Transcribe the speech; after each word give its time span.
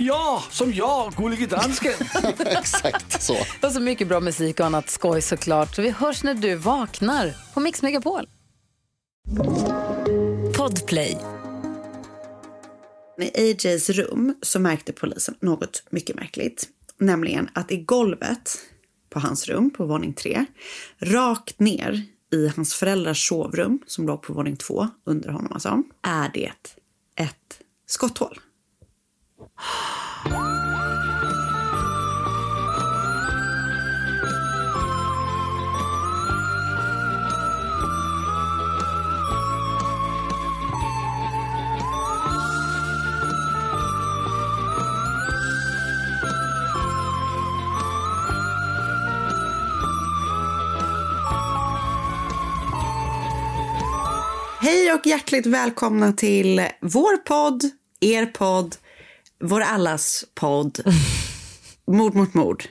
Ja, 0.00 0.42
som 0.50 0.72
jag, 0.72 1.12
gullige 1.12 1.46
dansken. 1.46 1.92
Exakt 2.38 3.22
så. 3.22 3.36
Och 3.62 3.72
så 3.72 3.80
mycket 3.80 4.08
bra 4.08 4.20
musik 4.20 4.60
och 4.60 4.66
annat 4.66 4.90
skoj 4.90 5.22
såklart. 5.22 5.74
Så 5.74 5.82
vi 5.82 5.90
hörs 5.90 6.22
när 6.22 6.34
du 6.34 6.54
vaknar 6.54 7.34
på 7.54 7.60
Mix 7.60 7.82
Megapol. 7.82 8.28
Podplay. 10.56 11.18
I 13.20 13.50
AJs 13.50 13.90
rum 13.90 14.34
så 14.42 14.60
märkte 14.60 14.92
polisen 14.92 15.34
något 15.40 15.82
mycket 15.90 16.16
märkligt. 16.16 16.68
Nämligen 16.98 17.48
att 17.52 17.72
i 17.72 17.76
golvet 17.76 18.58
på 19.10 19.20
hans 19.20 19.48
rum 19.48 19.70
på 19.70 19.86
våning 19.86 20.12
tre, 20.12 20.44
rakt 20.98 21.60
ner 21.60 22.02
i 22.32 22.48
hans 22.56 22.74
föräldrars 22.74 23.28
sovrum 23.28 23.78
som 23.86 24.06
låg 24.06 24.22
på 24.22 24.32
våning 24.32 24.56
två 24.56 24.88
under 25.04 25.28
honom 25.28 25.52
alltså, 25.52 25.82
är 26.02 26.30
det 26.34 26.52
ett 27.16 27.60
skotthål. 27.86 28.38
Hej 54.60 54.92
och 54.92 55.06
hjärtligt 55.06 55.46
välkomna 55.46 56.12
till 56.12 56.66
vår 56.80 57.16
podd, 57.16 57.62
er 58.00 58.26
podd, 58.26 58.76
vår 59.40 59.60
allas 59.60 60.24
podd. 60.34 60.80
Mord 61.86 62.14
mot 62.14 62.34
mord. 62.34 62.64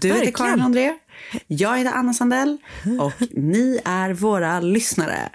Du 0.00 0.08
heter. 0.12 0.30
Karin 0.32 0.60
André, 0.60 0.98
jag 1.46 1.78
heter 1.78 1.92
Anna 1.92 2.14
Sandell 2.14 2.58
och 3.00 3.12
ni 3.30 3.80
är 3.84 4.10
våra 4.12 4.60
lyssnare. 4.60 5.30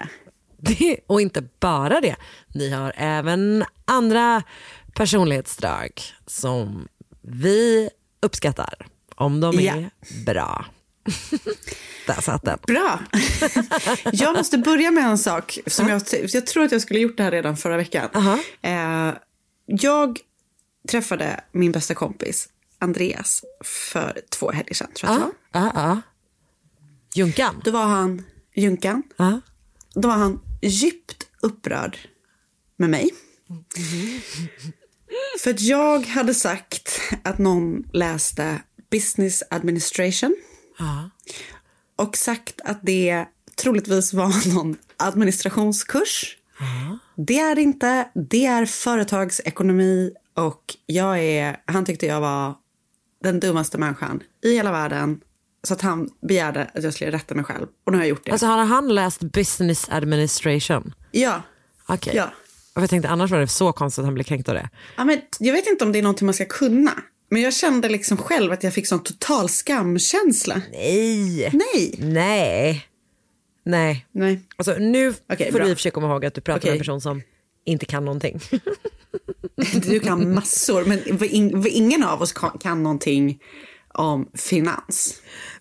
Det, 0.58 0.98
och 1.06 1.20
inte 1.20 1.42
bara 1.60 2.00
det, 2.00 2.16
ni 2.54 2.70
har 2.70 2.92
även 2.96 3.64
andra 3.84 4.42
personlighetsdrag 4.94 6.02
som 6.26 6.88
vi 7.22 7.90
uppskattar 8.22 8.86
om 9.16 9.40
de 9.40 9.58
är 9.58 9.62
Ja. 9.62 9.82
bra. 10.26 10.64
Där 12.06 12.20
satt 12.20 12.42
den. 12.44 12.58
Bra. 12.66 13.00
jag 14.12 14.36
måste 14.36 14.58
börja 14.58 14.90
med 14.90 15.04
en 15.04 15.18
sak. 15.18 15.58
Som 15.66 15.88
jag, 15.88 16.02
jag 16.28 16.46
tror 16.46 16.64
att 16.64 16.72
jag 16.72 16.80
skulle 16.80 17.00
gjort 17.00 17.16
det 17.16 17.22
här 17.22 17.30
redan 17.30 17.56
förra 17.56 17.76
veckan. 17.76 18.08
Aha. 18.14 18.38
Eh, 18.62 19.14
jag 19.66 20.18
träffade 20.88 21.40
min 21.52 21.72
bästa 21.72 21.94
kompis 21.94 22.48
Andreas 22.78 23.44
för 23.64 24.20
två 24.30 24.50
helger 24.50 24.74
sedan. 24.74 24.88
Tror 24.94 25.12
jag 25.12 25.20
var. 25.20 25.32
ja, 25.52 25.72
ja. 25.74 26.00
Junkan. 27.14 27.62
Då 27.64 27.70
var 27.70 27.86
han 27.86 28.24
Junkan. 28.54 29.02
Ja. 29.16 29.40
Då 29.94 30.08
var 30.08 30.16
han 30.16 30.40
djupt 30.62 31.26
upprörd 31.40 31.98
med 32.76 32.90
mig. 32.90 33.10
För 35.40 35.50
att 35.50 35.60
jag 35.60 36.06
hade 36.06 36.34
sagt 36.34 37.00
att 37.22 37.38
någon 37.38 37.82
läste 37.92 38.62
business 38.90 39.42
administration. 39.50 40.36
Ja. 40.78 41.10
Och 41.96 42.16
sagt 42.16 42.60
att 42.64 42.78
det 42.82 43.26
troligtvis 43.56 44.12
var 44.12 44.48
någon 44.54 44.76
administrationskurs. 44.96 46.36
Det 47.16 47.38
är 47.38 47.54
det 47.54 47.62
inte. 47.62 48.08
Det 48.14 48.46
är 48.46 48.66
företagsekonomi 48.66 50.12
och 50.34 50.76
jag 50.86 51.18
är, 51.18 51.56
han 51.64 51.84
tyckte 51.84 52.06
jag 52.06 52.20
var 52.20 52.54
den 53.22 53.40
dummaste 53.40 53.78
människan 53.78 54.22
i 54.44 54.54
hela 54.54 54.72
världen. 54.72 55.20
Så 55.62 55.74
att 55.74 55.80
han 55.80 56.10
begärde 56.28 56.70
att 56.74 56.82
jag 56.84 56.94
skulle 56.94 57.10
rätta 57.10 57.34
mig 57.34 57.44
själv. 57.44 57.66
Och 57.86 57.92
nu 57.92 57.98
har 57.98 58.04
jag 58.04 58.08
gjort 58.08 58.24
det. 58.26 58.32
Alltså 58.32 58.46
har 58.46 58.64
han 58.64 58.94
läst 58.94 59.20
business 59.20 59.88
administration? 59.90 60.94
ja. 61.10 61.42
Okej. 61.86 62.12
Ja. 62.16 62.30
Och 62.74 62.82
jag 62.82 62.90
tänkte 62.90 63.08
annars 63.08 63.30
var 63.30 63.38
det 63.38 63.48
så 63.48 63.72
konstigt 63.72 63.98
att 63.98 64.04
han 64.04 64.14
blev 64.14 64.24
kränkt 64.24 64.48
av 64.48 64.54
det. 64.54 64.68
ja 64.96 65.04
men, 65.04 65.20
jag 65.38 65.52
vet 65.52 65.66
inte 65.66 65.84
om 65.84 65.92
det 65.92 65.98
är 65.98 66.02
någonting 66.02 66.26
man 66.26 66.34
ska 66.34 66.44
kunna. 66.44 66.92
Men 67.30 67.42
jag 67.42 67.54
kände 67.54 67.88
liksom 67.88 68.16
själv 68.16 68.52
att 68.52 68.62
jag 68.62 68.74
fick 68.74 68.86
sån 68.86 69.02
total 69.02 69.48
skamkänsla. 69.48 70.62
Nej. 70.72 71.50
Nej. 71.52 71.94
Nej. 71.98 72.86
Nej. 73.64 74.06
Nej. 74.12 74.40
Alltså, 74.56 74.74
nu 74.78 75.14
Okej, 75.32 75.46
får 75.52 75.58
bra. 75.58 75.64
du 75.64 75.70
i 75.70 75.74
och 75.74 75.78
för 75.78 75.82
sig 75.82 75.90
komma 75.90 76.06
ihåg 76.06 76.24
att 76.24 76.34
du 76.34 76.40
pratar 76.40 76.66
med 76.66 76.72
en 76.72 76.78
person 76.78 77.00
som 77.00 77.22
inte 77.64 77.86
kan 77.86 78.04
någonting. 78.04 78.40
Du 79.82 80.00
kan 80.00 80.34
massor, 80.34 80.84
men 80.84 81.18
ingen 81.68 82.04
av 82.04 82.22
oss 82.22 82.32
kan 82.60 82.82
någonting 82.82 83.38
om 83.94 84.28
finans. 84.34 85.14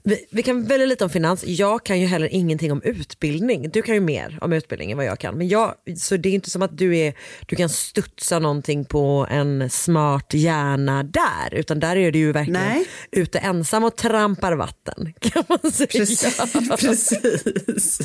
Vi, 0.05 0.25
vi 0.29 0.43
kan 0.43 0.65
välja 0.65 0.85
lite 0.85 1.03
om 1.03 1.09
finans. 1.09 1.43
Jag 1.43 1.85
kan 1.85 1.99
ju 1.99 2.05
heller 2.05 2.27
ingenting 2.31 2.71
om 2.71 2.81
utbildning. 2.81 3.69
Du 3.69 3.81
kan 3.81 3.95
ju 3.95 4.01
mer 4.01 4.37
om 4.41 4.53
utbildning 4.53 4.91
än 4.91 4.97
vad 4.97 5.05
jag 5.05 5.19
kan. 5.19 5.37
Men 5.37 5.47
jag, 5.47 5.75
så 5.97 6.17
det 6.17 6.29
är 6.29 6.33
inte 6.33 6.49
som 6.49 6.61
att 6.61 6.77
du, 6.77 6.97
är, 6.97 7.13
du 7.45 7.55
kan 7.55 7.69
studsa 7.69 8.39
någonting 8.39 8.85
på 8.85 9.27
en 9.29 9.69
smart 9.69 10.33
hjärna 10.33 11.03
där. 11.03 11.53
Utan 11.53 11.79
där 11.79 11.95
är 11.95 12.11
du 12.11 12.19
ju 12.19 12.31
verkligen 12.31 12.61
Nej. 12.61 12.85
ute 13.11 13.39
ensam 13.39 13.83
och 13.83 13.95
trampar 13.95 14.53
vatten. 14.53 15.13
Kan 15.19 15.43
man 15.47 15.71
säga. 15.71 15.87
Precis. 15.87 16.35
Precis. 16.79 17.99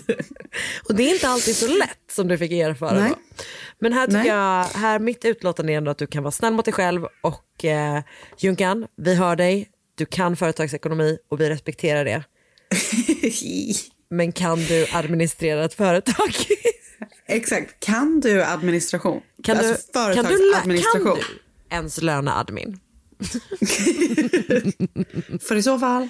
Och 0.88 0.94
det 0.94 1.03
är 1.10 1.15
inte 1.15 1.28
alltid 1.28 1.56
så 1.56 1.66
lätt 1.66 2.12
som 2.12 2.28
du 2.28 2.38
fick 2.38 2.53
erfara. 2.53 3.00
Nej. 3.00 3.10
Då. 3.10 3.44
Men 3.78 3.92
här 3.92 4.06
tycker 4.06 4.19
Nej. 4.19 4.28
jag, 4.28 4.65
här 4.65 4.98
mitt 4.98 5.25
utlåtande 5.25 5.72
är 5.72 5.76
ändå 5.76 5.91
att 5.91 5.98
du 5.98 6.06
kan 6.06 6.22
vara 6.22 6.32
snäll 6.32 6.53
mot 6.53 6.65
dig 6.65 6.75
själv 6.75 7.06
och 7.20 7.65
eh, 7.65 8.03
Junkan, 8.38 8.86
vi 8.97 9.15
hör 9.15 9.36
dig, 9.36 9.69
du 9.98 10.06
kan 10.06 10.36
företagsekonomi 10.36 11.19
och 11.28 11.41
vi 11.41 11.50
respekterar 11.50 12.04
det. 12.04 12.25
Men 14.10 14.32
kan 14.32 14.64
du 14.64 14.86
administrera 14.92 15.64
ett 15.64 15.75
företag? 15.75 16.34
Exakt. 17.26 17.81
Kan 17.81 18.20
du 18.20 18.42
administration? 18.42 19.20
Kan 19.42 19.59
du, 19.59 19.69
alltså 19.69 19.92
kan, 19.92 20.04
du, 20.04 20.14
företagsadministration. 20.14 21.04
kan 21.04 21.14
du 21.14 21.22
ens 21.76 22.03
löneadmin? 22.03 22.81
För 25.48 25.56
i 25.56 25.62
så 25.62 25.78
fall 25.78 26.09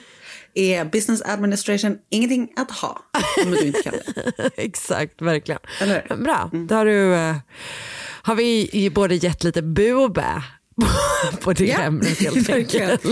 är 0.55 0.85
business 0.85 1.23
administration 1.23 1.99
ingenting 2.11 2.53
att 2.57 2.71
ha. 2.71 3.03
Om 3.45 3.51
du 3.51 3.67
inte 3.67 3.83
kan 3.83 3.93
det. 3.93 4.51
Exakt, 4.57 5.23
verkligen. 5.23 5.61
Bra, 6.09 6.51
då 6.69 6.75
har, 6.75 6.85
du, 6.85 7.15
eh, 7.15 7.37
har 8.23 8.35
vi 8.35 8.91
både 8.95 9.15
gett 9.15 9.45
lite 9.45 9.63
bu 9.63 9.95
och 9.95 10.13
bä 10.13 10.43
på- 11.41 11.53
det 11.53 11.67
Ja, 11.67 11.79
ämnet 11.79 12.19
helt 12.21 12.51
enkelt. 12.51 13.03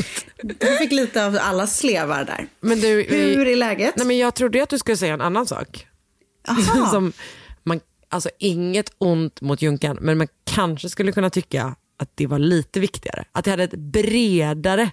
Du 0.43 0.77
fick 0.79 0.93
lite 0.93 1.27
av 1.27 1.39
alla 1.41 1.67
slevar 1.67 2.25
där. 2.25 2.47
Men 2.61 2.81
du, 2.81 3.07
Hur 3.09 3.47
är 3.47 3.57
läget? 3.57 3.95
Nej, 3.97 4.07
men 4.07 4.19
jag 4.19 4.35
trodde 4.35 4.63
att 4.63 4.69
du 4.69 4.79
skulle 4.79 4.97
säga 4.97 5.15
en 5.15 5.21
annan 5.21 5.47
sak. 5.47 5.87
Som 6.91 7.13
man, 7.63 7.81
alltså 8.09 8.31
inget 8.39 8.91
ont 8.99 9.41
mot 9.41 9.63
Junkan, 9.63 9.99
men 10.01 10.19
man 10.19 10.29
kanske 10.45 10.89
skulle 10.89 11.13
kunna 11.13 11.31
tycka 11.31 11.75
att 11.99 12.11
det 12.15 12.27
var 12.27 12.39
lite 12.39 12.81
viktigare. 12.81 13.25
Att 13.33 13.45
det 13.45 13.51
hade 13.51 13.65
ett 13.65 13.75
bredare, 13.75 14.91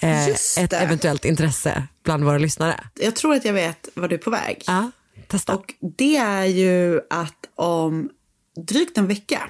eh, 0.00 0.28
ett 0.28 0.72
eventuellt 0.72 1.24
intresse 1.24 1.82
bland 2.04 2.24
våra 2.24 2.38
lyssnare. 2.38 2.80
Jag 3.00 3.16
tror 3.16 3.34
att 3.34 3.44
jag 3.44 3.52
vet 3.52 3.88
vad 3.94 4.10
du 4.10 4.14
är 4.14 4.18
på 4.20 4.30
väg. 4.30 4.62
Ja, 4.66 4.90
testa. 5.26 5.54
Och 5.54 5.74
det 5.98 6.16
är 6.16 6.44
ju 6.44 7.00
att 7.10 7.48
om 7.54 8.10
drygt 8.68 8.98
en 8.98 9.06
vecka 9.06 9.48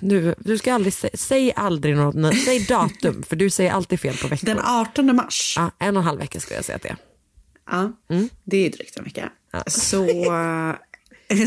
Du, 0.00 0.34
du 0.38 0.58
ska 0.58 0.74
aldrig 0.74 0.92
sä, 0.94 1.10
säg 1.14 1.52
aldrig 1.56 1.96
något, 1.96 2.36
säg 2.44 2.60
datum, 2.64 3.22
för 3.22 3.36
du 3.36 3.50
säger 3.50 3.70
alltid 3.72 4.00
fel 4.00 4.16
på 4.16 4.28
veckor. 4.28 4.46
den 4.46 4.58
18 4.60 5.16
mars. 5.16 5.54
Ja, 5.56 5.70
en 5.78 5.96
och 5.96 6.00
en 6.02 6.06
halv 6.06 6.18
vecka 6.18 6.40
skulle 6.40 6.56
jag 6.56 6.64
säga 6.64 6.76
att 6.76 6.82
det 6.82 6.88
är. 6.88 6.96
Ja, 7.70 7.92
det 8.44 8.56
är 8.66 8.70
drygt 8.70 8.96
en 8.96 9.04
vecka. 9.04 9.32
Så, 9.66 10.06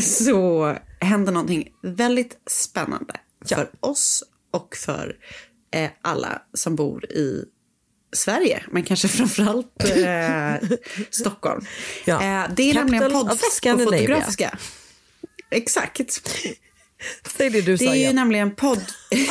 så 0.02 0.76
händer 1.00 1.32
någonting 1.32 1.68
väldigt 1.82 2.38
spännande 2.50 3.14
Ja. 3.48 3.56
för 3.56 3.70
oss 3.80 4.24
och 4.50 4.76
för 4.76 5.16
eh, 5.74 5.90
alla 6.02 6.42
som 6.54 6.76
bor 6.76 7.04
i 7.12 7.44
Sverige, 8.16 8.62
men 8.70 8.82
kanske 8.82 9.08
framförallt 9.08 9.84
eh, 9.96 10.68
Stockholm. 11.10 11.64
Ja. 12.04 12.14
Eh, 12.14 12.50
det 12.56 12.70
är 12.70 12.74
nämligen 12.74 13.02
Capital 13.02 13.22
of 13.22 13.28
poddfest 13.28 13.62
på. 13.62 13.78
Fotografiska. 13.78 14.58
Exakt. 15.50 16.00
Säg 17.36 17.50
det 17.50 17.60
du 17.60 17.72
Det 17.72 17.78
sa 17.78 17.84
är 17.90 17.94
ju 17.94 18.00
igen. 18.00 18.16
nämligen 18.16 18.54
podd... 18.54 18.82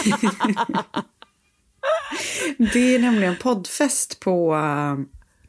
det 2.73 2.95
är 2.95 3.00
nämligen 3.00 3.35
poddfest 3.38 4.19
på 4.19 4.56
eh, 4.56 4.95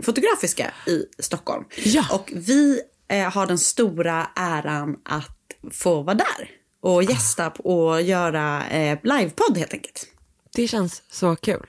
Fotografiska 0.04 0.70
i 0.86 1.04
Stockholm. 1.22 1.64
Ja. 1.84 2.04
Och 2.12 2.30
vi 2.34 2.80
eh, 3.08 3.30
har 3.32 3.46
den 3.46 3.58
stora 3.58 4.26
äran 4.36 4.96
att 5.04 5.36
få 5.72 6.02
vara 6.02 6.14
där 6.14 6.50
och 6.82 7.02
gästa 7.02 7.50
och 7.50 8.02
göra 8.02 8.66
eh, 8.68 8.98
livepodd 9.02 9.58
helt 9.58 9.72
enkelt. 9.72 10.06
Det 10.54 10.68
känns 10.68 11.02
så 11.10 11.36
kul. 11.36 11.66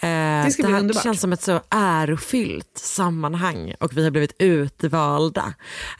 Det 0.00 0.52
bli 0.58 0.66
här 0.66 0.80
underbart. 0.80 1.02
känns 1.02 1.20
som 1.20 1.32
ett 1.32 1.42
så 1.42 1.60
ärofyllt 1.70 2.78
sammanhang 2.78 3.74
och 3.80 3.96
vi 3.96 4.04
har 4.04 4.10
blivit 4.10 4.34
utvalda 4.38 5.54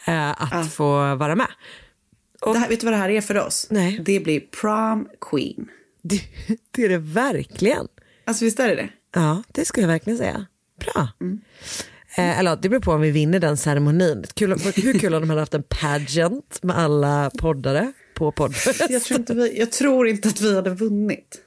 eh, 0.06 0.42
att 0.42 0.72
få 0.72 1.14
vara 1.14 1.34
med. 1.36 1.46
Det 2.40 2.58
här, 2.58 2.68
vet 2.68 2.80
du 2.80 2.86
vad 2.86 2.92
det 2.92 2.98
här 2.98 3.08
är 3.08 3.20
för 3.20 3.38
oss? 3.38 3.66
Nej. 3.70 4.00
Det 4.04 4.20
blir 4.20 4.40
prom 4.40 5.08
queen. 5.20 5.68
Det, 6.02 6.20
det 6.70 6.84
är 6.84 6.88
det 6.88 6.98
verkligen. 6.98 7.88
Alltså 8.24 8.44
visst 8.44 8.60
är 8.60 8.68
det 8.68 8.74
det? 8.74 8.88
Ja, 9.14 9.42
det 9.52 9.64
skulle 9.64 9.82
jag 9.82 9.88
verkligen 9.88 10.18
säga. 10.18 10.46
Bra. 10.80 11.08
Mm. 11.20 11.40
Eh, 12.16 12.38
eller 12.38 12.56
det 12.56 12.68
beror 12.68 12.80
på 12.80 12.92
om 12.92 13.00
vi 13.00 13.10
vinner 13.10 13.40
den 13.40 13.56
ceremonin. 13.56 14.24
Kul, 14.34 14.58
hur 14.76 14.98
kul 14.98 15.14
om 15.14 15.20
de 15.20 15.30
hade 15.30 15.42
haft 15.42 15.54
en 15.54 15.62
pageant 15.62 16.58
med 16.62 16.78
alla 16.78 17.30
poddare 17.38 17.92
på 18.14 18.32
poddfest. 18.32 18.90
Jag 18.90 19.02
tror, 19.02 19.20
inte 19.20 19.34
vi, 19.34 19.58
jag 19.58 19.72
tror 19.72 20.08
inte 20.08 20.28
att 20.28 20.40
vi 20.40 20.54
hade 20.54 20.70
vunnit. 20.70 21.40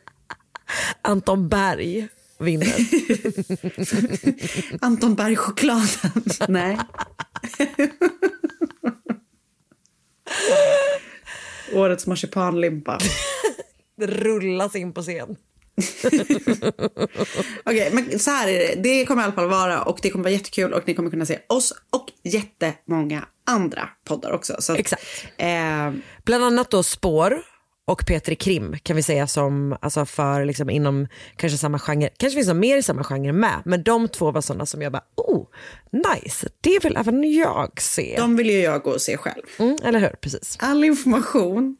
Anton 1.01 1.49
Berg 1.49 2.07
vinner. 2.39 2.75
Anton 4.85 5.15
Berg-chokladen. 5.15 6.23
Nej. 6.47 6.77
Årets 11.73 12.07
marsipanlimpa. 12.07 12.97
Det 13.97 14.07
rullas 14.07 14.75
in 14.75 14.93
på 14.93 15.01
scen. 15.01 15.35
Okej, 17.65 17.89
men 17.93 18.19
så 18.19 18.31
här 18.31 18.47
är 18.47 18.59
det. 18.59 18.81
Det 18.83 19.05
kommer 19.05 19.21
i 19.21 19.25
alla 19.25 19.33
fall 19.33 19.49
vara 19.49 19.81
och 19.81 19.99
det 20.01 20.09
kommer 20.09 20.23
vara 20.23 20.33
jättekul 20.33 20.73
och 20.73 20.83
ni 20.87 20.93
kommer 20.93 21.09
kunna 21.09 21.25
se 21.25 21.39
oss 21.47 21.73
och 21.89 22.05
jättemånga 22.23 23.25
andra 23.45 23.89
poddar 24.03 24.31
också. 24.31 24.55
Så, 24.59 24.75
Exakt. 24.75 25.03
Eh, 25.37 25.91
Bland 26.23 26.43
annat 26.43 26.71
då 26.71 26.83
Spår 26.83 27.43
och 27.89 28.05
Petri 28.05 28.35
Krim 28.35 28.75
kan 28.83 28.95
vi 28.95 29.03
säga 29.03 29.27
som 29.27 29.77
alltså 29.81 30.05
för 30.05 30.45
liksom 30.45 30.69
inom 30.69 31.07
kanske 31.35 31.57
samma 31.57 31.79
genre, 31.79 32.09
kanske 32.17 32.37
finns 32.37 32.47
något 32.47 32.57
mer 32.57 32.77
i 32.77 32.83
samma 32.83 33.03
genre 33.03 33.31
med, 33.31 33.61
men 33.65 33.83
de 33.83 34.07
två 34.07 34.31
var 34.31 34.41
sådana 34.41 34.65
som 34.65 34.81
jag 34.81 34.91
bara, 34.91 35.03
oh, 35.15 35.47
nice, 35.91 36.47
det 36.61 36.83
vill 36.83 36.97
även 36.97 37.33
jag 37.33 37.81
se. 37.81 38.15
de 38.17 38.35
vill 38.35 38.49
ju 38.49 38.59
jag 38.59 38.81
gå 38.81 38.91
och 38.91 39.01
se 39.01 39.17
själv. 39.17 39.43
Mm, 39.59 39.77
eller 39.83 39.99
hur, 39.99 40.09
precis. 40.09 40.57
All 40.59 40.83
information 40.83 41.77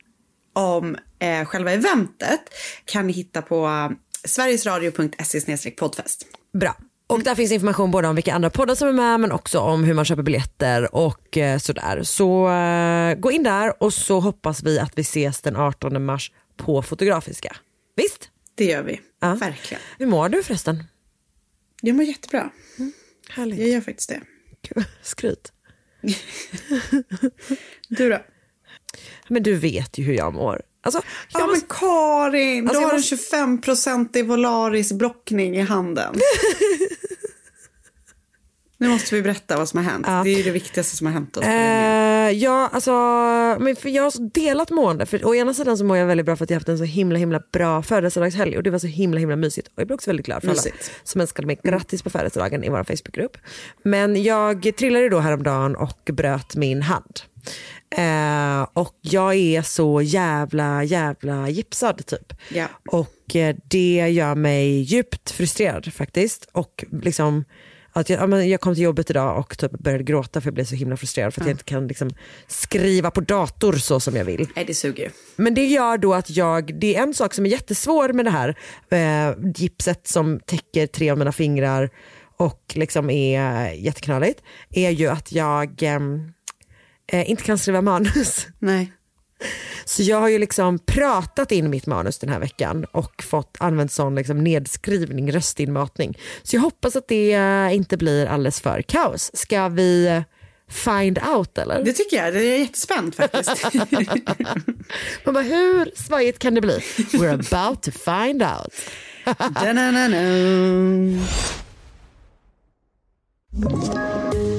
om 0.53 0.97
eh, 1.19 1.45
själva 1.45 1.71
eventet 1.71 2.41
kan 2.85 3.07
ni 3.07 3.13
hitta 3.13 3.41
på 3.41 3.65
eh, 3.65 3.89
sverigesradio.se 4.25 5.71
poddfest. 5.71 6.25
Bra. 6.53 6.75
Och 7.09 7.23
där 7.23 7.35
finns 7.35 7.51
information 7.51 7.91
både 7.91 8.07
om 8.07 8.15
vilka 8.15 8.33
andra 8.33 8.49
poddar 8.49 8.75
som 8.75 8.87
är 8.87 8.93
med 8.93 9.19
men 9.19 9.31
också 9.31 9.59
om 9.59 9.83
hur 9.83 9.93
man 9.93 10.05
köper 10.05 10.23
biljetter 10.23 10.95
och 10.95 11.37
eh, 11.37 11.57
sådär. 11.57 12.03
Så 12.03 12.49
eh, 12.49 13.15
gå 13.15 13.31
in 13.31 13.43
där 13.43 13.83
och 13.83 13.93
så 13.93 14.19
hoppas 14.19 14.63
vi 14.63 14.79
att 14.79 14.97
vi 14.97 15.01
ses 15.01 15.41
den 15.41 15.55
18 15.55 16.05
mars 16.05 16.31
på 16.57 16.81
Fotografiska. 16.81 17.55
Visst? 17.95 18.29
Det 18.55 18.65
gör 18.65 18.83
vi. 18.83 19.01
Ja. 19.19 19.35
Verkligen. 19.35 19.81
Hur 19.97 20.05
mår 20.05 20.29
du 20.29 20.43
förresten? 20.43 20.83
Jag 21.81 21.95
mår 21.95 22.05
jättebra. 22.05 22.49
Härligt. 23.29 23.59
Jag 23.59 23.69
gör 23.69 23.81
faktiskt 23.81 24.09
det. 24.09 24.21
Skryt. 25.01 25.51
Du 27.87 28.09
då? 28.09 28.17
Men 29.27 29.43
du 29.43 29.55
vet 29.55 29.97
ju 29.97 30.03
hur 30.03 30.13
jag 30.13 30.33
mår. 30.33 30.61
Alltså, 30.81 31.01
Ja 31.33 31.47
men 31.47 31.61
Karin, 31.69 32.67
Alltså, 32.67 32.81
du 32.81 32.85
har 32.87 32.93
måste- 32.93 33.35
en 33.35 33.57
25% 33.57 34.23
Volaris 34.23 34.91
blockning 34.93 35.57
i 35.57 35.61
handen. 35.61 36.15
nu 38.77 38.87
måste 38.89 39.15
vi 39.15 39.21
berätta 39.21 39.57
vad 39.57 39.69
som 39.69 39.77
har 39.85 39.91
hänt. 39.91 40.05
Ja. 40.09 40.21
Det 40.23 40.29
är 40.29 40.37
ju 40.37 40.43
det 40.43 40.51
viktigaste 40.51 40.95
som 40.95 41.07
har 41.07 41.13
hänt 41.13 41.37
oss. 41.37 41.45
Eh, 41.45 42.29
ja, 42.31 42.69
alltså, 42.73 42.91
men 43.59 43.75
för 43.75 43.89
jag 43.89 44.03
har 44.03 44.29
delat 44.29 44.69
mående. 44.71 45.05
För 45.05 45.25
å 45.27 45.35
ena 45.35 45.53
sidan 45.53 45.77
så 45.77 45.83
mår 45.85 45.97
jag 45.97 46.05
väldigt 46.07 46.25
bra 46.25 46.35
för 46.35 46.43
att 46.43 46.49
jag 46.49 46.55
har 46.55 46.59
haft 46.59 46.69
en 46.69 46.77
så 46.77 46.83
himla 46.83 47.19
himla 47.19 47.41
bra 47.53 47.81
födelsedagshelg 47.83 48.57
och 48.57 48.63
det 48.63 48.69
var 48.69 48.79
så 48.79 48.87
himla 48.87 49.19
himla 49.19 49.35
mysigt. 49.35 49.67
Och 49.67 49.73
jag 49.75 49.87
blir 49.87 49.95
också 49.95 50.09
väldigt 50.09 50.25
glad 50.25 50.41
för 50.41 50.47
alla 50.49 50.55
Mysigt. 50.55 50.91
som 51.03 51.21
önskade 51.21 51.45
mig 51.47 51.59
grattis 51.63 52.01
på 52.01 52.09
födelsedagen 52.09 52.63
i 52.63 52.69
vår 52.69 52.83
Facebookgrupp. 52.83 53.37
Men 53.83 54.23
jag 54.23 54.71
trillade 54.77 55.09
då 55.09 55.19
häromdagen 55.19 55.75
och 55.75 56.09
bröt 56.13 56.55
min 56.55 56.81
hand. 56.81 57.19
Eh, 57.95 58.67
och 58.73 58.95
jag 59.01 59.35
är 59.35 59.61
så 59.61 60.01
jävla 60.01 60.83
jävla 60.83 61.49
gipsad 61.49 62.05
typ. 62.05 62.33
Ja. 62.49 62.67
Och 62.91 63.35
eh, 63.35 63.55
det 63.63 64.09
gör 64.09 64.35
mig 64.35 64.81
djupt 64.81 65.31
frustrerad 65.31 65.93
faktiskt. 65.93 66.49
Och 66.51 66.85
liksom 66.91 67.43
att 67.91 68.09
jag, 68.09 68.21
ja, 68.21 68.27
men 68.27 68.49
jag 68.49 68.61
kom 68.61 68.75
till 68.75 68.83
jobbet 68.83 69.09
idag 69.09 69.39
och 69.39 69.57
typ 69.57 69.71
började 69.71 70.03
gråta 70.03 70.41
för 70.41 70.47
jag 70.47 70.53
blev 70.53 70.65
så 70.65 70.75
himla 70.75 70.97
frustrerad 70.97 71.33
för 71.33 71.41
att 71.41 71.47
jag 71.47 71.53
inte 71.53 71.63
kan 71.63 71.87
liksom 71.87 72.09
skriva 72.47 73.11
på 73.11 73.21
dator 73.21 73.73
så 73.73 73.99
som 73.99 74.15
jag 74.15 74.25
vill. 74.25 74.47
Nej 74.55 74.65
det 74.65 74.73
suger. 74.73 75.11
Men 75.35 75.53
det 75.53 75.65
gör 75.65 75.97
då 75.97 76.13
att 76.13 76.29
jag, 76.29 76.79
det 76.79 76.95
är 76.95 77.03
en 77.03 77.13
sak 77.13 77.33
som 77.33 77.45
är 77.45 77.49
jättesvår 77.49 78.13
med 78.13 78.25
det 78.25 78.31
här 78.31 78.57
eh, 78.89 79.35
gipset 79.55 80.07
som 80.07 80.39
täcker 80.39 80.87
tre 80.87 81.09
av 81.09 81.17
mina 81.17 81.31
fingrar 81.31 81.89
och 82.37 82.73
liksom 82.75 83.09
är 83.09 83.71
jätteknöligt, 83.71 84.41
är 84.69 84.89
ju 84.89 85.07
att 85.07 85.31
jag 85.31 85.83
ehm, 85.83 86.31
eh, 87.11 87.29
inte 87.29 87.43
kan 87.43 87.57
skriva 87.57 87.81
manus. 87.81 88.47
Nej. 88.59 88.93
Så 89.85 90.03
jag 90.03 90.19
har 90.19 90.27
ju 90.27 90.39
liksom 90.39 90.79
pratat 90.79 91.51
in 91.51 91.69
mitt 91.69 91.85
manus 91.85 92.19
den 92.19 92.29
här 92.29 92.39
veckan 92.39 92.85
och 92.91 93.23
fått 93.23 93.57
använt 93.59 93.91
sån 93.91 94.15
liksom 94.15 94.43
nedskrivning, 94.43 95.31
röstinmatning. 95.31 96.17
Så 96.43 96.55
jag 96.55 96.61
hoppas 96.61 96.95
att 96.95 97.07
det 97.07 97.33
eh, 97.33 97.75
inte 97.75 97.97
blir 97.97 98.25
alldeles 98.25 98.61
för 98.61 98.81
kaos. 98.81 99.31
Ska 99.33 99.69
vi 99.69 100.21
find 100.69 101.19
out 101.35 101.57
eller? 101.57 101.83
Det 101.83 101.93
tycker 101.93 102.17
jag. 102.17 102.33
Det 102.33 102.39
är 102.39 102.59
jättespänt 102.59 103.15
faktiskt. 103.15 103.73
Man 105.23 105.33
bara, 105.33 105.43
hur 105.43 105.91
svajigt 105.95 106.39
kan 106.39 106.53
det 106.53 106.61
bli? 106.61 106.79
We're 106.97 107.33
about 107.33 107.83
to 107.83 107.91
find 107.91 108.43
out. 108.43 108.73
Da-na-na-na. 109.53 110.19
Ett 113.51 114.55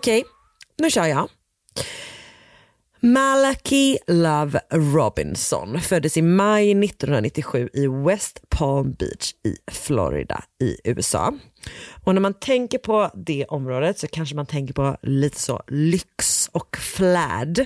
Okej, 0.00 0.20
Okej, 0.20 0.24
nu 0.78 0.90
kör 0.90 1.06
jag. 1.06 1.28
Malachi 3.00 3.98
Love 4.06 4.60
Robinson 4.70 5.80
föddes 5.80 6.16
i 6.16 6.22
maj 6.22 6.70
1997 6.70 7.68
i 7.72 7.86
West 7.86 8.40
Palm 8.48 8.92
Beach 8.92 9.32
i 9.44 9.70
Florida 9.70 10.44
i 10.62 10.76
USA. 10.84 11.32
Och 12.04 12.14
när 12.14 12.20
man 12.20 12.34
tänker 12.34 12.78
på 12.78 13.10
det 13.14 13.44
området 13.48 13.98
så 13.98 14.06
kanske 14.06 14.34
man 14.36 14.46
tänker 14.46 14.74
på 14.74 14.96
lite 15.02 15.40
så 15.40 15.62
lyx 15.68 16.50
och 16.52 16.76
flärd. 16.76 17.58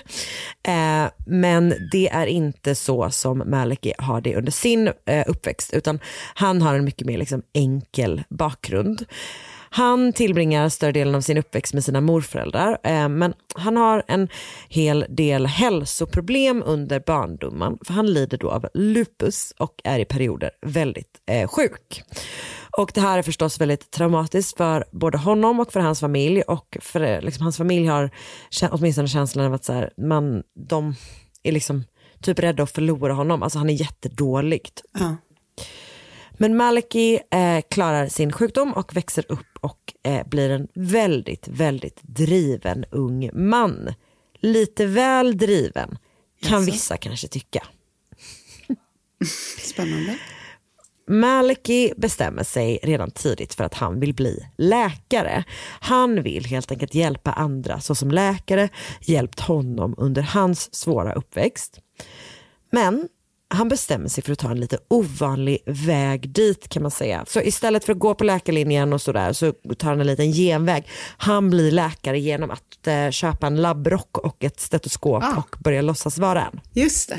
Eh, 0.62 1.06
men 1.26 1.74
det 1.92 2.08
är 2.08 2.26
inte 2.26 2.74
så 2.74 3.10
som 3.10 3.42
Malachi 3.46 3.92
har 3.98 4.20
det 4.20 4.36
under 4.36 4.52
sin 4.52 4.90
eh, 5.06 5.24
uppväxt 5.26 5.74
utan 5.74 6.00
han 6.34 6.62
har 6.62 6.74
en 6.74 6.84
mycket 6.84 7.06
mer 7.06 7.18
liksom, 7.18 7.42
enkel 7.52 8.22
bakgrund. 8.28 9.06
Han 9.76 10.12
tillbringar 10.12 10.68
större 10.68 10.92
delen 10.92 11.14
av 11.14 11.20
sin 11.20 11.38
uppväxt 11.38 11.74
med 11.74 11.84
sina 11.84 12.00
morföräldrar 12.00 12.78
eh, 12.82 13.08
men 13.08 13.34
han 13.54 13.76
har 13.76 14.02
en 14.08 14.28
hel 14.68 15.06
del 15.08 15.46
hälsoproblem 15.46 16.62
under 16.66 17.00
barndomen 17.00 17.78
för 17.84 17.92
han 17.92 18.12
lider 18.12 18.38
då 18.38 18.50
av 18.50 18.68
lupus 18.74 19.54
och 19.58 19.80
är 19.84 19.98
i 19.98 20.04
perioder 20.04 20.50
väldigt 20.60 21.20
eh, 21.26 21.48
sjuk. 21.48 22.02
Och 22.78 22.90
det 22.94 23.00
här 23.00 23.18
är 23.18 23.22
förstås 23.22 23.60
väldigt 23.60 23.90
traumatiskt 23.90 24.56
för 24.56 24.84
både 24.92 25.18
honom 25.18 25.60
och 25.60 25.72
för 25.72 25.80
hans 25.80 26.00
familj 26.00 26.42
och 26.42 26.76
för 26.80 27.00
eh, 27.00 27.20
liksom, 27.20 27.42
hans 27.42 27.56
familj 27.56 27.86
har 27.86 28.10
åtminstone 28.70 29.08
känslan 29.08 29.46
av 29.46 29.54
att 29.54 29.64
så 29.64 29.72
här, 29.72 29.90
man, 29.96 30.42
de 30.68 30.94
är 31.42 31.52
liksom 31.52 31.84
typ 32.22 32.38
rädda 32.38 32.62
att 32.62 32.70
förlora 32.70 33.12
honom, 33.12 33.42
alltså 33.42 33.58
han 33.58 33.70
är 33.70 33.74
jättedåligt. 33.74 34.82
Ja. 34.98 35.16
Men 36.36 36.56
Maliki 36.56 37.20
eh, 37.30 37.60
klarar 37.70 38.08
sin 38.08 38.32
sjukdom 38.32 38.72
och 38.72 38.96
växer 38.96 39.24
upp 39.28 39.46
och 39.60 39.94
eh, 40.02 40.26
blir 40.26 40.50
en 40.50 40.68
väldigt, 40.74 41.48
väldigt 41.48 42.02
driven 42.02 42.84
ung 42.90 43.30
man. 43.32 43.94
Lite 44.40 44.86
väl 44.86 45.36
driven, 45.36 45.98
kan 46.42 46.64
vissa 46.64 46.96
kanske 46.96 47.28
tycka. 47.28 47.66
Spännande. 49.58 50.18
Maliki 51.08 51.92
bestämmer 51.96 52.42
sig 52.42 52.78
redan 52.82 53.10
tidigt 53.10 53.54
för 53.54 53.64
att 53.64 53.74
han 53.74 54.00
vill 54.00 54.14
bli 54.14 54.46
läkare. 54.56 55.44
Han 55.80 56.22
vill 56.22 56.44
helt 56.44 56.70
enkelt 56.70 56.94
hjälpa 56.94 57.32
andra 57.32 57.80
så 57.80 57.94
som 57.94 58.10
läkare 58.10 58.68
hjälpt 59.00 59.40
honom 59.40 59.94
under 59.98 60.22
hans 60.22 60.74
svåra 60.74 61.12
uppväxt. 61.12 61.80
Men 62.70 63.08
han 63.48 63.68
bestämmer 63.68 64.08
sig 64.08 64.24
för 64.24 64.32
att 64.32 64.38
ta 64.38 64.50
en 64.50 64.60
lite 64.60 64.78
ovanlig 64.88 65.58
väg 65.66 66.28
dit 66.28 66.68
kan 66.68 66.82
man 66.82 66.90
säga. 66.90 67.24
Så 67.28 67.40
istället 67.40 67.84
för 67.84 67.92
att 67.92 67.98
gå 67.98 68.14
på 68.14 68.24
läkarlinjen 68.24 68.92
och 68.92 69.02
sådär 69.02 69.32
så 69.32 69.52
tar 69.52 69.88
han 69.88 70.00
en 70.00 70.06
liten 70.06 70.32
genväg. 70.32 70.88
Han 71.16 71.50
blir 71.50 71.70
läkare 71.70 72.18
genom 72.20 72.50
att 72.50 72.86
eh, 72.86 73.10
köpa 73.10 73.46
en 73.46 73.56
labbrock 73.62 74.18
och 74.18 74.44
ett 74.44 74.60
stetoskop 74.60 75.22
Ah. 75.24 75.36
och 75.36 75.56
börja 75.58 75.82
låtsas 75.82 76.18
vara 76.18 76.42
en. 76.44 76.60
Just 76.72 77.08
det. 77.08 77.18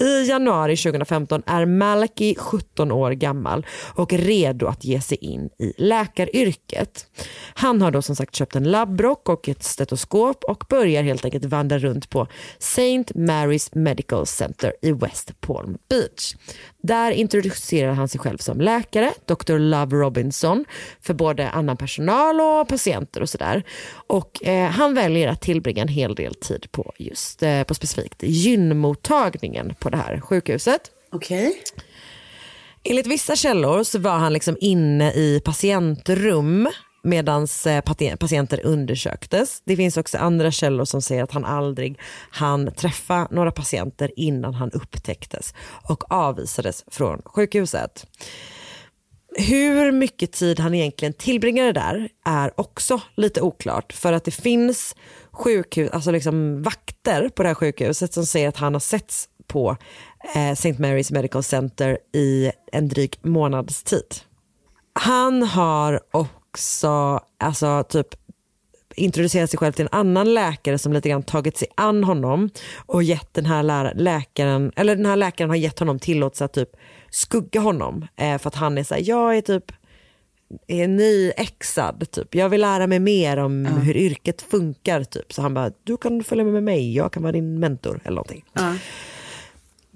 I 0.00 0.28
januari 0.28 0.76
2015 0.76 1.42
är 1.46 1.66
Malki 1.66 2.34
17 2.38 2.92
år 2.92 3.10
gammal 3.10 3.66
och 3.94 4.12
redo 4.12 4.66
att 4.66 4.84
ge 4.84 5.00
sig 5.00 5.18
in 5.20 5.50
i 5.58 5.72
läkaryrket. 5.76 7.06
Han 7.54 7.82
har 7.82 7.90
då 7.90 8.02
som 8.02 8.16
sagt 8.16 8.34
köpt 8.34 8.56
en 8.56 8.64
labbrock 8.64 9.28
och 9.28 9.48
ett 9.48 9.62
stetoskop 9.62 10.44
och 10.44 10.64
börjar 10.68 11.02
helt 11.02 11.24
enkelt 11.24 11.44
vandra 11.44 11.78
runt 11.78 12.10
på 12.10 12.26
St. 12.58 13.04
Mary's 13.14 13.68
Medical 13.72 14.26
Center 14.26 14.74
i 14.82 14.92
West 14.92 15.40
Palm 15.40 15.78
Beach. 15.88 16.34
Där 16.82 17.10
introducerar 17.10 17.92
han 17.92 18.08
sig 18.08 18.20
själv 18.20 18.38
som 18.38 18.60
läkare, 18.60 19.12
Dr. 19.24 19.58
Love 19.58 19.96
Robinson, 19.96 20.64
för 21.00 21.14
både 21.14 21.50
annan 21.50 21.76
personal 21.76 22.40
och 22.40 22.68
patienter 22.68 23.20
och 23.20 23.28
sådär. 23.28 23.62
Och 24.06 24.44
eh, 24.44 24.70
han 24.70 24.94
väljer 24.94 25.28
att 25.28 25.40
tillbringa 25.40 25.82
en 25.82 25.88
hel 25.88 26.14
del 26.14 26.34
tid 26.34 26.66
på 26.70 26.92
just 26.98 27.42
eh, 27.42 27.62
på 27.62 27.74
specifikt 27.74 28.22
gynmottagningen 28.22 29.74
på 29.86 29.90
det 29.90 29.96
här 29.96 30.20
sjukhuset. 30.20 30.90
Okej. 31.12 31.62
Enligt 32.84 33.06
vissa 33.06 33.36
källor 33.36 33.82
så 33.82 33.98
var 33.98 34.18
han 34.18 34.32
liksom 34.32 34.56
inne 34.60 35.12
i 35.12 35.40
patientrum 35.44 36.68
medan 37.02 37.46
patienter 38.18 38.66
undersöktes. 38.66 39.62
Det 39.64 39.76
finns 39.76 39.96
också 39.96 40.18
andra 40.18 40.50
källor 40.50 40.84
som 40.84 41.02
säger 41.02 41.22
att 41.22 41.32
han 41.32 41.44
aldrig 41.44 41.98
hann 42.30 42.72
träffa 42.74 43.28
några 43.30 43.50
patienter 43.50 44.10
innan 44.16 44.54
han 44.54 44.70
upptäcktes 44.70 45.54
och 45.88 46.12
avvisades 46.12 46.84
från 46.90 47.22
sjukhuset. 47.24 48.06
Hur 49.38 49.92
mycket 49.92 50.32
tid 50.32 50.60
han 50.60 50.74
egentligen 50.74 51.14
tillbringade 51.14 51.72
där 51.72 52.08
är 52.24 52.60
också 52.60 53.00
lite 53.16 53.40
oklart 53.40 53.92
för 53.92 54.12
att 54.12 54.24
det 54.24 54.30
finns 54.30 54.96
sjukhus, 55.32 55.90
alltså 55.90 56.10
liksom 56.10 56.62
vakter 56.62 57.28
på 57.28 57.42
det 57.42 57.48
här 57.48 57.54
sjukhuset 57.54 58.14
som 58.14 58.26
säger 58.26 58.48
att 58.48 58.56
han 58.56 58.72
har 58.72 58.80
setts 58.80 59.28
på 59.48 59.76
eh, 60.34 60.50
St. 60.50 60.72
Mary's 60.72 61.12
Medical 61.12 61.42
Center 61.42 61.98
i 62.12 62.50
en 62.72 62.88
dryg 62.88 63.18
månads 63.22 63.82
tid. 63.82 64.14
Han 64.92 65.42
har 65.42 66.00
också 66.10 67.20
alltså, 67.38 67.84
typ 67.88 68.06
introducerat 68.94 69.50
sig 69.50 69.58
själv 69.58 69.72
till 69.72 69.84
en 69.92 69.98
annan 69.98 70.34
läkare 70.34 70.78
som 70.78 70.92
lite 70.92 71.08
grann 71.08 71.22
tagit 71.22 71.56
sig 71.56 71.68
an 71.74 72.04
honom 72.04 72.50
och 72.76 73.02
gett 73.02 73.34
den 73.34 73.46
här 73.46 73.62
lä- 73.62 73.92
läkaren, 73.94 74.72
eller 74.76 74.96
den 74.96 75.06
här 75.06 75.16
läkaren 75.16 75.50
har 75.50 75.56
gett 75.56 75.78
honom 75.78 75.98
tillåtelse 75.98 76.44
att 76.44 76.52
typ 76.52 76.70
skugga 77.10 77.60
honom 77.60 78.06
eh, 78.16 78.38
för 78.38 78.48
att 78.48 78.54
han 78.54 78.78
är 78.78 78.84
så 78.84 78.94
här, 78.94 79.02
jag 79.06 79.36
är 79.36 79.40
typ 79.40 79.72
är 80.66 80.88
nyexad 80.88 82.10
typ. 82.10 82.34
Jag 82.34 82.48
vill 82.48 82.60
lära 82.60 82.86
mig 82.86 82.98
mer 82.98 83.36
om 83.36 83.66
hur 83.66 83.96
yrket 83.96 84.42
funkar 84.42 85.04
typ. 85.04 85.32
Så 85.32 85.42
han 85.42 85.54
bara, 85.54 85.70
du 85.84 85.96
kan 85.96 86.24
följa 86.24 86.44
med 86.44 86.62
mig, 86.62 86.94
jag 86.96 87.12
kan 87.12 87.22
vara 87.22 87.32
din 87.32 87.60
mentor 87.60 88.00
eller 88.04 88.14
någonting. 88.16 88.44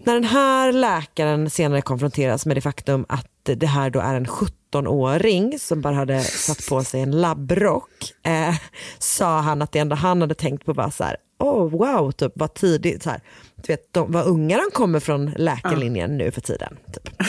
När 0.04 0.14
den 0.14 0.24
här 0.24 0.72
läkaren 0.72 1.50
senare 1.50 1.82
konfronteras 1.82 2.46
med 2.46 2.56
det 2.56 2.60
faktum 2.60 3.06
att 3.08 3.26
det 3.42 3.66
här 3.66 3.90
då 3.90 4.00
är 4.00 4.14
en 4.14 4.26
17-åring 4.26 5.58
som 5.58 5.80
bara 5.80 5.94
hade 5.94 6.20
satt 6.22 6.68
på 6.68 6.84
sig 6.84 7.00
en 7.00 7.10
labbrock 7.10 8.12
eh, 8.22 8.54
sa 8.98 9.40
han 9.40 9.62
att 9.62 9.72
det 9.72 9.78
enda 9.78 9.96
han 9.96 10.20
hade 10.20 10.34
tänkt 10.34 10.64
på 10.66 10.72
var 10.72 10.90
så 10.90 11.04
här, 11.04 11.16
oh 11.38 11.70
wow, 11.70 12.12
typ 12.12 12.32
vad 12.34 12.54
tidigt, 12.54 13.02
så 13.02 13.10
här, 13.10 13.20
du 13.56 13.72
vet, 13.72 13.92
de, 13.92 14.12
vad 14.12 14.26
unga 14.26 14.56
de 14.56 14.70
kommer 14.72 15.00
från 15.00 15.30
läkarlinjen 15.36 16.18
nu 16.18 16.30
för 16.30 16.40
tiden. 16.40 16.76
Typ. 16.92 17.08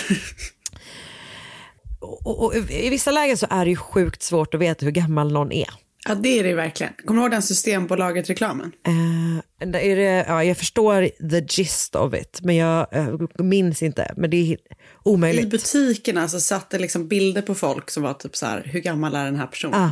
och, 1.99 2.27
och, 2.27 2.45
och, 2.45 2.55
I 2.55 2.89
vissa 2.89 3.11
lägen 3.11 3.37
så 3.37 3.47
är 3.49 3.65
det 3.65 3.69
ju 3.69 3.77
sjukt 3.77 4.21
svårt 4.21 4.53
att 4.53 4.61
veta 4.61 4.85
hur 4.85 4.91
gammal 4.91 5.31
någon 5.31 5.51
är. 5.51 5.69
Ja, 6.07 6.15
det 6.15 6.39
är 6.39 6.43
det 6.43 6.53
verkligen. 6.53 6.93
Kommer 7.05 7.21
du 7.21 7.25
ihåg 7.25 7.31
den 7.31 7.41
Systembolaget-reklamen? 7.41 8.71
Eh, 8.87 9.67
där 9.67 9.79
är 9.79 9.95
det, 9.95 10.25
ja, 10.27 10.43
jag 10.43 10.57
förstår 10.57 11.07
the 11.29 11.45
gist 11.61 11.95
of 11.95 12.13
it, 12.13 12.39
men 12.43 12.55
jag 12.55 12.87
eh, 12.91 13.15
minns 13.37 13.83
inte. 13.83 14.13
Men 14.17 14.29
det 14.29 14.37
är 14.37 14.41
I 14.41 14.57
omöjligt. 15.03 15.49
butikerna 15.49 16.27
så 16.27 16.39
satt 16.39 16.69
det 16.69 16.79
liksom 16.79 17.07
bilder 17.07 17.41
på 17.41 17.55
folk 17.55 17.89
som 17.89 18.03
var 18.03 18.13
typ 18.13 18.35
så 18.35 18.45
här, 18.45 18.63
hur 18.65 18.79
gammal 18.79 19.15
är 19.15 19.25
den 19.25 19.35
här 19.35 19.47
personen? 19.47 19.81
Ah. 19.81 19.91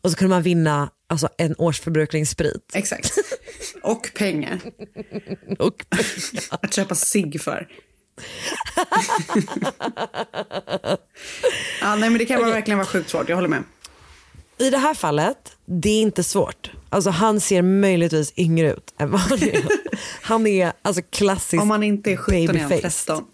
Och 0.00 0.10
så 0.10 0.16
kunde 0.16 0.34
man 0.34 0.42
vinna 0.42 0.90
alltså, 1.06 1.28
en 1.38 1.54
årsförbrukning 1.58 2.26
sprit. 2.26 2.70
Exakt. 2.74 3.12
Och 3.82 4.10
pengar. 4.14 4.60
Och, 5.58 5.84
Att 6.50 6.74
köpa 6.74 6.94
cigg 6.94 7.40
för. 7.40 7.68
ja, 11.80 11.96
nej, 11.96 12.10
men 12.10 12.18
det 12.18 12.26
kan 12.26 12.40
vara 12.40 12.50
verkligen 12.50 12.78
vara 12.78 12.88
sjukt 12.88 13.10
svårt, 13.10 13.28
jag 13.28 13.36
håller 13.36 13.48
med. 13.48 13.62
I 14.58 14.70
det 14.70 14.78
här 14.78 14.94
fallet, 14.94 15.56
det 15.66 15.88
är 15.88 16.02
inte 16.02 16.24
svårt. 16.24 16.70
Alltså, 16.88 17.10
han 17.10 17.40
ser 17.40 17.62
möjligtvis 17.62 18.32
yngre 18.36 18.72
ut 18.72 18.94
än 18.98 19.10
vad 19.10 19.20
han 19.20 19.42
är. 19.42 19.64
Han 20.22 20.46
är 20.46 20.72
alltså 20.82 21.02
klassisk 21.10 21.62
Om 21.62 21.68
man 21.68 21.82
inte 21.82 22.12
är 22.12 22.16
17 22.16 22.34
är 22.34 22.46
han 22.60 22.68
babyface. 22.68 23.04
13. 23.06 23.24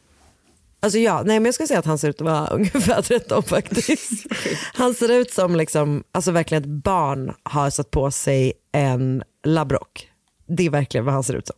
Alltså 0.80 0.98
ja, 0.98 1.22
nej 1.26 1.40
men 1.40 1.44
jag 1.44 1.54
skulle 1.54 1.66
säga 1.66 1.78
att 1.78 1.86
han 1.86 1.98
ser 1.98 2.08
ut 2.08 2.20
att 2.20 2.26
vara 2.26 2.46
ungefär 2.50 3.02
13 3.02 3.42
faktiskt. 3.42 4.26
Han 4.74 4.94
ser 4.94 5.12
ut 5.12 5.30
som 5.30 5.56
liksom, 5.56 6.04
alltså 6.12 6.30
verkligen 6.30 6.62
ett 6.62 6.68
barn 6.68 7.34
har 7.42 7.70
satt 7.70 7.90
på 7.90 8.10
sig 8.10 8.52
en 8.72 9.22
labbrock. 9.44 10.10
Det 10.46 10.66
är 10.66 10.70
verkligen 10.70 11.04
vad 11.04 11.14
han 11.14 11.24
ser 11.24 11.34
ut 11.34 11.46
som. 11.46 11.56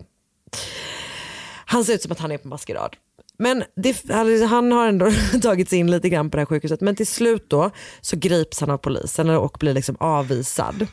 Han 1.66 1.84
ser 1.84 1.94
ut 1.94 2.02
som 2.02 2.12
att 2.12 2.18
han 2.18 2.32
är 2.32 2.38
på 2.38 2.48
maskerad. 2.48 2.96
Men 3.38 3.64
det, 3.76 4.04
han 4.48 4.72
har 4.72 4.88
ändå 4.88 5.10
tagits 5.42 5.72
in 5.72 5.90
lite 5.90 6.08
grann 6.08 6.30
på 6.30 6.36
det 6.36 6.40
här 6.40 6.46
sjukhuset. 6.46 6.80
Men 6.80 6.96
till 6.96 7.06
slut 7.06 7.44
då 7.48 7.70
så 8.00 8.16
grips 8.16 8.60
han 8.60 8.70
av 8.70 8.78
polisen 8.78 9.30
och 9.30 9.56
blir 9.60 9.74
liksom 9.74 9.96
avvisad. 10.00 10.86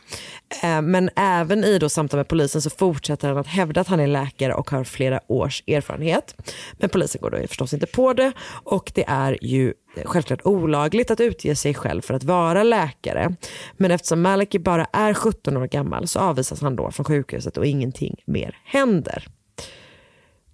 Eh, 0.64 0.82
men 0.82 1.10
även 1.16 1.64
i 1.64 1.80
då 1.80 1.90
samtal 1.90 2.18
med 2.18 2.28
polisen 2.28 2.62
så 2.62 2.70
fortsätter 2.70 3.28
han 3.28 3.38
att 3.38 3.48
hävda 3.48 3.82
att 3.82 3.88
han 3.88 4.00
är 4.00 4.08
läkare 4.08 4.54
och 4.54 4.70
har 4.70 4.84
flera 4.84 5.20
års 5.28 5.64
erfarenhet. 5.68 6.36
Men 6.74 6.90
polisen 6.90 7.22
går 7.22 7.30
då 7.30 7.48
förstås 7.48 7.74
inte 7.74 7.86
på 7.86 8.14
det 8.14 8.32
och 8.64 8.92
det 8.96 9.06
är 9.08 9.38
ju 9.42 9.74
självklart 10.06 10.42
olagligt 10.44 11.12
att 11.12 11.20
utge 11.20 11.56
sig 11.56 11.74
själv 11.74 12.02
för 12.02 12.14
att 12.14 12.24
vara 12.24 12.64
läkare. 12.64 13.36
Men 13.78 13.92
eftersom 13.92 14.22
Maliki 14.22 14.60
bara 14.60 14.88
är 14.94 15.14
17 15.14 15.58
år 15.58 15.68
gammal 15.68 16.08
så 16.08 16.20
avvisas 16.20 16.62
han 16.62 16.76
då 16.76 16.92
från 16.92 17.06
sjukhuset 17.06 17.58
och 17.58 17.66
ingenting 17.66 18.16
mer 18.26 18.58
händer. 18.66 19.28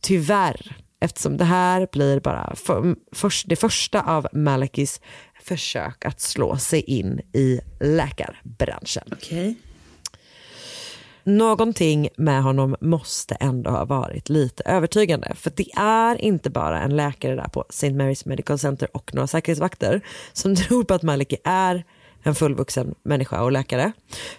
Tyvärr, 0.01 0.75
eftersom 1.00 1.38
det 1.38 1.46
här 1.46 1.88
blir 1.91 2.20
bara 2.20 2.56
för, 2.56 2.96
för, 3.12 3.48
det 3.50 3.56
första 3.56 4.01
av 4.01 4.27
Malakis 4.34 5.01
försök 5.44 6.06
att 6.06 6.22
slå 6.22 6.58
sig 6.58 6.82
in 6.82 7.22
i 7.34 7.60
läkarbranschen. 7.79 9.03
Okej. 9.12 9.56
Någonting 11.24 12.10
med 12.18 12.44
honom 12.44 12.75
måste 12.82 13.36
ändå 13.36 13.72
ha 13.72 13.86
varit 13.86 14.29
lite 14.29 14.63
övertygande. 14.63 15.36
För 15.36 15.51
det 15.56 15.72
är 15.75 16.22
inte 16.22 16.50
bara 16.50 16.79
en 16.82 16.96
läkare 16.96 17.36
där 17.36 17.48
på 17.48 17.65
St. 17.70 17.89
Mary's 17.89 18.27
Medical 18.27 18.60
Center 18.60 18.98
och 18.98 19.13
några 19.13 19.27
säkerhetsvakter 19.27 20.01
som 20.34 20.56
tror 20.56 20.84
på 20.84 20.94
att 20.94 21.03
Maliki 21.03 21.38
är 21.44 21.84
en 22.24 22.36
fullvuxen 22.36 22.96
människa 23.03 23.44
och 23.44 23.51
läkare. 23.51 23.91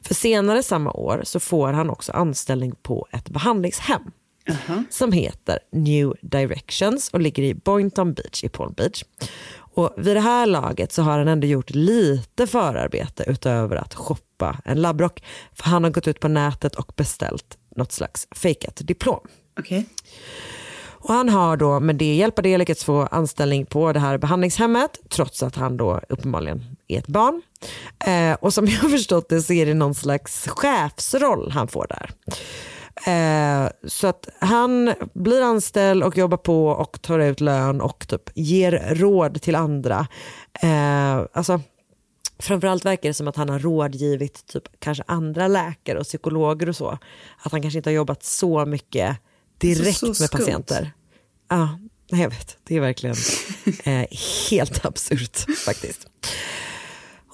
För 0.02 0.14
senare 0.14 0.62
samma 0.62 0.92
år 0.92 1.20
så 1.24 1.40
får 1.40 1.72
han 1.72 1.90
också 1.90 2.12
anställning 2.12 2.74
på 2.82 3.06
ett 3.12 3.28
behandlingshem 3.28 4.10
som 4.90 5.12
heter 5.12 5.58
New 5.72 6.14
Directions 6.22 7.08
och 7.08 7.20
ligger 7.20 7.42
i 7.42 7.54
Boynton 7.54 8.12
Beach 8.14 8.44
i 8.44 8.48
Palm 8.48 8.72
Beach. 8.72 9.04
Och 9.72 9.94
vid 9.96 10.16
det 10.16 10.20
här 10.20 10.46
laget 10.46 10.92
så 10.92 11.02
har 11.02 11.18
han 11.18 11.28
ändå 11.28 11.46
gjort 11.46 11.70
lite 11.70 12.46
förarbete 12.46 13.24
utöver 13.26 13.76
att 13.76 13.94
shoppa 13.94 14.56
en 14.64 14.82
labbrock. 14.82 15.22
För 15.52 15.64
han 15.64 15.84
har 15.84 15.90
gått 15.90 16.08
ut 16.08 16.20
på 16.20 16.28
nätet 16.28 16.74
och 16.74 16.92
beställt 16.96 17.58
något 17.76 17.92
slags 17.92 18.28
fejkat 18.30 18.80
diplom. 18.84 19.20
Okej. 19.58 19.86
Och 21.02 21.14
han 21.14 21.28
har 21.28 21.56
då 21.56 21.80
med 21.80 21.96
det 21.96 22.14
hjälp 22.14 22.38
av 22.38 22.42
det 22.42 22.58
lyckats 22.58 22.84
få 22.84 23.02
anställning 23.02 23.66
på 23.66 23.92
det 23.92 24.00
här 24.00 24.18
behandlingshemmet 24.18 25.00
trots 25.08 25.42
att 25.42 25.56
han 25.56 25.76
då 25.76 26.00
uppenbarligen 26.08 26.76
är 26.88 26.98
ett 26.98 27.06
barn. 27.06 27.42
Eh, 28.06 28.34
och 28.40 28.54
som 28.54 28.66
jag 28.66 28.78
har 28.78 28.88
förstått 28.88 29.28
det 29.28 29.42
så 29.42 29.52
är 29.52 29.66
det 29.66 29.74
någon 29.74 29.94
slags 29.94 30.48
chefsroll 30.48 31.50
han 31.50 31.68
får 31.68 31.86
där. 31.88 32.10
Eh, 33.06 33.68
så 33.88 34.06
att 34.06 34.28
han 34.38 34.94
blir 35.14 35.42
anställd 35.42 36.02
och 36.02 36.18
jobbar 36.18 36.36
på 36.36 36.66
och 36.66 37.02
tar 37.02 37.18
ut 37.18 37.40
lön 37.40 37.80
och 37.80 38.08
typ 38.08 38.22
ger 38.34 38.94
råd 38.94 39.42
till 39.42 39.54
andra. 39.54 40.06
Eh, 40.62 41.22
alltså, 41.32 41.60
framförallt 42.38 42.84
verkar 42.84 43.08
det 43.08 43.14
som 43.14 43.28
att 43.28 43.36
han 43.36 43.48
har 43.48 43.58
rådgivit 43.58 44.46
typ 44.46 44.62
kanske 44.78 45.04
andra 45.06 45.48
läkare 45.48 45.98
och 45.98 46.04
psykologer 46.04 46.68
och 46.68 46.76
så. 46.76 46.98
Att 47.42 47.52
han 47.52 47.62
kanske 47.62 47.78
inte 47.78 47.90
har 47.90 47.94
jobbat 47.94 48.22
så 48.24 48.66
mycket 48.66 49.16
direkt 49.58 49.98
Så- 49.98 50.14
så 50.14 50.22
med 50.22 50.30
patienter. 50.30 50.92
Ja, 51.48 51.78
jag 52.06 52.30
vet. 52.30 52.56
Det 52.64 52.76
är 52.76 52.80
verkligen 52.80 53.16
eh, 53.84 54.06
helt 54.50 54.84
absurt 54.84 55.36
faktiskt. 55.64 56.08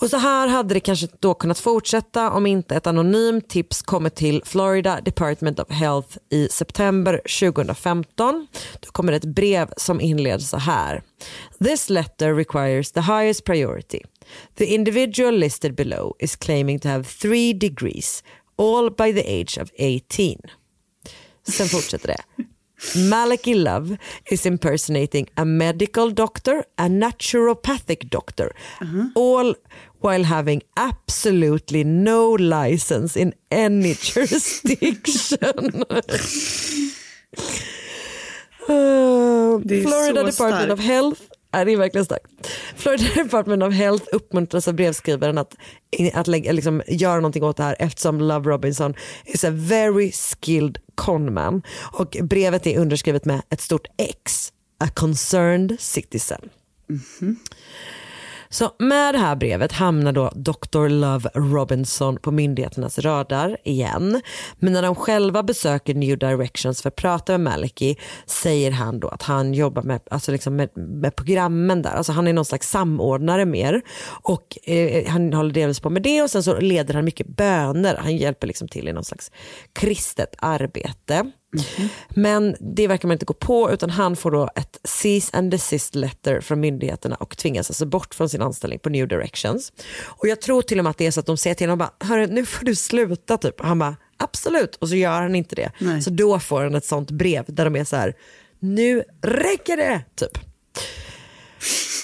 Och 0.01 0.11
så 0.11 0.17
här 0.17 0.49
hade 0.49 0.75
det 0.75 0.81
kanske 0.81 1.09
då 1.21 1.35
kunnat 1.35 1.59
fortsätta 1.59 2.31
om 2.31 2.47
inte 2.47 2.77
ett 2.77 2.87
anonymt 2.87 3.49
tips 3.49 3.83
kommit 3.83 4.15
till 4.15 4.43
Florida 4.45 5.01
Department 5.01 5.61
of 5.61 5.71
Health 5.71 6.19
i 6.31 6.49
september 6.49 7.21
2015. 7.41 8.47
Då 8.81 8.91
kommer 8.91 9.13
ett 9.13 9.25
brev 9.25 9.71
som 9.77 10.01
inleds 10.01 10.49
så 10.49 10.57
här. 10.57 11.03
This 11.65 11.91
letter 11.91 12.35
requires 12.35 12.93
the 12.93 13.01
highest 13.01 13.45
priority. 13.45 14.01
The 14.59 14.65
individual 14.65 15.35
listed 15.39 15.75
below 15.75 16.17
is 16.19 16.37
claiming 16.37 16.79
to 16.79 16.89
have 16.89 17.05
three 17.05 17.53
degrees, 17.53 18.25
all 18.59 18.91
by 18.91 19.23
the 19.23 19.41
age 19.41 19.59
of 19.63 19.71
18. 19.79 20.41
Sen 21.49 21.69
fortsätter 21.69 22.09
det. 22.09 22.45
Maliki 22.95 23.55
Love 23.55 23.97
is 24.31 24.47
impersonating 24.47 25.27
a 25.35 25.45
medical 25.45 26.15
doctor, 26.15 26.65
a 26.77 26.89
naturopathic 26.89 28.11
doctor, 28.11 28.53
all 29.15 29.55
while 30.03 30.25
having 30.25 30.63
absolutely 30.77 31.85
no 31.85 32.37
license 32.37 33.21
in 33.21 33.33
any 33.51 33.95
jurisdiction. 34.01 35.85
Uh, 38.69 39.61
Florida 39.61 40.25
Department 40.25 40.33
starkt. 40.33 40.73
of 40.73 40.81
Health 40.81 41.21
Ja, 41.57 41.65
det 41.65 41.73
är 41.73 41.77
verkligen 41.77 42.05
starkt. 42.05 42.27
Florida 42.77 43.05
Department 43.15 43.63
of 43.63 43.75
Health 43.75 44.05
uppmuntras 44.13 44.69
av 44.69 44.75
brevskrivaren 44.75 45.39
att, 45.39 45.57
att 46.15 46.27
lägga, 46.27 46.53
liksom, 46.53 46.83
göra 46.89 47.17
någonting 47.17 47.45
åt 47.45 47.57
det 47.57 47.63
här 47.63 47.77
eftersom 47.79 48.21
Love 48.21 48.51
Robinson 48.51 48.95
is 49.25 49.45
a 49.45 49.51
very 49.51 50.13
skilled 50.13 50.79
conman. 50.95 51.63
Och 51.93 52.17
brevet 52.23 52.67
är 52.67 52.79
underskrivet 52.79 53.25
med 53.25 53.43
ett 53.51 53.61
stort 53.61 53.87
X, 53.99 54.53
a 54.85 54.89
concerned 54.95 55.77
citizen. 55.81 56.49
Så 58.57 58.71
med 58.79 59.15
det 59.15 59.19
här 59.19 59.37
brevet 59.37 59.73
hamnar 59.73 60.13
då 60.13 60.31
Dr. 60.35 60.89
Love 60.89 61.31
Robinson 61.35 62.17
på 62.17 62.31
myndigheternas 62.31 62.99
radar 62.99 63.57
igen. 63.65 64.23
Men 64.59 64.73
när 64.73 64.83
de 64.83 64.95
själva 64.95 65.43
besöker 65.43 65.95
New 65.95 66.19
Directions 66.19 66.83
för 66.83 66.89
att 66.89 66.97
prata 66.97 67.33
med 67.33 67.41
Maliki 67.41 67.97
säger 68.27 68.71
han 68.71 69.01
då 69.01 69.09
att 69.09 69.23
han 69.23 69.55
jobbar 69.55 69.83
med, 69.83 70.01
alltså 70.11 70.33
liksom 70.33 70.57
med, 70.57 70.69
med 70.77 71.17
programmen 71.17 71.83
där. 71.83 71.91
Alltså 71.91 72.13
han 72.13 72.27
är 72.27 72.33
någon 72.33 72.45
slags 72.45 72.71
samordnare 72.71 73.45
mer. 73.45 73.83
Och 74.23 74.59
eh, 74.69 75.09
han 75.09 75.33
håller 75.33 75.55
delvis 75.55 75.81
på 75.81 75.91
med 75.91 76.03
det 76.03 76.23
och 76.23 76.31
sen 76.31 76.43
så 76.43 76.61
leder 76.61 76.95
han 76.95 77.05
mycket 77.05 77.27
böner. 77.27 77.97
Han 77.97 78.17
hjälper 78.17 78.47
liksom 78.47 78.69
till 78.69 78.89
i 78.89 78.93
någon 78.93 79.05
slags 79.05 79.31
kristet 79.73 80.35
arbete. 80.39 81.33
Men 82.09 82.57
det 82.61 82.87
verkar 82.89 83.09
man 83.09 83.13
inte 83.15 83.25
gå 83.25 83.35
på 83.35 83.73
utan 83.73 83.91
han 83.91 84.17
får 84.17 84.31
då 84.31 84.49
ett 84.55 84.81
cease 84.85 85.37
and 85.37 85.51
desist 85.51 85.95
letter 85.95 86.41
från 86.41 86.61
myndigheterna 86.61 87.17
och 87.17 87.37
tvingas 87.37 87.71
alltså 87.71 87.87
bort 87.87 88.15
från 88.15 88.29
sin 88.29 88.43
anställning 88.43 88.79
på 88.79 88.89
New 88.89 89.09
Directions. 89.09 89.73
Och 90.05 90.29
jag 90.29 90.41
tror 90.41 90.63
till 90.63 90.79
och 90.79 90.85
med 90.85 90.91
att 90.91 90.99
det 90.99 91.07
är 91.07 91.11
så 91.11 91.21
att 91.21 91.27
de 91.27 91.37
säger 91.37 91.55
till 91.55 91.67
honom 91.67 91.79
bara, 91.79 92.09
Hörru, 92.09 92.27
nu 92.27 92.47
får 92.47 92.65
du 92.65 92.75
sluta 92.75 93.39
typ. 93.39 93.61
Och 93.61 93.67
han 93.67 93.79
bara 93.79 93.97
absolut 94.17 94.77
och 94.77 94.89
så 94.89 94.97
gör 94.97 95.23
han 95.23 95.35
inte 95.35 95.55
det. 95.55 95.71
Nej. 95.79 96.03
Så 96.03 96.11
då 96.11 96.39
får 96.39 96.63
han 96.63 96.75
ett 96.75 96.85
sånt 96.85 97.11
brev 97.11 97.45
där 97.49 97.65
de 97.65 97.77
är 97.77 97.85
så 97.85 97.97
här, 97.97 98.15
nu 98.59 99.03
räcker 99.23 99.77
det 99.77 100.03
typ. 100.15 100.39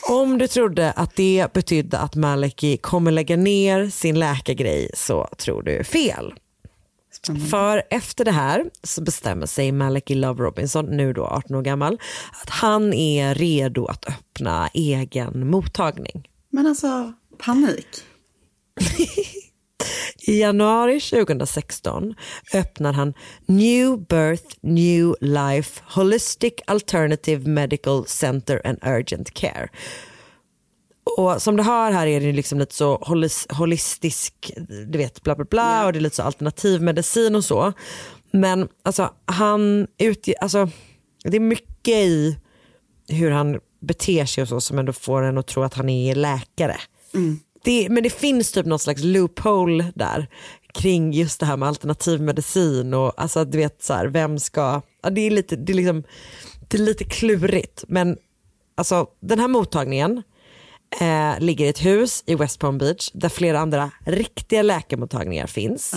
Om 0.09 0.39
du 0.39 0.49
trodde 0.49 0.91
att 0.91 1.17
det 1.17 1.53
betydde 1.53 1.99
att 1.99 2.15
Maliki 2.15 2.77
kommer 2.77 3.11
lägga 3.11 3.37
ner 3.37 3.91
sin 3.91 4.19
läkargrej 4.19 4.91
så 4.95 5.29
tror 5.39 5.63
du 5.63 5.85
fel. 5.85 6.35
För 7.51 7.83
efter 7.91 8.25
det 8.25 8.31
här 8.31 8.71
så 8.83 9.03
bestämmer 9.03 9.47
sig 9.47 9.73
Maliki 9.73 10.15
Love 10.15 10.45
Robinson, 10.45 10.87
nu 10.87 11.13
då 11.13 11.25
18 11.25 11.57
år 11.57 11.63
gammal, 11.63 11.99
att 12.43 12.51
han 12.51 12.93
är 12.93 13.35
redo 13.35 13.87
att 13.87 14.09
öppna 14.09 14.69
egen 14.75 15.51
mottagning. 15.51 16.29
Men 16.51 16.67
alltså, 16.67 17.13
panik. 17.39 17.87
I 20.27 20.41
januari 20.41 21.01
2016 21.01 22.15
öppnar 22.55 22.93
han 22.93 23.15
New 23.47 23.99
Birth 24.07 24.57
New 24.61 25.15
Life 25.21 25.83
Holistic 25.87 26.53
Alternative 26.67 27.49
Medical 27.49 28.05
Center 28.07 28.61
and 28.65 28.79
Urgent 28.83 29.35
Care. 29.35 29.69
Och 31.05 31.43
som 31.43 31.57
du 31.57 31.63
hör 31.63 31.91
här 31.91 32.07
är 32.07 32.21
det 32.21 32.33
liksom 32.33 32.59
lite 32.59 32.75
så 32.75 32.97
holis, 32.97 33.47
holistisk, 33.51 34.53
du 34.87 34.99
vet 34.99 35.23
bla 35.23 35.35
bla 35.35 35.45
bla 35.45 35.87
och 35.87 35.93
det 35.93 35.99
är 35.99 36.01
lite 36.01 36.17
så 36.17 36.23
alternativ 36.23 36.83
medicin 36.83 37.35
och 37.35 37.45
så. 37.45 37.73
Men 38.31 38.69
alltså 38.83 39.11
han 39.25 39.87
utger, 39.99 40.35
alltså 40.41 40.69
det 41.25 41.37
är 41.37 41.41
mycket 41.41 41.95
i 41.95 42.39
hur 43.09 43.31
han 43.31 43.61
beter 43.81 44.25
sig 44.25 44.43
och 44.43 44.49
så 44.49 44.61
som 44.61 44.79
ändå 44.79 44.93
får 44.93 45.23
en 45.23 45.39
att 45.39 45.47
tro 45.47 45.63
att 45.63 45.75
han 45.75 45.89
är 45.89 46.15
läkare. 46.15 46.77
Det, 47.65 47.89
men 47.89 48.03
det 48.03 48.11
finns 48.11 48.53
typ 48.53 48.67
någon 48.67 48.79
slags 48.79 49.03
loophole 49.05 49.93
där 49.95 50.29
kring 50.75 51.13
just 51.13 51.41
det 51.41 51.47
här 51.47 51.57
med 51.57 51.69
alternativ 51.69 52.21
medicin 52.21 52.95
och 52.95 53.13
alltså 53.17 53.45
du 53.45 53.59
vet 53.59 53.83
så 53.83 53.93
här, 53.95 54.07
vem 54.07 54.39
ska, 54.39 54.83
ja, 55.03 55.11
det 55.11 55.21
är 55.21 55.31
lite, 55.31 55.57
det 55.57 55.73
är 55.73 55.75
liksom, 55.75 56.03
det 56.69 56.77
är 56.77 56.83
lite 56.83 57.05
klurigt 57.05 57.85
men 57.89 58.17
alltså 58.75 59.07
den 59.21 59.39
här 59.39 59.49
mottagningen 59.49 60.23
eh, 61.01 61.41
ligger 61.41 61.65
i 61.65 61.69
ett 61.69 61.85
hus 61.85 62.23
i 62.27 62.35
West 62.35 62.59
Palm 62.59 62.79
Beach 62.79 63.11
där 63.13 63.29
flera 63.29 63.59
andra 63.61 63.91
riktiga 64.05 64.63
läkarmottagningar 64.63 65.47
finns. 65.47 65.95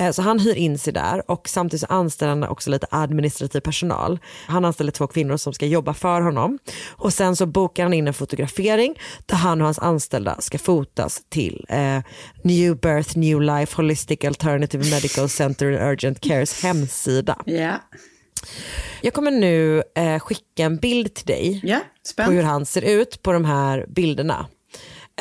Eh, 0.00 0.10
så 0.10 0.22
han 0.22 0.38
hyr 0.38 0.54
in 0.54 0.78
sig 0.78 0.92
där 0.92 1.30
och 1.30 1.48
samtidigt 1.48 1.80
så 1.80 1.86
anställer 1.86 2.30
han 2.30 2.44
också 2.44 2.70
lite 2.70 2.86
administrativ 2.90 3.60
personal. 3.60 4.18
Han 4.46 4.64
anställer 4.64 4.92
två 4.92 5.06
kvinnor 5.06 5.36
som 5.36 5.52
ska 5.52 5.66
jobba 5.66 5.94
för 5.94 6.20
honom 6.20 6.58
och 6.88 7.12
sen 7.12 7.36
så 7.36 7.46
bokar 7.46 7.82
han 7.82 7.92
in 7.92 8.08
en 8.08 8.14
fotografering 8.14 8.94
där 9.26 9.36
han 9.36 9.60
och 9.60 9.64
hans 9.64 9.78
anställda 9.78 10.40
ska 10.40 10.58
fotas 10.58 11.22
till 11.28 11.66
eh, 11.68 11.98
New 12.44 12.76
Birth 12.76 13.18
New 13.18 13.40
Life 13.40 13.76
Holistic 13.76 14.24
Alternative 14.24 14.90
Medical 14.90 15.28
Center 15.28 15.66
and 15.66 15.90
Urgent 15.90 16.20
Cares 16.20 16.62
hemsida. 16.62 17.38
Ja. 17.46 17.78
Jag 19.02 19.14
kommer 19.14 19.30
nu 19.30 19.82
eh, 19.94 20.18
skicka 20.18 20.64
en 20.64 20.76
bild 20.76 21.14
till 21.14 21.26
dig 21.26 21.60
Ja, 21.64 21.80
på 22.16 22.22
hur 22.22 22.42
han 22.42 22.66
ser 22.66 22.82
ut 22.82 23.22
på 23.22 23.32
de 23.32 23.44
här 23.44 23.86
bilderna. 23.88 24.46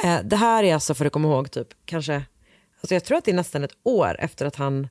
Eh, 0.03 0.19
det 0.23 0.35
här 0.35 0.63
är 0.63 0.73
alltså 0.73 0.93
för 0.93 1.05
att 1.05 1.11
komma 1.13 1.27
ihåg 1.27 1.51
typ 1.51 1.67
kanske, 1.85 2.13
alltså 2.81 2.93
jag 2.93 3.03
tror 3.03 3.17
att 3.17 3.25
det 3.25 3.31
är 3.31 3.35
nästan 3.35 3.63
ett 3.63 3.77
år 3.83 4.15
efter 4.19 4.45
att 4.45 4.55
han 4.55 4.87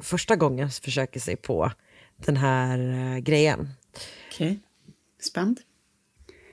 första 0.00 0.36
gången 0.36 0.70
försöker 0.70 1.20
sig 1.20 1.36
på 1.36 1.70
den 2.16 2.36
här 2.36 2.78
eh, 2.78 3.18
grejen. 3.18 3.68
Okej, 4.32 4.60
spänd. 5.20 5.60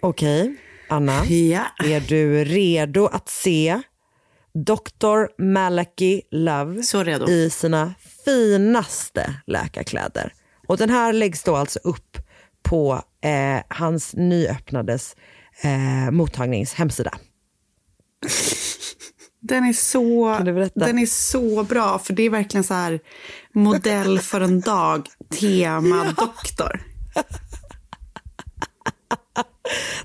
Okej, 0.01 0.55
Anna, 0.89 1.25
Ja. 1.25 1.65
är 1.85 1.99
du 1.99 2.43
redo 2.43 3.05
att 3.05 3.29
se 3.29 3.81
Dr. 4.53 5.41
Malaki 5.41 6.21
Love 6.31 6.81
i 7.29 7.49
sina 7.49 7.93
finaste 8.25 9.33
läkarkläder? 9.47 10.33
Och 10.69 10.77
den 10.77 10.89
här 10.89 11.13
läggs 11.13 11.43
då 11.43 11.55
alltså 11.55 11.79
upp 11.83 12.17
på 12.63 13.03
eh, 13.21 13.63
hans 13.69 14.13
nyöppnades 14.13 15.15
eh, 15.61 16.11
mottagnings 16.11 16.73
hemsida. 16.73 17.11
Den 19.41 19.65
är, 19.65 19.73
så, 19.73 20.37
den 20.75 20.99
är 20.99 21.05
så 21.05 21.63
bra, 21.63 21.99
för 21.99 22.13
det 22.13 22.23
är 22.23 22.29
verkligen 22.29 22.63
så 22.63 22.73
här 22.73 22.99
modell 23.53 24.19
för 24.19 24.41
en 24.41 24.61
dag, 24.61 25.07
tema 25.39 26.03
doktor. 26.17 26.81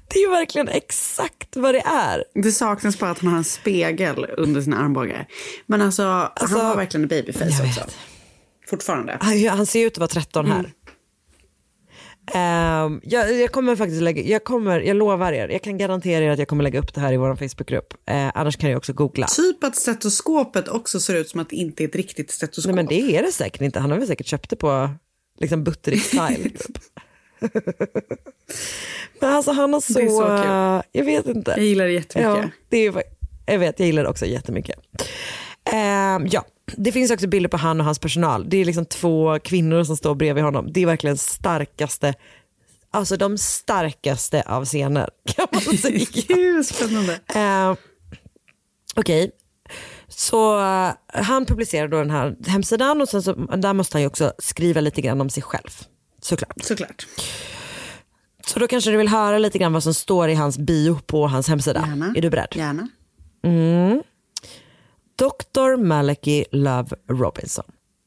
Det 0.09 0.19
är 0.19 0.31
verkligen 0.31 0.69
exakt 0.69 1.57
vad 1.57 1.75
det 1.75 1.83
är. 1.87 2.25
Det 2.35 2.53
saknas 2.53 2.99
bara 2.99 3.11
att 3.11 3.19
han 3.19 3.31
har 3.31 3.39
en 3.39 3.45
spegel 3.45 4.27
under 4.37 4.63
sina 4.63 4.79
armbågar. 4.79 5.27
Men 5.67 5.83
alltså, 5.83 6.03
han 6.37 6.51
har 6.51 6.77
verkligen 6.77 7.03
en 7.03 7.09
babyface 7.09 7.63
också. 7.67 7.81
vet. 7.81 7.97
Fortfarande. 8.75 9.19
Han, 9.21 9.49
han 9.49 9.67
ser 9.67 9.87
ut 9.87 9.93
att 9.93 9.99
vara 9.99 10.09
13 10.09 10.47
här. 10.47 10.73
Ehm, 12.35 13.01
jag, 13.05 13.35
jag 13.35 13.53
kommer 13.53 13.77
faktiskt 13.77 14.03
lägga, 14.03 14.23
jag 14.23 14.45
kommer, 14.45 14.81
jag 14.81 14.97
lovar 14.97 15.33
er, 15.33 15.49
jag 15.49 15.63
kan 15.63 15.79
garantera 15.79 16.25
er 16.25 16.31
att 16.31 16.39
jag 16.39 16.49
kommer 16.49 16.65
lägga 16.65 16.79
upp 16.79 16.95
det 16.95 17.01
här 17.01 17.13
i 17.13 17.17
vår 17.17 17.37
Facebookgrupp. 17.37 17.95
Eh, 18.07 18.31
annars 18.35 18.57
kan 18.57 18.71
jag 18.71 18.77
också 18.77 18.93
googla. 18.93 19.27
Typ 19.27 19.65
att 19.65 19.77
stetoskopet 19.77 20.69
också 20.69 21.01
ser 21.01 21.15
ut 21.15 21.29
som 21.29 21.41
att 21.41 21.51
det 21.51 21.57
inte 21.57 21.85
är 21.85 21.89
ett 21.89 21.97
riktigt 21.97 22.31
stetoskop. 22.31 22.67
Nej 22.67 22.75
men 22.75 22.87
det 22.87 23.17
är 23.17 23.23
det 23.23 23.33
säkert 23.33 23.61
inte, 23.61 23.81
han 23.81 23.91
har 23.91 23.99
väl 23.99 24.07
säkert 24.07 24.27
köpt 24.27 24.51
det 24.51 24.57
på 24.57 24.91
liksom 25.41 25.65
Butterik 25.65 26.03
style. 26.03 26.37
typ. 26.51 26.79
Men 29.21 29.33
alltså 29.33 29.53
han 29.53 29.73
har 29.73 29.81
så, 29.81 29.93
Det 29.93 30.05
är 30.05 30.09
så 30.09 30.83
kul. 30.83 30.91
jag 30.93 31.05
vet 31.05 31.27
inte. 31.37 31.51
Jag 31.51 31.65
gillar 31.65 31.85
det 31.85 31.93
jättemycket. 31.93 32.43
Ja, 32.45 32.51
det 32.69 32.77
är, 32.79 33.03
jag 33.47 33.59
vet, 33.59 33.79
jag 33.79 33.87
gillar 33.87 34.03
det 34.03 34.09
också 34.09 34.27
jättemycket. 34.27 34.79
Ehm, 35.73 36.27
ja, 36.31 36.45
det 36.77 36.93
finns 36.93 37.11
också 37.11 37.27
bilder 37.27 37.49
på 37.49 37.57
han 37.57 37.81
och 37.81 37.87
hans 37.87 37.99
personal. 37.99 38.49
Det 38.49 38.57
är 38.57 38.65
liksom 38.65 38.87
två 38.87 39.39
kvinnor 39.39 39.85
som 39.85 39.97
står 39.97 40.15
bredvid 40.15 40.45
honom. 40.45 40.73
Det 40.73 40.83
är 40.83 40.87
verkligen 40.87 41.19
starkaste, 41.19 42.15
alltså 42.91 43.17
de 43.17 43.39
starkaste 43.39 44.43
av 44.43 44.65
scener 44.65 45.11
kan 45.37 45.47
man 45.53 45.79
säga. 45.79 46.07
Gud, 46.29 46.67
spännande. 46.67 47.21
Ehm, 47.35 47.77
Okej, 48.97 49.31
så 50.09 50.59
eh, 50.61 50.93
han 51.07 51.47
publicerar 51.47 51.89
då 51.89 51.97
den 51.99 52.11
här 52.11 52.37
hemsidan 52.47 53.01
och 53.01 53.09
sen 53.09 53.23
så, 53.23 53.33
där 53.35 53.73
måste 53.73 53.95
han 53.97 54.03
ju 54.03 54.07
också 54.07 54.33
skriva 54.39 54.81
lite 54.81 55.01
grann 55.01 55.21
om 55.21 55.31
sig 55.31 55.43
själv. 55.43 55.71
Såklart. 56.23 56.55
Såklart. 56.63 57.07
Så 58.47 58.59
då 58.59 58.67
kanske 58.67 58.91
du 58.91 58.97
vill 58.97 59.09
höra 59.09 59.39
lite 59.39 59.59
grann 59.59 59.73
vad 59.73 59.83
som 59.83 59.95
står 59.95 60.29
i 60.29 60.35
hans 60.35 60.59
bio 60.59 60.99
på 61.07 61.27
hans 61.27 61.49
hemsida. 61.49 61.85
Gärna. 61.89 62.13
Är 62.17 62.23
du 62.23 62.31
beredd? 62.31 62.49
Gärna. 62.55 62.89
Dr. 65.17 65.77
Malachi 65.77 66.45
Love 66.53 66.93
Robinson 67.07 67.67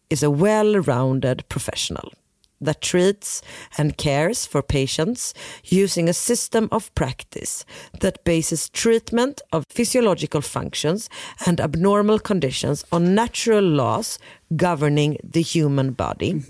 is 0.09 0.23
a 0.23 0.29
well-rounded 0.29 1.47
professional 1.47 2.11
that 2.59 2.81
treats 2.81 3.41
and 3.77 3.97
cares 3.97 4.45
for 4.45 4.61
patients 4.61 5.33
using 5.63 6.09
a 6.09 6.13
system 6.13 6.67
of 6.69 6.93
practice 6.95 7.63
that 8.01 8.23
bases 8.25 8.67
treatment 8.69 9.41
of 9.53 9.63
physiological 9.69 10.41
functions 10.41 11.09
and 11.45 11.61
abnormal 11.61 12.19
conditions 12.19 12.83
on 12.91 13.15
natural 13.15 13.63
laws 13.63 14.19
governing 14.57 15.17
the 15.23 15.41
human 15.41 15.91
body. 15.91 16.43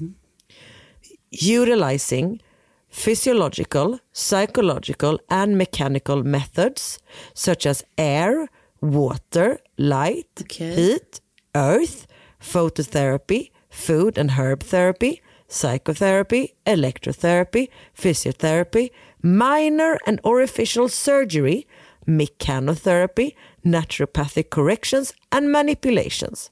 Utilizing 1.29 2.41
physiological, 2.89 3.99
psychological, 4.11 5.19
and 5.29 5.55
mechanical 5.55 6.23
methods 6.23 6.97
such 7.35 7.67
as 7.67 7.83
air, 7.97 8.49
water, 8.81 9.59
light, 9.77 10.27
Okay. 10.41 10.75
heat, 10.75 11.21
earth, 11.55 12.07
phototherapy, 12.41 13.51
food 13.69 14.17
and 14.17 14.31
herb 14.31 14.61
therapy, 14.63 15.21
psychotherapy, 15.47 16.53
electrotherapy, 16.65 17.69
physiotherapy, 17.97 18.91
minor 19.21 19.97
and 20.05 20.19
orificial 20.23 20.89
surgery, 20.89 21.65
mechanotherapy, 22.07 23.35
naturopathic 23.65 24.49
corrections, 24.49 25.13
and 25.31 25.51
manipulations 25.51 26.49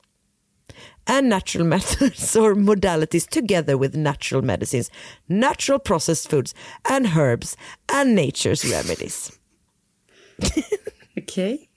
and 1.07 1.29
natural 1.29 1.65
methods 1.75 2.35
or 2.35 2.55
modalities 2.55 3.27
together 3.29 3.77
with 3.77 3.95
natural 3.95 4.41
medicines, 4.41 4.89
natural 5.29 5.77
processed 5.79 6.29
foods 6.29 6.53
and 6.89 7.07
herbs 7.15 7.55
and 7.93 8.15
nature's 8.15 8.65
remedies. 8.69 9.31
Okej. 11.17 11.67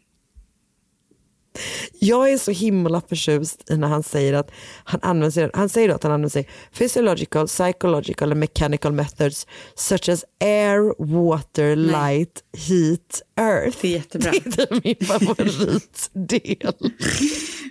Jag 1.98 2.32
är 2.32 2.38
så 2.38 2.50
himla 2.50 3.00
förtjust 3.08 3.70
i 3.70 3.76
när 3.76 3.88
han 3.88 4.02
säger 4.02 4.34
att 4.34 4.50
han 4.84 5.00
använder 5.02 5.30
sig, 5.30 5.50
han 5.54 5.68
säger 5.68 5.88
att 5.88 6.02
han 6.02 6.12
använder 6.12 6.28
sig 6.28 6.48
physiological, 6.78 7.46
psychological 7.46 8.30
and 8.30 8.40
mechanical 8.40 8.92
methods 8.92 9.46
such 9.74 10.08
as 10.08 10.24
air, 10.40 10.94
water, 10.98 11.76
light, 11.76 12.42
heat, 12.68 13.22
earth. 13.36 13.78
Det 13.80 13.88
är 13.88 13.92
jättebra. 13.92 14.32
Det 14.44 14.70
är 14.70 14.80
min 14.84 15.06
favoritdel. 15.06 16.92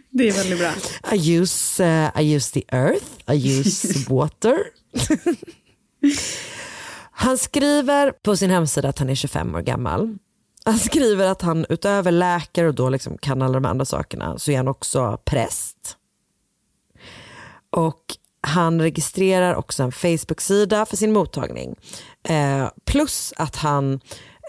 Det 0.10 0.28
är 0.28 0.32
väldigt 0.32 0.60
bra. 0.60 0.74
I 1.14 1.38
use, 1.38 1.84
uh, 1.84 2.22
I 2.22 2.36
use 2.36 2.54
the 2.54 2.64
earth, 2.72 3.06
I 3.28 3.60
use 3.60 4.06
water. 4.10 4.58
han 7.12 7.38
skriver 7.38 8.12
på 8.12 8.38
sin 8.38 8.50
hemsida 8.50 8.90
att 8.90 9.00
han 9.00 9.10
är 9.10 9.16
25 9.16 9.56
år 9.56 9.62
gammal. 9.62 10.18
Han 10.68 10.80
skriver 10.80 11.28
att 11.28 11.42
han 11.42 11.66
utöver 11.70 12.12
läkare 12.12 12.68
och 12.68 12.76
då 12.76 12.90
liksom 12.90 13.18
kan 13.18 13.42
alla 13.42 13.54
de 13.54 13.66
andra 13.66 13.86
sakerna 13.86 14.40
så 14.40 14.52
är 14.52 14.58
han 14.58 14.68
också 14.68 15.20
präst. 15.26 15.98
Och 17.70 18.04
han 18.42 18.82
registrerar 18.82 19.56
också 19.56 19.84
en 19.84 19.92
Facebook-sida 19.92 20.86
för 20.86 20.98
sin 20.98 21.14
mottagning. 21.14 21.76
Eh, 22.24 22.68
plus 22.86 23.34
att 23.38 23.56
han, 23.56 24.00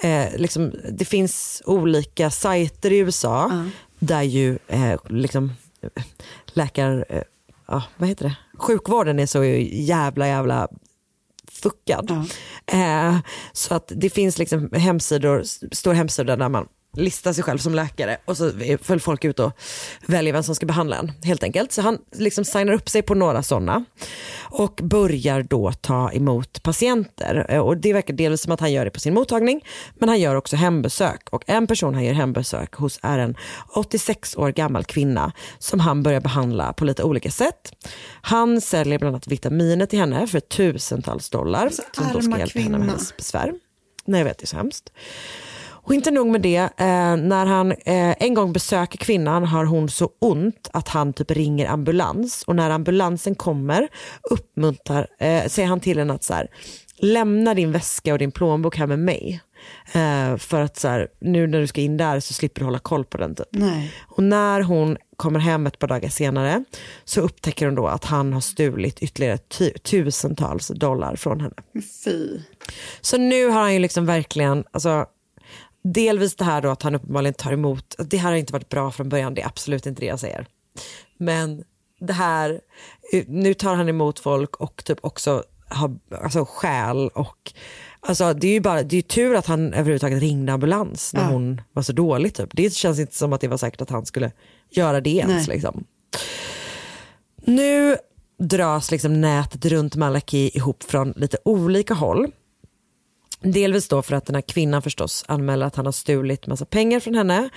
eh, 0.03 0.37
liksom, 0.37 0.73
det 0.93 1.05
finns 1.05 1.63
olika 1.67 2.31
sajter 2.31 2.93
i 2.93 2.99
USA 2.99 3.67
där 3.99 4.23
ju 4.23 4.59
eh, 4.69 5.01
liksom, 5.09 5.53
eh, 5.81 6.03
läkar, 6.47 7.05
eh, 7.09 7.83
vad 7.97 8.09
heter 8.09 8.25
det? 8.25 8.37
sjukvården 8.59 9.19
är 9.19 9.27
så 9.27 9.45
jävla 9.45 10.29
jävla 10.29 10.69
fuckad. 11.63 12.11
Eh, 12.67 13.17
så 13.53 13.75
att 13.75 13.93
det 13.97 14.11
finns 14.11 14.39
liksom 14.39 14.71
hemsidor, 14.73 15.43
stora 15.75 15.95
hemsidor 15.95 16.37
där 16.37 16.49
man 16.49 16.67
listar 16.97 17.33
sig 17.33 17.45
själv 17.45 17.59
som 17.59 17.75
läkare 17.75 18.17
och 18.25 18.37
så 18.37 18.51
följer 18.83 18.99
folk 18.99 19.25
ut 19.25 19.39
och 19.41 19.53
väljer 20.07 20.33
vem 20.33 20.43
som 20.43 20.55
ska 20.55 20.67
behandla 20.67 20.97
en 20.97 21.13
helt 21.23 21.43
enkelt. 21.43 21.73
Så 21.73 21.83
han 21.83 21.99
liksom 22.13 22.45
signar 22.45 22.73
upp 22.73 22.89
sig 22.89 23.03
på 23.03 23.15
några 23.15 23.43
sådana 23.43 23.85
och 24.43 24.81
börjar 24.83 25.43
då 25.43 25.73
ta 25.73 26.13
emot 26.13 26.63
patienter. 26.63 27.47
Eh, 27.49 27.59
Och 27.61 27.77
det 27.77 27.93
verkar 27.93 28.15
delvis 28.15 28.43
som 28.43 28.53
att 28.53 28.61
han 28.61 28.73
gör 28.73 28.85
det 28.85 28.91
på 28.91 29.01
sin 29.01 29.15
mottagning 29.15 29.65
men 29.95 30.09
han 30.09 30.21
gör 30.21 30.35
också 30.35 30.57
hembesök 30.57 31.29
och 31.31 31.43
en 31.47 31.67
person 31.67 31.95
han 31.95 32.05
gör 32.05 32.13
hembesök 32.15 32.75
hos 32.75 32.99
är 33.03 33.19
en 33.19 33.37
86 33.75 34.37
år 34.37 34.51
gammal 34.53 34.85
kvinna 34.85 35.33
som 35.59 35.81
han 35.81 36.03
börjar 36.03 36.21
behandla 36.21 36.73
på 36.73 36.85
lite 36.85 37.03
olika 37.03 37.31
sätt. 37.31 37.73
Han 38.21 38.61
säljer 38.61 38.99
bland 38.99 39.15
annat 39.15 39.27
vitaminer 39.27 39.87
till 39.87 39.99
henne 39.99 40.27
för 40.27 40.41
tusentals 40.41 41.31
dollar 41.31 41.71
som 41.93 42.05
då 42.13 42.21
ska 42.23 42.39
hjälpa 42.39 42.39
henne 42.39 42.39
med 42.39 42.51
kvinna. 42.53 42.79
hennes 42.79 43.17
besvär. 43.17 43.53
Nej 44.05 44.21
jag 44.21 44.25
vet 44.25 44.39
det 44.39 44.45
är 44.45 44.47
så 44.47 44.57
hemskt. 44.57 44.93
Och 45.89 45.95
inte 45.95 46.11
nog 46.11 46.27
med 46.27 46.41
det, 46.41 46.57
eh, 46.57 47.17
när 47.17 47.47
han 47.47 47.73
eh, 47.73 48.23
en 48.23 48.35
gång 48.35 48.53
besöker 48.53 48.99
kvinnan 48.99 49.45
har 49.45 49.65
hon 49.65 49.89
så 49.89 50.11
ont 50.19 50.71
att 50.73 50.89
han 50.89 51.13
typ 51.13 51.31
ringer 51.31 51.67
ambulans 51.67 52.45
och 52.47 52.57
när 52.57 52.71
ambulansen 52.71 53.35
kommer 53.35 53.89
uppmuntrar, 54.31 55.07
eh, 55.19 55.47
säger 55.47 55.69
han 55.69 55.81
till 55.81 55.99
henne 55.99 56.15
att 56.15 56.25
så 56.25 56.35
här, 56.35 56.49
lämna 56.97 57.55
din 57.55 57.73
väska 57.73 58.13
och 58.13 58.19
din 58.19 58.33
plånbok 58.33 58.77
här 58.77 58.87
med 58.87 58.99
mig. 58.99 59.41
Eh, 59.93 60.37
för 60.37 60.61
att 60.61 60.77
så 60.77 60.89
här, 60.89 61.09
nu 61.21 61.47
när 61.47 61.61
du 61.61 61.67
ska 61.67 61.81
in 61.81 61.97
där 61.97 62.21
så 62.21 62.35
slipper 62.35 62.61
du 62.61 62.65
hålla 62.65 62.79
koll 62.79 63.05
på 63.05 63.19
den 63.19 63.35
typ. 63.35 63.49
Nej. 63.51 63.93
Och 64.09 64.23
när 64.23 64.61
hon 64.61 64.97
kommer 65.17 65.41
hem 65.41 65.67
ett 65.67 65.79
par 65.79 65.89
dagar 65.89 66.09
senare 66.09 66.65
så 67.05 67.21
upptäcker 67.21 67.67
hon 67.67 67.75
då 67.75 67.87
att 67.87 68.05
han 68.05 68.33
har 68.33 68.41
stulit 68.41 69.03
ytterligare 69.03 69.39
tu- 69.39 69.79
tusentals 69.79 70.69
dollar 70.69 71.17
från 71.17 71.41
henne. 71.41 71.55
Fy. 72.05 72.41
Så 73.01 73.19
nu 73.19 73.47
har 73.47 73.61
han 73.61 73.75
ju 73.75 73.79
liksom 73.79 74.07
verkligen, 74.07 74.65
alltså, 74.71 75.07
delvis 75.83 76.37
det 76.37 76.45
här 76.45 76.63
då 76.63 76.71
att 76.71 76.83
han 76.83 76.95
uppenbarligen 76.95 77.35
tar 77.35 77.53
emot, 77.53 77.95
det 77.99 78.17
här 78.17 78.31
har 78.31 78.37
inte 78.37 78.53
varit 78.53 78.69
bra 78.69 78.91
från 78.91 79.09
början, 79.09 79.35
det 79.35 79.43
är 79.43 79.47
absolut 79.47 79.87
inte 79.87 80.01
det 80.01 80.07
jag 80.07 80.21
säger. 80.21 80.47
Men 81.17 81.65
det 82.01 82.13
här, 82.13 82.61
nu 83.27 83.55
tar 83.55 83.75
han 83.75 83.89
emot 83.89 84.19
folk 84.19 84.57
och 84.57 84.85
typ 84.85 84.99
också 85.01 85.45
har, 85.69 85.99
alltså 86.23 86.45
skäl 86.49 87.09
och 87.09 87.53
Alltså 88.01 88.35
det 88.35 88.49
är 88.49 88.53
ju 88.53 88.61
bara, 88.61 88.83
det 88.83 88.97
är 88.97 89.03
tur 89.03 89.35
att 89.35 89.47
han 89.47 89.73
överhuvudtaget 89.73 90.21
ringde 90.21 90.53
ambulans 90.53 91.15
när 91.15 91.25
hon 91.25 91.61
var 91.73 91.83
så 91.83 91.93
dålig 91.93 92.35
typ. 92.35 92.51
Det 92.53 92.73
känns 92.73 92.99
inte 92.99 93.15
som 93.15 93.33
att 93.33 93.41
det 93.41 93.49
var 93.49 93.57
säkert 93.57 93.81
att 93.81 93.91
han 93.91 94.07
skulle 94.07 94.33
göra 94.71 95.01
det 95.01 95.11
ens 95.11 95.49
liksom. 95.49 95.85
Nu 97.37 97.97
dras 98.39 98.91
liksom 98.91 99.21
nätet 99.21 99.65
runt 99.65 99.97
Malaki 99.97 100.51
ihop 100.55 100.83
från 100.83 101.13
lite 101.17 101.39
olika 101.45 101.95
håll. 101.95 102.31
Delvis 103.41 103.89
då 103.89 104.03
för 104.03 104.15
att 104.17 104.27
den 104.27 104.35
här 104.35 104.43
kvinnan 104.43 104.83
förstås 104.83 105.25
anmäler 105.29 105.67
att 105.67 105.77
han 105.77 105.85
har 105.85 105.93
stulit 105.93 106.47
massa 106.47 106.65
pengar 106.65 107.01
från 107.01 107.15
henne. 107.15 107.49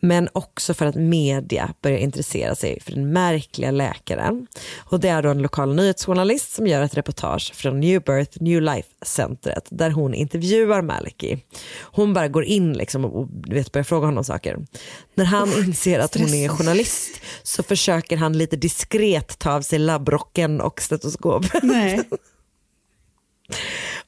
Men 0.00 0.28
också 0.32 0.74
för 0.74 0.86
att 0.86 0.94
media 0.94 1.74
börjar 1.82 1.98
intressera 1.98 2.54
sig 2.54 2.80
för 2.80 2.92
den 2.92 3.12
märkliga 3.12 3.70
läkaren. 3.70 4.46
Och 4.78 5.00
det 5.00 5.08
är 5.08 5.22
då 5.22 5.28
en 5.28 5.42
lokal 5.42 5.74
nyhetsjournalist 5.74 6.52
som 6.52 6.66
gör 6.66 6.82
ett 6.82 6.96
reportage 6.96 7.54
från 7.54 7.80
New 7.80 8.02
Birth 8.02 8.42
New 8.42 8.62
Life-centret 8.62 9.66
där 9.68 9.90
hon 9.90 10.14
intervjuar 10.14 10.82
Maliki. 10.82 11.44
Hon 11.80 12.14
bara 12.14 12.28
går 12.28 12.44
in 12.44 12.72
liksom 12.72 13.04
och 13.04 13.28
vet, 13.48 13.72
börjar 13.72 13.84
fråga 13.84 14.06
honom 14.06 14.24
saker. 14.24 14.58
När 15.14 15.24
han 15.24 15.48
inser 15.52 15.98
att 15.98 16.14
hon 16.14 16.34
är 16.34 16.48
journalist 16.48 17.20
så 17.42 17.62
försöker 17.62 18.16
han 18.16 18.38
lite 18.38 18.56
diskret 18.56 19.38
ta 19.38 19.52
av 19.52 19.62
sig 19.62 19.78
labbrocken 19.78 20.60
och 20.60 20.80
stetoskopet. 20.80 21.62
Nej. 21.62 22.00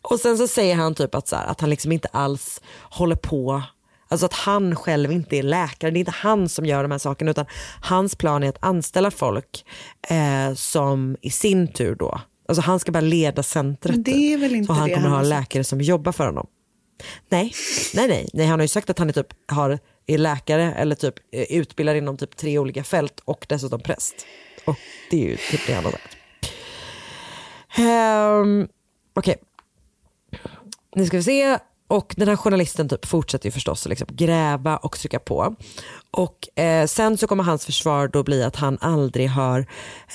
Och 0.02 0.20
sen 0.20 0.38
så 0.38 0.48
säger 0.48 0.74
han 0.74 0.94
typ 0.94 1.14
att, 1.14 1.28
så 1.28 1.36
här, 1.36 1.46
att 1.46 1.60
han 1.60 1.70
liksom 1.70 1.92
inte 1.92 2.08
alls 2.08 2.60
håller 2.80 3.16
på, 3.16 3.62
alltså 4.08 4.26
att 4.26 4.32
han 4.32 4.76
själv 4.76 5.12
inte 5.12 5.36
är 5.36 5.42
läkare, 5.42 5.90
det 5.90 5.98
är 5.98 6.00
inte 6.00 6.12
han 6.12 6.48
som 6.48 6.66
gör 6.66 6.82
de 6.82 6.90
här 6.90 6.98
sakerna 6.98 7.30
utan 7.30 7.46
hans 7.82 8.16
plan 8.16 8.42
är 8.42 8.48
att 8.48 8.64
anställa 8.64 9.10
folk 9.10 9.64
eh, 10.08 10.54
som 10.54 11.16
i 11.20 11.30
sin 11.30 11.72
tur 11.72 11.94
då, 11.94 12.20
alltså 12.48 12.62
han 12.62 12.80
ska 12.80 12.92
bara 12.92 13.00
leda 13.00 13.42
centret. 13.42 13.94
Men 13.94 14.02
det 14.02 14.32
är 14.32 14.38
väl 14.38 14.54
inte 14.54 14.66
Så 14.66 14.72
han 14.72 14.88
det 14.88 14.94
kommer 14.94 15.08
han 15.08 15.18
ha 15.18 15.22
läkare 15.22 15.64
som 15.64 15.80
jobbar 15.80 16.12
för 16.12 16.26
honom. 16.26 16.46
Nej, 17.28 17.52
nej, 17.94 18.08
nej, 18.08 18.28
nej 18.32 18.46
han 18.46 18.58
har 18.58 18.64
ju 18.64 18.68
sagt 18.68 18.90
att 18.90 18.98
han 18.98 19.08
är, 19.08 19.12
typ, 19.12 19.26
har, 19.46 19.78
är 20.06 20.18
läkare 20.18 20.74
eller 20.74 20.94
typ 20.94 21.14
eh, 21.32 21.42
utbildad 21.58 21.96
inom 21.96 22.16
typ 22.16 22.36
tre 22.36 22.58
olika 22.58 22.84
fält 22.84 23.20
och 23.24 23.46
dessutom 23.48 23.80
präst. 23.80 24.14
Och 24.64 24.76
det 25.10 25.16
är 25.16 25.28
ju 25.28 25.36
typ 25.36 25.66
det 25.66 25.72
han 25.72 25.84
har 25.84 25.92
sagt. 25.92 26.16
Um, 27.78 28.68
Okej. 29.14 29.36
Nu 30.94 31.06
ska 31.06 31.16
vi 31.16 31.22
se. 31.22 31.58
Och 31.88 32.14
den 32.16 32.28
här 32.28 32.36
journalisten 32.36 32.88
typ 32.88 33.06
fortsätter 33.06 33.46
ju 33.46 33.50
förstås 33.52 33.86
att 33.86 33.90
liksom 33.90 34.06
gräva 34.10 34.76
och 34.76 34.98
trycka 34.98 35.18
på. 35.18 35.54
Och 36.10 36.58
eh, 36.58 36.86
sen 36.86 37.18
så 37.18 37.26
kommer 37.26 37.44
hans 37.44 37.66
försvar 37.66 38.08
då 38.08 38.22
bli 38.22 38.42
att 38.42 38.56
han 38.56 38.78
aldrig 38.80 39.28
har, 39.30 39.66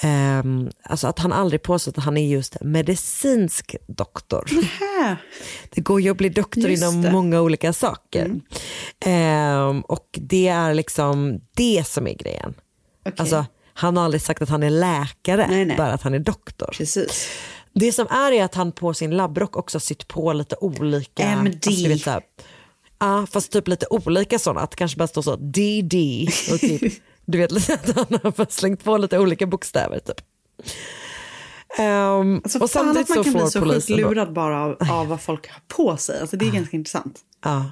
ehm, 0.01 0.69
alltså 0.83 1.07
att 1.07 1.19
han 1.19 1.33
aldrig 1.33 1.61
påstått 1.63 1.97
att 1.97 2.03
han 2.03 2.17
är 2.17 2.27
just 2.27 2.57
medicinsk 2.61 3.75
doktor. 3.87 4.45
Det 5.69 5.81
går 5.81 6.01
ju 6.01 6.09
att 6.09 6.17
bli 6.17 6.29
doktor 6.29 6.69
Just 6.69 6.83
inom 6.83 7.01
det. 7.01 7.11
många 7.11 7.41
olika 7.41 7.73
saker. 7.73 8.41
Ehm, 9.05 9.81
och 9.81 10.07
det 10.11 10.47
är 10.47 10.73
liksom 10.73 11.41
det 11.55 11.87
som 11.87 12.07
är 12.07 12.13
grejen. 12.13 12.53
Okej. 13.05 13.13
Alltså, 13.17 13.45
han 13.73 13.97
har 13.97 14.03
aldrig 14.05 14.21
sagt 14.21 14.41
att 14.41 14.49
han 14.49 14.63
är 14.63 14.69
läkare, 14.69 15.47
Nej, 15.49 15.65
nej. 15.65 15.77
bara 15.77 15.93
att 15.93 16.01
han 16.01 16.13
är 16.13 16.19
doktor. 16.19 16.69
Precis. 16.77 17.27
Det 17.79 17.91
som 17.91 18.07
är 18.09 18.31
är 18.31 18.43
att 18.43 18.55
han 18.55 18.71
på 18.71 18.93
sin 18.93 19.11
labbrock 19.11 19.57
också 19.57 19.79
sytt 19.79 20.07
på 20.07 20.33
lite 20.33 20.55
olika... 20.61 21.23
MD. 21.23 21.67
Alltså, 21.91 22.21
ja, 22.99 23.27
fast 23.31 23.51
typ 23.51 23.67
lite 23.67 23.85
olika 23.89 24.39
sådana. 24.39 24.61
Att 24.61 24.71
det 24.71 24.77
kanske 24.77 24.97
bara 24.97 25.07
står 25.07 25.21
så 25.21 25.35
DD. 25.35 25.95
Och 26.53 26.59
typ, 26.59 26.93
du 27.25 27.37
vet 27.37 27.51
lite 27.51 27.73
att 27.73 27.95
han 27.95 28.19
har 28.23 28.31
bara 28.31 28.47
slängt 28.49 28.83
på 28.83 28.97
lite 28.97 29.19
olika 29.19 29.45
bokstäver. 29.47 29.99
Typ. 29.99 30.21
Ehm, 31.77 32.41
Alltså, 32.43 32.59
och 32.59 32.71
fan 32.71 32.89
att 32.97 33.09
man 33.09 33.23
kan 33.23 33.33
bli 33.33 33.51
så 33.51 33.61
sjukt 33.61 33.89
lurad 33.89 34.33
bara 34.33 34.63
av, 34.63 34.77
av 34.91 35.07
vad 35.07 35.21
folk 35.21 35.49
har 35.49 35.61
på 35.67 35.97
sig. 35.97 36.21
Alltså, 36.21 36.37
det 36.37 36.45
är 36.47 36.51
ganska 36.51 36.77
intressant. 36.77 37.19
ja. 37.43 37.71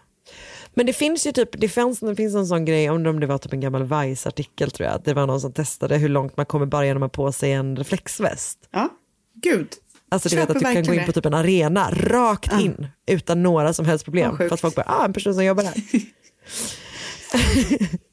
Men 0.78 0.86
det 0.86 0.94
finns 0.94 1.28
ju 1.28 1.32
typ, 1.32 1.50
det 1.62 1.70
finns, 1.70 2.00
det 2.00 2.15
finns 2.15 2.36
en 2.36 2.48
sån 2.48 2.65
grej, 2.65 2.89
undrar 2.89 3.10
om 3.12 3.20
det 3.20 3.28
var 3.28 3.38
typ 3.38 3.54
en 3.54 3.60
gammal 3.60 3.84
Vice-artikel 3.84 4.72
tror 4.72 4.89
jag. 4.89 5.02
Det 5.04 5.13
var 5.13 5.28
någon 5.28 5.41
som 5.41 5.54
testade 5.54 5.98
hur 5.98 6.10
långt 6.10 6.38
man 6.38 6.46
kommer 6.46 6.65
bara 6.65 6.86
genom 6.86 7.04
att 7.04 7.15
ha 7.15 7.24
på 7.26 7.32
sig 7.32 7.52
en 7.52 7.76
reflexväst. 7.76 8.60
Ja, 8.72 8.89
gud. 9.34 9.68
Alltså 10.10 10.30
du 10.30 10.36
vet 10.36 10.50
att 10.50 10.60
du 10.60 10.65
kan 10.65 10.84
gå 10.84 10.94
in 10.94 11.06
på 11.06 11.12
typ 11.12 11.26
en 11.26 11.34
arena 11.34 11.91
rakt 11.91 12.54
in 12.54 12.88
utan 13.08 13.44
några 13.44 13.74
som 13.74 13.86
helst 13.86 14.06
problem. 14.06 14.30
Vad 14.30 14.38
sjukt. 14.38 14.50
för 14.50 14.54
att 14.54 14.62
folk 14.62 14.76
bara, 14.76 14.86
ah 14.88 15.06
en 15.06 15.13
person 15.13 15.34
som 15.34 15.46
jobbar 15.46 15.63
här. 15.63 15.76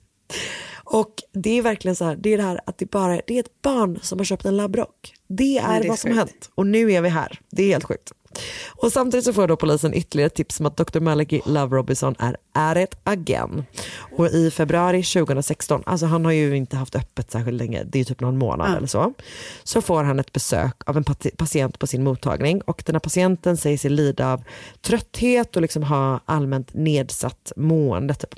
och 0.93 1.15
det 1.33 1.59
är 1.59 1.63
verkligen 1.63 1.97
så 1.97 2.05
här, 2.05 2.17
det 2.17 2.33
är 2.33 2.37
det 2.37 2.43
här 2.43 2.61
att 2.67 2.79
det 2.79 2.91
bara 2.91 3.21
det 3.27 3.37
är 3.37 3.41
ett 3.41 3.63
barn 3.63 3.99
som 4.03 4.19
har 4.19 4.25
köpt 4.25 4.45
en 4.45 4.57
labbrock. 4.57 5.15
Det 5.29 5.59
är, 5.59 5.69
Nej, 5.69 5.81
det 5.81 5.87
är 5.87 5.89
vad 5.89 5.99
som 5.99 6.11
sjukt. 6.11 6.19
hänt 6.19 6.51
och 6.55 6.67
nu 6.67 6.93
är 6.93 7.01
vi 7.03 7.09
här. 7.09 7.41
Det 7.51 7.63
är 7.63 7.69
helt 7.69 7.85
sjukt. 7.85 8.13
Och 8.77 8.93
samtidigt 8.93 9.25
så 9.25 9.33
får 9.33 9.49
då 9.49 9.57
polisen 9.57 9.95
ytterligare 9.95 10.31
tips 10.31 10.61
om 10.61 10.67
att 10.67 10.77
Dr. 10.77 11.01
Maliki 11.01 11.41
Love 11.47 11.77
Robinson 11.77 12.15
är 12.55 12.79
it 12.79 12.97
again. 13.05 13.65
Och 14.17 14.27
i 14.27 14.51
februari 14.51 15.03
2016, 15.03 15.83
alltså 15.87 16.07
han 16.07 16.25
har 16.25 16.33
ju 16.33 16.57
inte 16.57 16.77
haft 16.77 16.97
öppet 16.97 17.31
särskilt 17.31 17.59
länge, 17.59 17.85
det 17.85 18.01
är 18.01 18.05
typ 18.05 18.21
någon 18.21 18.39
månad 18.39 18.77
eller 18.77 18.87
så, 18.87 19.13
så 19.65 19.81
får 19.81 20.03
han 20.05 20.21
ett 20.21 20.33
besök 20.33 20.75
av 20.87 20.97
en 20.97 21.05
pati- 21.05 21.37
patient 21.37 21.79
på 21.79 21.87
sin 21.87 22.05
mottagning 22.05 22.61
och 22.61 22.83
den 22.87 22.95
här 22.95 23.01
patienten 23.01 23.57
säger 23.57 23.79
sig 23.79 23.91
lida 23.91 24.33
av 24.33 24.45
trötthet 24.81 25.57
och 25.57 25.63
liksom 25.63 25.83
ha 25.83 26.21
allmänt 26.25 26.75
nedsatt 26.75 27.53
mående. 27.57 28.15
Typ. 28.15 28.35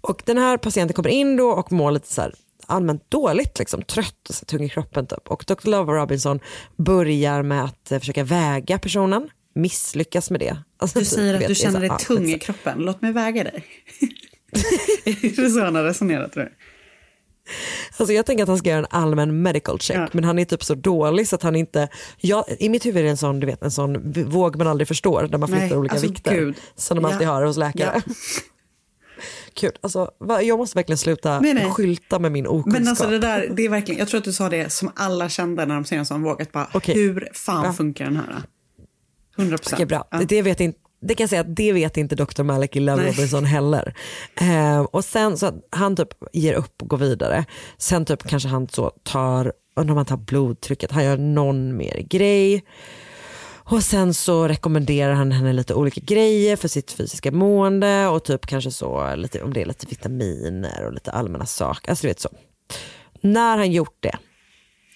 Och 0.00 0.22
den 0.26 0.38
här 0.38 0.56
patienten 0.56 0.94
kommer 0.94 1.08
in 1.08 1.36
då 1.36 1.48
och 1.50 1.72
mår 1.72 1.90
lite 1.90 2.12
så 2.12 2.20
här 2.22 2.34
allmänt 2.66 3.10
dåligt, 3.10 3.58
liksom, 3.58 3.82
trött 3.82 4.28
och 4.28 4.34
så 4.34 4.44
tung 4.44 4.64
i 4.64 4.68
kroppen. 4.68 5.06
Typ. 5.06 5.28
Och 5.28 5.44
Dr. 5.46 5.68
Love 5.68 5.92
Robinson 5.92 6.40
börjar 6.76 7.42
med 7.42 7.64
att 7.64 7.92
eh, 7.92 7.98
försöka 7.98 8.24
väga 8.24 8.78
personen, 8.78 9.30
misslyckas 9.54 10.30
med 10.30 10.40
det. 10.40 10.56
Alltså, 10.76 10.98
Du 10.98 11.04
typ, 11.04 11.14
säger 11.14 11.34
att 11.34 11.40
vet, 11.40 11.48
du 11.48 11.54
känner 11.54 11.80
dig 11.80 11.88
ja, 11.88 11.98
tung 11.98 12.30
i 12.30 12.38
kroppen. 12.38 12.78
Låt 12.78 13.02
mig 13.02 13.12
väga 13.12 13.44
dig. 13.44 13.64
är 15.04 15.42
det 15.42 15.50
så 15.50 15.60
han 15.64 15.74
har 15.74 15.82
resonerat 15.82 16.32
tror 16.32 16.44
du? 16.44 16.52
Alltså 17.96 18.12
jag 18.14 18.26
tänker 18.26 18.42
att 18.42 18.48
han 18.48 18.58
ska 18.58 18.68
göra 18.68 18.78
en 18.78 18.86
allmän 18.90 19.42
medical 19.42 19.78
check 19.80 19.96
Ja. 19.96 20.08
men 20.12 20.24
han 20.24 20.38
är 20.38 20.44
typ 20.44 20.64
så 20.64 20.74
dålig 20.74 21.28
så 21.28 21.34
att 21.36 21.42
han 21.42 21.56
inte, 21.56 21.88
jag, 22.20 22.44
i 22.58 22.68
mitt 22.68 22.86
huvud 22.86 22.98
är 23.00 23.02
det 23.04 23.10
en 23.10 23.16
sån, 23.16 23.40
du 23.40 23.46
vet, 23.46 23.62
en 23.62 23.70
sån 23.70 24.12
våg 24.12 24.56
man 24.56 24.66
aldrig 24.66 24.88
förstår 24.88 25.22
där 25.30 25.38
man 25.38 25.48
flyttar 25.48 25.66
Nej, 25.66 25.76
olika 25.76 25.92
alltså, 25.94 26.08
vikter 26.08 26.34
gud. 26.34 26.56
som 26.76 26.96
de 26.96 27.04
Ja. 27.04 27.12
alltid 27.12 27.28
har 27.28 27.42
hos 27.42 27.56
läkare. 27.56 28.02
Kul, 29.56 29.72
alltså, 29.80 30.10
jag 30.42 30.58
måste 30.58 30.78
verkligen 30.78 30.98
sluta 30.98 31.40
Nej, 31.40 31.54
nej. 31.54 31.70
skylta 31.70 32.18
med 32.18 32.32
min 32.32 32.46
okunskap. 32.46 32.72
Men 32.72 32.88
alltså 32.88 33.06
det 33.06 33.18
där, 33.18 33.48
det 33.56 33.62
är 33.64 33.68
verkligen, 33.68 33.98
jag 33.98 34.08
tror 34.08 34.18
att 34.18 34.24
du 34.24 34.32
sa 34.32 34.48
det 34.48 34.72
som 34.72 34.90
alla 34.96 35.28
kände 35.28 35.66
när 35.66 35.74
de 35.74 35.84
ser 35.84 35.96
en 35.96 36.06
sån 36.06 36.22
våg. 36.22 36.42
Att 36.42 36.52
bara, 36.52 36.68
Okej. 36.74 36.94
hur 36.94 37.28
fan 37.34 37.64
Ja. 37.64 37.72
funkar 37.72 38.04
den 38.04 38.16
här? 38.16 38.42
100 39.38 39.58
procent. 39.58 39.72
Okej, 39.74 39.86
bra. 39.86 40.08
Ja. 40.10 40.20
Det, 40.28 40.42
vet 40.42 40.60
inte, 40.60 40.78
det 41.02 41.14
kan 41.14 41.22
jag 41.24 41.30
säga 41.30 41.40
att 41.40 41.56
det 41.56 41.72
vet 41.72 41.96
inte 41.96 42.14
Dr. 42.16 42.42
Maliki 42.42 42.80
Love. 42.80 43.10
Robinson 43.10 43.44
heller. 43.44 43.94
Eh, 44.40 44.80
och 44.80 45.04
sen 45.04 45.38
så 45.38 45.52
han 45.70 45.96
typ 45.96 46.08
ger 46.32 46.54
upp 46.54 46.82
och 46.82 46.88
går 46.88 46.96
vidare. 46.98 47.44
Sen 47.78 48.04
typ 48.04 48.22
kanske 48.28 48.48
han 48.48 48.68
så 48.68 48.90
tar, 49.02 49.52
undrar 49.76 49.92
om 49.92 49.96
han 49.96 50.06
tar 50.06 50.16
blodtrycket, 50.16 50.90
han 50.90 51.04
gör 51.04 51.16
någon 51.16 51.76
mer 51.76 52.06
grej. 52.10 52.64
Och 53.64 53.82
sen 53.82 54.14
så 54.14 54.48
rekommenderar 54.48 55.12
han 55.12 55.32
henne 55.32 55.52
lite 55.52 55.74
olika 55.74 56.00
grejer 56.00 56.56
för 56.56 56.68
sitt 56.68 56.92
fysiska 56.92 57.32
mående 57.32 58.06
och 58.08 58.24
typ 58.24 58.46
kanske 58.46 58.70
så 58.70 59.14
lite, 59.16 59.42
om 59.42 59.52
det 59.52 59.62
är 59.62 59.66
lite 59.66 59.86
vitaminer 59.86 60.84
och 60.86 60.92
lite 60.92 61.10
allmänna 61.10 61.46
saker. 61.46 61.90
Alltså 61.90 62.02
du 62.02 62.08
vet 62.08 62.20
så. 62.20 62.28
När 63.20 63.56
han 63.56 63.72
gjort 63.72 63.96
det 64.00 64.18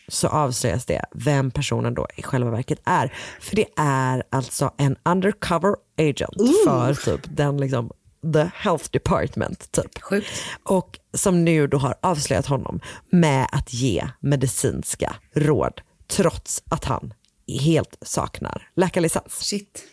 så 0.08 0.28
avslöjas 0.28 0.86
det 0.86 1.04
vem 1.14 1.50
personen 1.50 1.94
då 1.94 2.06
i 2.16 2.22
själva 2.22 2.50
verket 2.50 2.80
är. 2.84 3.12
För 3.40 3.56
det 3.56 3.66
är 3.76 4.22
alltså 4.30 4.74
en 4.76 4.96
undercover 5.04 5.74
agent 5.98 6.36
för 6.64 6.94
typ 6.94 7.20
den 7.36 7.56
liksom 7.56 7.90
the 8.32 8.50
health 8.54 8.90
department 8.90 9.72
typ. 9.72 10.02
Sjukt. 10.02 10.28
Och 10.62 10.98
som 11.14 11.44
nu 11.44 11.66
då 11.66 11.78
har 11.78 11.94
avslöjat 12.00 12.46
honom 12.46 12.80
med 13.10 13.48
att 13.52 13.74
ge 13.74 14.08
medicinska 14.20 15.14
råd 15.34 15.80
trots 16.08 16.62
att 16.68 16.84
han 16.84 17.12
helt 17.48 17.96
saknar 18.02 18.68
läkarlicens. 18.76 19.32
Shit. 19.32 19.84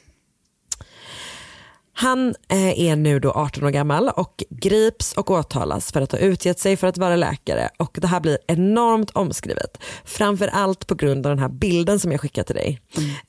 Han 1.98 2.36
eh, 2.50 2.80
är 2.80 2.96
nu 2.96 3.20
då 3.20 3.32
18 3.32 3.64
år 3.64 3.70
gammal 3.70 4.10
och 4.10 4.44
grips 4.50 5.14
och 5.14 5.32
åtalas 5.32 5.92
för 5.92 6.02
att 6.02 6.12
ha 6.12 6.20
utgett 6.20 6.60
sig 6.60 6.78
för 6.78 6.88
att 6.88 6.98
vara 6.98 7.16
läkare 7.16 7.70
och 7.78 7.98
det 8.02 8.08
här 8.08 8.20
blir 8.20 8.38
enormt 8.48 9.10
omskrivet. 9.10 9.78
Framför 10.04 10.48
allt 10.48 10.88
på 10.88 10.96
grund 10.96 11.26
av 11.26 11.30
den 11.30 11.40
här 11.40 11.50
bilden 11.50 12.00
som 12.00 12.12
jag 12.12 12.22
skickar 12.22 12.44
till 12.44 12.56
dig. 12.56 12.82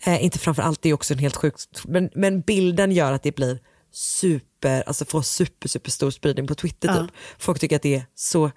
Eh, 0.06 0.24
inte 0.24 0.38
framför 0.38 0.62
allt, 0.62 0.82
det 0.82 0.88
är 0.88 0.94
också 0.94 1.14
en 1.14 1.18
helt 1.18 1.36
sjuk, 1.36 1.54
men, 1.84 2.10
men 2.14 2.40
bilden 2.40 2.92
gör 2.92 3.12
att 3.12 3.22
det 3.22 3.34
blir 3.34 3.58
super, 3.92 4.82
alltså 4.86 5.04
får 5.04 5.22
super, 5.22 5.68
super 5.68 5.90
stor 5.90 6.10
spridning 6.10 6.46
på 6.46 6.54
Twitter 6.54 6.88
typ. 6.88 7.10
Folk 7.38 7.60
tycker 7.60 7.76
att 7.76 7.82
det 7.82 7.94
är 7.94 8.06
så 8.14 8.50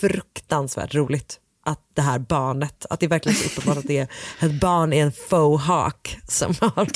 fruktansvärt 0.00 0.94
roligt 0.94 1.40
att 1.64 1.80
det 1.94 2.02
här 2.02 2.18
barnet, 2.18 2.86
att 2.90 3.00
det 3.00 3.06
är 3.06 3.10
verkligen 3.10 3.36
så 3.36 3.46
uppenbart 3.46 3.78
att 3.78 3.88
det 3.88 3.98
är 3.98 4.08
ett 4.40 4.60
barn 4.60 4.92
är 4.92 5.02
en 5.02 5.12
faux 5.12 5.64
som 6.28 6.54
har, 6.60 6.88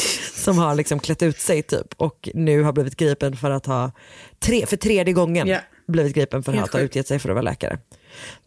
som 0.42 0.58
har 0.58 0.74
liksom 0.74 0.98
klätt 1.00 1.22
ut 1.22 1.40
sig 1.40 1.62
typ 1.62 1.86
och 1.96 2.28
nu 2.34 2.62
har 2.62 2.72
blivit 2.72 2.96
gripen 2.96 3.36
för 3.36 3.50
att 3.50 3.66
ha, 3.66 3.90
tre, 4.38 4.66
för 4.66 4.76
tredje 4.76 5.14
gången 5.14 5.46
Ja. 5.48 5.58
blivit 5.86 6.14
gripen 6.14 6.42
för 6.42 6.52
Helt 6.52 6.64
att 6.64 6.72
ha 6.72 6.80
utgett 6.80 7.08
sig 7.08 7.18
för 7.18 7.28
att 7.28 7.34
vara 7.34 7.42
läkare. 7.42 7.78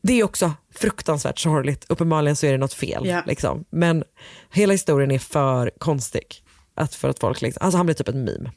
Det 0.01 0.19
är 0.19 0.23
också 0.23 0.53
fruktansvärt 0.75 1.39
sorgligt, 1.39 1.86
uppenbarligen 1.89 2.36
så 2.36 2.45
är 2.45 2.51
det 2.51 2.57
något 2.57 2.73
fel. 2.73 3.07
Ja. 3.07 3.23
Liksom. 3.27 3.65
Men 3.69 4.03
hela 4.51 4.71
historien 4.73 5.12
är 5.12 5.19
för 5.19 5.71
konstig. 5.77 6.43
Att 6.82 6.96
för 6.96 7.10
att 7.10 7.20
folk 7.20 7.41
liksom, 7.41 7.65
alltså 7.65 7.78
han 7.78 7.86
blir 7.86 7.96
typ 7.96 8.08
en 8.08 8.24
meme. 8.24 8.52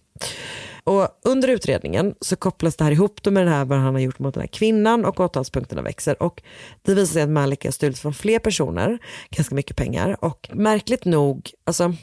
Och 0.85 1.09
under 1.23 1.49
utredningen 1.49 2.15
så 2.21 2.37
kopplas 2.37 2.77
det 2.77 2.85
här 2.85 2.93
ihop 2.93 3.23
då 3.23 3.31
med 3.31 3.47
det 3.47 3.51
här 3.51 3.65
vad 3.65 3.79
han 3.79 3.95
har 3.95 4.01
gjort 4.01 4.19
mot 4.19 4.35
den 4.35 4.41
här 4.41 4.49
kvinnan 4.49 5.05
och 5.05 5.21
åtalspunkterna 5.21 5.83
växer. 5.83 6.23
Och 6.23 6.43
det 6.83 6.95
visar 6.95 7.13
sig 7.13 7.23
att 7.23 7.29
Malik 7.29 7.65
har 7.65 7.73
stulit 7.73 7.99
från 7.99 8.15
fler 8.15 8.39
personer, 8.39 8.99
ganska 9.31 9.55
mycket 9.55 9.77
pengar. 9.77 10.25
Och 10.25 10.51
märkligt 10.53 11.05
nog, 11.05 11.51
alltså 11.65 11.95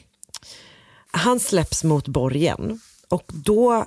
han 1.12 1.40
släpps 1.40 1.84
mot 1.84 2.08
borgen 2.08 2.80
och 3.10 3.26
då 3.28 3.86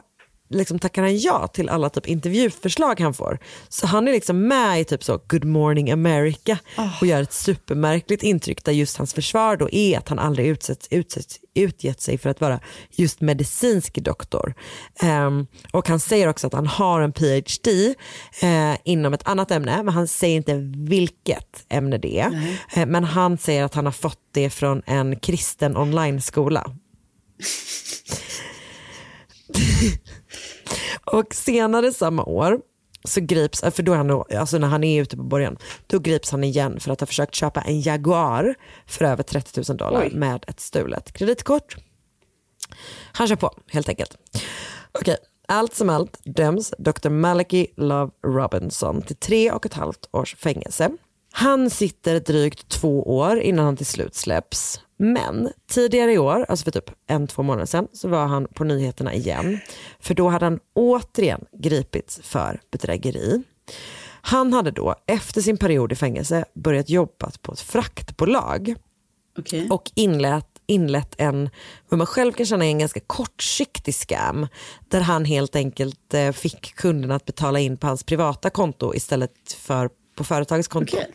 liksom 0.51 0.79
tackar 0.79 1.03
han 1.03 1.19
ja 1.19 1.47
till 1.47 1.69
alla 1.69 1.91
typ 1.91 2.07
intervjuförslag 2.07 3.01
han 3.01 3.15
får. 3.15 3.39
Så 3.69 3.87
han 3.87 4.09
är 4.09 4.13
liksom 4.13 4.49
med 4.49 4.81
i 4.81 4.85
typ 4.85 5.05
så 5.05 5.21
Good 5.29 5.45
Morning 5.45 5.91
America 5.91 6.59
och 7.01 7.07
gör 7.07 7.23
ett 7.23 7.33
supermärkligt 7.33 8.23
intryck 8.23 8.65
där 8.65 8.73
just 8.73 8.97
hans 8.97 9.15
försvar 9.15 9.57
då 9.57 9.71
är 9.71 9.99
att 9.99 10.09
han 10.09 10.19
aldrig 10.19 10.47
utsätts, 10.47 10.89
utsätts, 10.91 11.41
utgett 11.55 12.01
sig 12.01 12.19
för 12.19 12.31
att 12.31 12.41
vara 12.41 12.61
just 12.91 13.21
medicinsk 13.21 13.95
doktor. 13.95 14.55
Ehm, 15.01 15.47
och 15.73 15.89
han 15.89 16.01
säger 16.01 16.29
också 16.29 16.47
att 16.47 16.53
han 16.53 16.67
har 16.67 17.01
en 17.01 17.13
PhD 17.13 17.95
eh, 18.43 18.77
inom 18.85 19.15
ett 19.15 19.29
annat 19.29 19.51
ämne 19.51 19.83
men 19.83 19.95
han 19.95 20.09
säger 20.09 20.37
inte 20.37 20.55
vilket 20.89 21.65
ämne 21.69 21.99
det 21.99 22.21
är. 22.21 22.57
Eh, 22.75 22.87
men 22.87 23.05
han 23.05 23.39
säger 23.39 23.65
att 23.65 23.75
han 23.75 23.85
har 23.85 23.93
fått 23.93 24.21
det 24.33 24.51
från 24.51 24.83
en 24.87 25.17
kristen 25.17 25.77
online-skola. 25.77 26.71
Och 31.05 31.35
senare 31.35 31.93
samma 31.93 32.25
år 32.25 32.61
så 33.05 33.21
grips, 33.21 33.61
för 33.61 33.83
då 33.83 33.93
är 33.93 33.97
han, 33.97 34.11
alltså 34.11 34.59
när 34.59 34.69
han 34.69 34.85
är 34.85 35.03
ute 35.03 35.17
på 35.17 35.23
borgen, 35.23 35.57
då 35.87 35.99
grips 35.99 36.31
han 36.31 36.45
igen 36.45 36.81
för 36.81 36.91
att 36.91 37.01
ha 37.01 37.07
försökt 37.07 37.35
köpa 37.35 37.61
en 37.61 37.81
Jaguar 37.81 38.55
för 38.87 39.05
över 39.05 39.23
30 39.23 39.63
000 39.69 39.77
dollar 39.77 40.03
Oj. 40.03 40.15
med 40.15 40.45
ett 40.47 40.61
stulet 40.61 41.13
kreditkort. 41.13 41.77
Han 43.13 43.29
kör 43.29 43.37
på 43.37 43.51
helt 43.67 43.89
enkelt. 43.89 44.17
Okej, 44.93 45.17
allt 45.49 45.75
som 45.75 45.91
allt 45.91 46.21
döms 46.25 46.75
Dr. 46.79 47.09
Maliki 47.09 47.67
Love 47.77 48.13
Robinson 48.27 49.03
till 49.03 49.17
tre 49.17 49.53
och 49.53 49.67
ett 49.67 49.75
halvt 49.75 50.09
års 50.13 50.37
fängelse. 50.37 50.91
Han 51.37 51.71
sitter 51.71 52.21
drygt 52.21 52.69
två 52.69 53.17
år 53.17 53.41
innan 53.41 53.65
han 53.65 53.77
till 53.77 53.87
slut 53.87 54.15
släpps. 54.15 54.81
Men 54.97 55.51
tidigare 55.71 56.13
i 56.13 56.19
år, 56.19 56.47
alltså 56.49 56.65
för 56.65 56.71
typ 56.71 56.91
en, 57.07 57.27
två 57.27 57.43
månader 57.43 57.67
sedan, 57.67 57.89
så 57.93 58.09
var 58.09 58.27
han 58.27 58.47
på 58.47 58.65
nyheterna 58.65 59.15
igen. 59.15 59.59
För 60.01 60.15
då 60.15 60.29
hade 60.29 60.45
han 60.45 60.61
återigen 60.75 61.45
gripits 61.53 62.21
för 62.23 62.61
bedrägeri. 62.71 63.43
Han 64.23 64.53
hade 64.53 64.71
då 64.71 64.95
efter 65.07 65.41
sin 65.41 65.57
period 65.57 65.93
i 65.93 65.95
fängelse 65.95 66.45
börjat 66.55 66.91
jobba 66.91 67.31
på 67.43 67.53
ett 67.53 67.61
fraktbolag 67.61 68.75
Okej. 69.39 69.69
och 69.71 69.91
inlett, 69.95 70.49
inlett 70.67 71.15
en, 71.19 71.51
vad 71.89 71.99
man 71.99 72.07
själv 72.07 72.33
kan 72.33 72.47
känna 72.47 72.65
är 72.65 72.69
en 72.69 72.79
ganska 72.79 73.01
kortsiktig 73.01 73.95
scam 73.95 74.47
där 74.89 75.01
han 75.01 75.25
helt 75.25 75.57
enkelt 75.57 76.15
eh, 76.15 76.33
fick 76.33 76.75
kunderna 76.75 77.15
att 77.15 77.25
betala 77.25 77.61
in 77.61 77.77
på 77.77 77.87
hans 77.87 78.05
privata 78.05 78.51
konto 78.51 78.95
istället 78.95 79.53
för 79.53 79.91
på 80.17 80.25
företagets 80.25 80.69
konto. 80.69 80.97
Okej. 80.97 81.15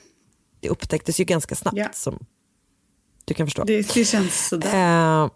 Det 0.59 0.69
upptäcktes 0.69 1.19
ju 1.19 1.23
ganska 1.23 1.55
snabbt 1.55 1.77
Ja. 1.77 1.89
som 1.93 2.25
du 3.25 3.33
kan 3.33 3.47
förstå. 3.47 3.63
Det, 3.63 3.93
det 3.93 4.05
känns 4.05 4.47
sådär. 4.47 5.23
Eh, 5.23 5.29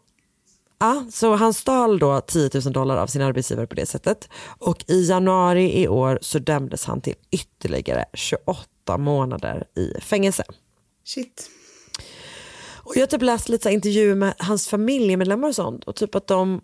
ja, 0.80 1.06
så 1.12 1.36
han 1.36 1.54
stal 1.54 2.00
då 2.00 2.22
10 2.22 2.50
000 2.54 2.74
dollar 2.74 2.98
av 2.98 3.08
sin 3.08 3.22
arbetsgivare 3.22 3.68
på 3.68 3.76
det 3.76 3.86
sättet. 3.86 4.30
Och 4.58 4.86
i 4.88 5.06
januari 5.06 5.82
i 5.82 5.88
år 5.88 6.20
så 6.22 6.40
dömdes 6.40 6.86
han 6.86 7.02
till 7.02 7.16
ytterligare 7.32 8.06
28 8.14 8.98
månader 8.98 9.68
i 9.76 10.02
fängelse. 10.02 10.44
Shit. 11.06 11.50
Och 12.86 12.96
jag 12.96 13.02
har 13.02 13.08
typ 13.08 13.22
läst 13.22 13.50
lite 13.50 13.72
intervjuer 13.72 14.16
med 14.16 14.34
hans 14.38 14.68
familjemedlemmar 14.68 15.48
och 15.48 15.56
sånt 15.56 15.84
och 15.84 15.96
typ 15.96 16.16
att 16.16 16.28
de 16.28 16.62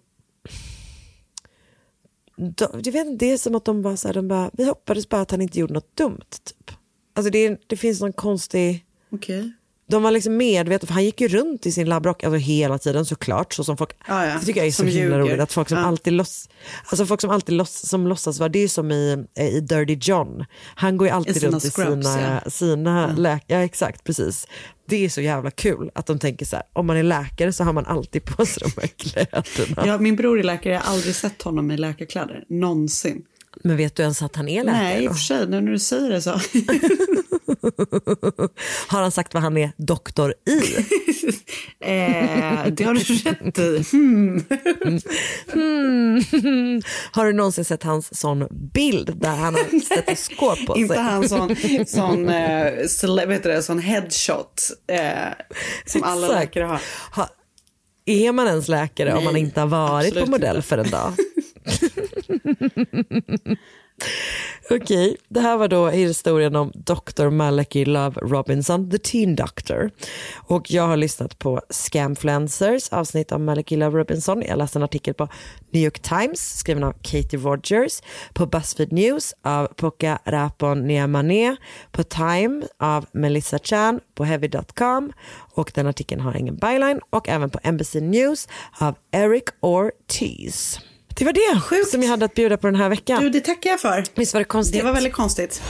de, 2.35 2.81
jag 2.83 2.91
vet 2.91 3.07
inte, 3.07 3.25
det 3.25 3.31
är 3.31 3.37
som 3.37 3.55
att 3.55 3.65
de 3.65 3.81
bara, 3.81 3.97
så 3.97 4.07
här, 4.07 4.13
de 4.13 4.27
bara, 4.27 4.49
vi 4.53 4.65
hoppades 4.65 5.09
bara 5.09 5.21
att 5.21 5.31
han 5.31 5.41
inte 5.41 5.59
gjorde 5.59 5.73
något 5.73 5.95
dumt. 5.95 6.21
Typ. 6.43 6.71
Alltså 7.19 7.31
det, 7.31 7.59
det 7.67 7.77
finns 7.77 8.01
någon 8.01 8.13
konstig, 8.13 8.85
Okej. 9.11 9.51
de 9.89 10.03
var 10.03 10.11
liksom 10.11 10.37
medvetna, 10.37 10.87
för 10.87 10.93
han 10.93 11.05
gick 11.05 11.21
ju 11.21 11.27
runt 11.27 11.65
i 11.65 11.71
sin 11.71 11.89
labbrock 11.89 12.23
alltså 12.23 12.37
hela 12.37 12.77
tiden 12.77 13.05
såklart. 13.05 13.53
Så 13.53 13.63
som 13.63 13.77
folk, 13.77 13.89
Ja, 14.07 14.25
ja. 14.25 14.33
Det 14.39 14.45
tycker 14.45 14.59
jag 14.59 14.67
är 14.67 14.71
så 14.71 14.75
Som 14.77 14.87
himla 14.87 15.01
ljuger. 15.03 15.19
roligt, 15.19 15.39
att 15.39 15.53
folk 15.53 15.69
som 15.69 15.77
Ja. 15.77 15.83
alltid 15.85 16.13
loss, 16.13 16.49
alltså 16.85 17.05
folk 17.05 17.21
som 17.21 17.29
alltid 17.29 17.55
loss, 17.55 17.87
som 17.89 18.07
låtsas 18.07 18.39
vara, 18.39 18.49
det 18.49 18.59
är 18.59 18.61
ju 18.61 18.67
som 18.67 18.91
i, 18.91 19.25
eh, 19.37 19.47
i 19.47 19.59
Dirty 19.59 19.97
John. 20.01 20.45
Han 20.75 20.97
går 20.97 21.07
ju 21.07 21.13
alltid 21.13 21.37
I 21.37 21.39
runt 21.47 21.65
i 21.65 21.69
scrubs, 21.71 22.07
sina, 22.07 22.41
ja. 22.45 22.51
sina 22.51 23.15
läkare, 23.17 23.59
ja 23.59 23.65
exakt 23.65 24.03
precis. 24.03 24.47
Det 24.85 25.05
är 25.05 25.09
så 25.09 25.21
jävla 25.21 25.51
kul 25.51 25.91
att 25.95 26.05
de 26.05 26.19
tänker 26.19 26.45
så 26.45 26.55
här, 26.55 26.65
om 26.73 26.85
man 26.87 26.97
är 26.97 27.03
läkare 27.03 27.53
så 27.53 27.63
har 27.63 27.73
man 27.73 27.85
alltid 27.85 28.23
på 28.25 28.45
sig 28.45 28.63
de 28.75 28.81
här 28.81 28.87
kläderna. 28.87 29.83
Ja, 29.87 29.97
min 29.97 30.15
bror 30.15 30.39
är 30.39 30.43
läkare, 30.43 30.73
jag 30.73 30.81
har 30.81 30.93
aldrig 30.93 31.15
sett 31.15 31.41
honom 31.41 31.71
i 31.71 31.77
läkarkläder. 31.77 32.43
Någonsin. 32.49 33.23
Men 33.63 33.77
vet 33.77 33.95
du 33.95 34.03
ens 34.03 34.21
att 34.21 34.35
han 34.35 34.49
är 34.49 34.63
läkare? 34.63 34.83
Nej, 34.83 35.03
i 35.03 35.07
och 35.07 35.11
för 35.11 35.19
sig, 35.19 35.47
nu 35.47 35.61
när 35.61 35.71
du 35.71 35.79
säger 35.79 36.09
det 36.09 36.21
så. 36.21 36.31
Har 38.87 39.01
han 39.01 39.11
sagt 39.11 39.33
vad 39.33 39.43
han 39.43 39.57
är 39.57 39.71
doktor 39.77 40.33
i? 40.47 40.59
eh, 41.79 42.65
det 42.71 42.83
har 42.83 42.93
du 42.93 42.99
rätt 42.99 43.59
i. 43.59 43.83
Hmm. 43.91 44.39
Har 47.11 47.25
du 47.25 47.33
någonsin 47.33 47.65
sett 47.65 47.83
hans 47.83 48.19
sån 48.19 48.47
bild 48.73 49.13
där 49.15 49.35
han 49.35 49.55
har 49.55 49.79
stetoskop 49.79 50.65
på 50.65 50.73
sig? 50.73 50.81
Inte 50.81 50.99
han 50.99 51.29
sån, 51.29 51.55
sån, 51.87 52.29
eh, 52.29 53.25
vet 53.27 53.43
du 53.43 53.49
det, 53.49 53.63
sån 53.63 53.79
headshot 53.79 54.61
eh, 54.87 55.13
som 55.85 56.03
alla 56.03 56.27
Exakt. 56.27 56.45
läkare 56.45 56.63
har. 56.63 56.81
Ha, 57.15 57.29
är 58.05 58.31
man 58.31 58.47
ens 58.47 58.67
läkare 58.67 59.13
om 59.13 59.23
man 59.23 59.33
Nej, 59.33 59.41
inte 59.41 59.59
har 59.59 59.67
varit 59.67 60.13
på 60.13 60.25
modell 60.25 60.55
inte. 60.55 60.67
för 60.67 60.77
en 60.77 60.89
dag? 60.89 61.13
Okej, 64.69 65.17
det 65.27 65.39
här 65.39 65.57
var 65.57 65.67
då 65.67 65.87
historien 65.87 66.55
om 66.55 66.71
Dr. 66.75 67.29
Malachi 67.29 67.85
Love 67.85 68.21
Robinson, 68.21 68.91
the 68.91 68.97
teen 68.97 69.35
doctor. 69.35 69.91
Och 70.35 70.71
jag 70.71 70.87
har 70.87 70.97
lyssnat 70.97 71.39
på 71.39 71.61
Scamfluencers 71.69 72.89
avsnitt 72.89 73.31
av 73.31 73.39
Malachi 73.39 73.75
Love 73.75 73.99
Robinson. 73.99 74.41
Jag 74.41 74.57
läste 74.57 74.79
en 74.79 74.83
artikel 74.83 75.13
på 75.13 75.27
New 75.71 75.83
York 75.83 75.99
Times 75.99 76.59
skriven 76.59 76.83
av 76.83 76.91
Katie 76.91 77.39
Rogers, 77.39 78.01
på 78.33 78.45
Buzzfeed 78.45 78.91
News 78.91 79.33
av 79.43 79.67
Poka 79.67 80.19
Rapon 80.25 80.87
Niamane, 80.87 81.55
på 81.91 82.03
Time 82.03 82.61
av 82.77 83.05
Melissa 83.11 83.59
Chan, 83.59 83.99
på 84.15 84.23
Heavy.com 84.23 85.13
och 85.53 85.71
den 85.75 85.87
artikeln 85.87 86.21
har 86.21 86.37
ingen 86.37 86.55
byline 86.55 86.99
och 87.09 87.29
även 87.29 87.49
på 87.49 87.71
NBC 87.71 88.01
News 88.01 88.47
av 88.79 88.95
Eric 89.11 89.43
Ortiz. 89.59 90.79
Det 91.19 91.25
var 91.25 91.33
det 91.33 91.61
Sjukt. 91.61 91.89
som 91.89 92.03
jag 92.03 92.09
hade 92.09 92.25
att 92.25 92.33
bjuda 92.33 92.57
på 92.57 92.67
den 92.67 92.75
här 92.75 92.89
veckan. 92.89 93.23
Du, 93.23 93.29
det 93.29 93.39
tackar 93.39 93.69
jag 93.69 93.79
för. 93.79 94.03
Visst 94.15 94.33
var 94.33 94.41
det 94.41 94.45
konstigt? 94.45 94.79
Det 94.79 94.85
var 94.85 94.93
väldigt 94.93 95.13
konstigt. 95.13 95.61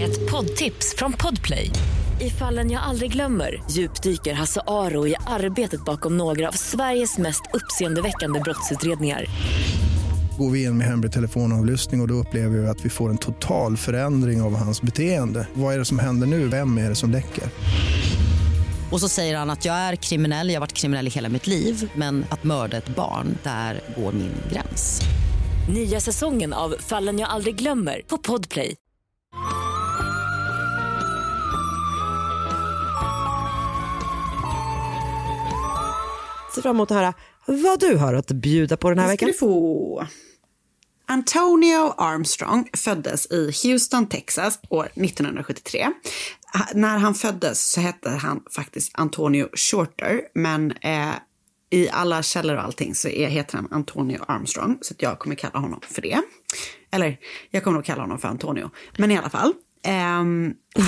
Ett 0.00 0.30
poddtips 0.30 0.94
från 0.96 1.12
Podplay. 1.12 1.70
I 2.20 2.30
fallen 2.30 2.70
jag 2.70 2.82
aldrig 2.82 3.12
glömmer 3.12 3.62
djupdyker 3.70 4.34
Hasse 4.34 4.60
Aro 4.66 5.06
i 5.06 5.14
arbetet 5.26 5.84
bakom 5.84 6.16
några 6.16 6.48
av 6.48 6.52
Sveriges 6.52 7.18
mest 7.18 7.42
uppseendeväckande 7.52 8.40
brottsutredningar. 8.40 9.24
Går 10.38 10.50
vi 10.50 10.64
in 10.64 10.78
med 10.78 10.86
hemlig 10.86 11.12
telefonavlyssning 11.12 12.00
och, 12.00 12.04
och 12.04 12.08
då 12.08 12.14
upplever 12.14 12.58
vi 12.58 12.66
att 12.66 12.84
vi 12.84 12.90
får 12.90 13.10
en 13.10 13.18
total 13.18 13.76
förändring 13.76 14.42
av 14.42 14.56
hans 14.56 14.82
beteende. 14.82 15.48
Vad 15.54 15.74
är 15.74 15.78
det 15.78 15.84
som 15.84 15.98
händer 15.98 16.26
nu? 16.26 16.48
Vem 16.48 16.78
är 16.78 16.88
det 16.88 16.94
som 16.94 17.10
läcker? 17.10 17.44
Och 18.92 19.00
så 19.00 19.08
säger 19.08 19.36
han 19.36 19.50
att 19.50 19.64
jag 19.64 19.74
är 19.74 19.96
kriminell, 19.96 20.48
jag 20.48 20.54
har 20.54 20.60
varit 20.60 20.72
kriminell 20.72 21.06
i 21.06 21.10
hela 21.10 21.28
mitt 21.28 21.46
liv 21.46 21.90
men 21.94 22.24
att 22.30 22.44
mörda 22.44 22.76
ett 22.76 22.88
barn, 22.88 23.38
där 23.42 23.80
går 23.96 24.12
min 24.12 24.32
gräns. 24.52 25.00
Nya 25.74 26.00
säsongen 26.00 26.52
av 26.52 26.74
Fallen 26.78 27.18
jag 27.18 27.30
aldrig 27.30 27.54
glömmer 27.56 28.02
på 28.08 28.18
Podplay. 28.18 28.74
ser 36.54 36.62
fram 36.62 36.76
emot 36.76 36.90
att 36.90 36.96
höra 36.96 37.14
vad 37.46 37.80
du 37.80 37.96
har 37.96 38.14
att 38.14 38.26
bjuda 38.30 38.76
på 38.76 38.88
den 38.90 38.98
här 38.98 39.08
Det 39.08 39.16
ska 39.16 39.26
veckan. 39.26 39.32
du 39.32 39.38
få. 39.38 40.06
Antonio 41.06 41.94
Armstrong 41.96 42.68
föddes 42.76 43.26
i 43.30 43.52
Houston, 43.62 44.06
Texas 44.06 44.58
år 44.68 44.84
1973. 44.86 45.90
När 46.74 46.98
han 46.98 47.14
föddes 47.14 47.70
så 47.70 47.80
hette 47.80 48.10
han 48.10 48.42
faktiskt 48.50 48.90
Antonio 48.94 49.48
Shorter, 49.54 50.20
men 50.34 50.72
eh, 50.72 51.14
i 51.70 51.88
alla 51.90 52.22
källor 52.22 52.56
och 52.56 52.64
allting 52.64 52.94
så 52.94 53.08
är, 53.08 53.28
heter 53.28 53.56
han 53.56 53.68
Antonio 53.70 54.24
Armstrong, 54.28 54.78
så 54.80 54.94
att 54.94 55.02
jag 55.02 55.18
kommer 55.18 55.36
kalla 55.36 55.58
honom 55.58 55.80
för 55.82 56.02
det. 56.02 56.22
Eller, 56.90 57.18
jag 57.50 57.64
kommer 57.64 57.74
nog 57.74 57.84
kalla 57.84 58.02
honom 58.02 58.18
för 58.18 58.28
Antonio. 58.28 58.70
Men 58.96 59.10
i 59.10 59.18
alla 59.18 59.30
fall, 59.30 59.54
Eh, 59.84 60.24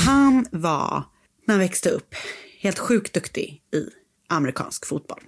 han 0.04 0.46
var, 0.50 1.04
när 1.46 1.54
han 1.54 1.58
växte 1.58 1.90
upp, 1.90 2.14
helt 2.60 2.78
sjukt 2.78 3.14
duktig 3.14 3.62
i 3.74 3.86
amerikansk 4.28 4.86
fotboll. 4.86 5.20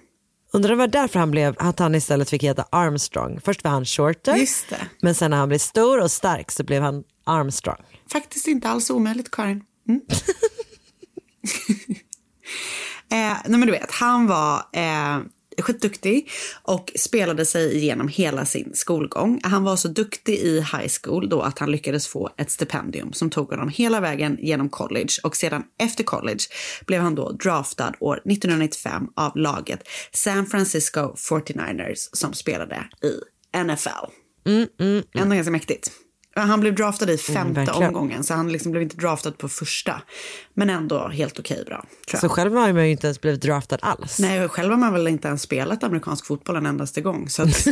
Undrar 0.53 0.69
det 0.69 0.75
var 0.75 0.87
därför 0.87 1.19
han 1.19 1.31
blev, 1.31 1.55
att 1.59 1.79
han 1.79 1.95
istället 1.95 2.29
fick 2.29 2.43
heta 2.43 2.65
Armstrong. 2.69 3.39
Först 3.41 3.63
var 3.63 3.71
han 3.71 3.85
shorter, 3.85 4.47
men 5.01 5.15
sen 5.15 5.31
när 5.31 5.37
han 5.37 5.47
blev 5.49 5.57
stor 5.57 6.01
och 6.01 6.11
stark 6.11 6.51
så 6.51 6.63
blev 6.63 6.81
han 6.81 7.03
Armstrong. 7.23 7.83
Faktiskt 8.11 8.47
inte 8.47 8.69
alls 8.69 8.89
omöjligt, 8.89 9.31
Karin. 9.31 9.63
Mm. 9.87 10.01
eh, 13.11 13.37
nej 13.45 13.59
men 13.59 13.61
du 13.61 13.71
vet, 13.71 13.91
han 13.91 14.27
var 14.27 14.57
eh, 14.73 15.19
skitduktig 15.61 16.29
och 16.63 16.91
spelade 16.95 17.45
sig 17.45 17.77
igenom 17.77 18.07
hela 18.07 18.45
sin 18.45 18.71
skolgång. 18.73 19.39
Han 19.43 19.63
var 19.63 19.75
så 19.75 19.87
duktig 19.87 20.33
i 20.33 20.55
high 20.59 20.89
school 21.03 21.29
då 21.29 21.41
att 21.41 21.59
han 21.59 21.71
lyckades 21.71 22.07
få 22.07 22.29
ett 22.37 22.51
stipendium 22.51 23.13
som 23.13 23.29
tog 23.29 23.49
honom 23.49 23.69
hela 23.69 23.99
vägen 23.99 24.37
genom 24.41 24.69
college 24.69 25.13
och 25.23 25.35
sedan 25.35 25.63
efter 25.79 26.03
college 26.03 26.43
blev 26.85 27.01
han 27.01 27.15
då 27.15 27.31
draftad 27.31 27.93
år 27.99 28.15
1995 28.15 29.07
av 29.15 29.37
laget 29.37 29.79
San 30.13 30.45
Francisco 30.45 30.99
49ers 31.15 32.09
som 32.13 32.33
spelade 32.33 32.83
i 33.03 33.13
NFL. 33.63 34.05
Ändå 35.13 35.35
ganska 35.35 35.51
mäktigt. 35.51 35.91
Han 36.41 36.59
blev 36.59 36.75
draftad 36.75 37.11
i 37.11 37.17
femte 37.17 37.59
verkligen. 37.59 37.87
omgången 37.87 38.23
så 38.23 38.33
han 38.33 38.51
liksom 38.51 38.71
blev 38.71 38.83
inte 38.83 38.95
draftad 38.95 39.31
på 39.31 39.49
första. 39.49 40.01
Men 40.53 40.69
ändå 40.69 41.07
helt 41.07 41.39
okej 41.39 41.63
bra. 41.65 41.85
Så 42.21 42.29
själv 42.29 42.53
har 42.53 42.73
man 42.73 42.85
ju 42.85 42.91
inte 42.91 43.07
ens 43.07 43.21
blivit 43.21 43.41
draftad 43.41 43.77
alls. 43.81 44.19
Nej, 44.19 44.47
själv 44.47 44.71
har 44.71 44.77
man 44.77 44.93
väl 44.93 45.07
inte 45.07 45.27
ens 45.27 45.41
spelat 45.41 45.83
amerikansk 45.83 46.25
fotboll 46.25 46.55
en 46.55 46.65
endaste 46.65 47.01
gång. 47.01 47.29
Så 47.29 47.43
att... 47.43 47.67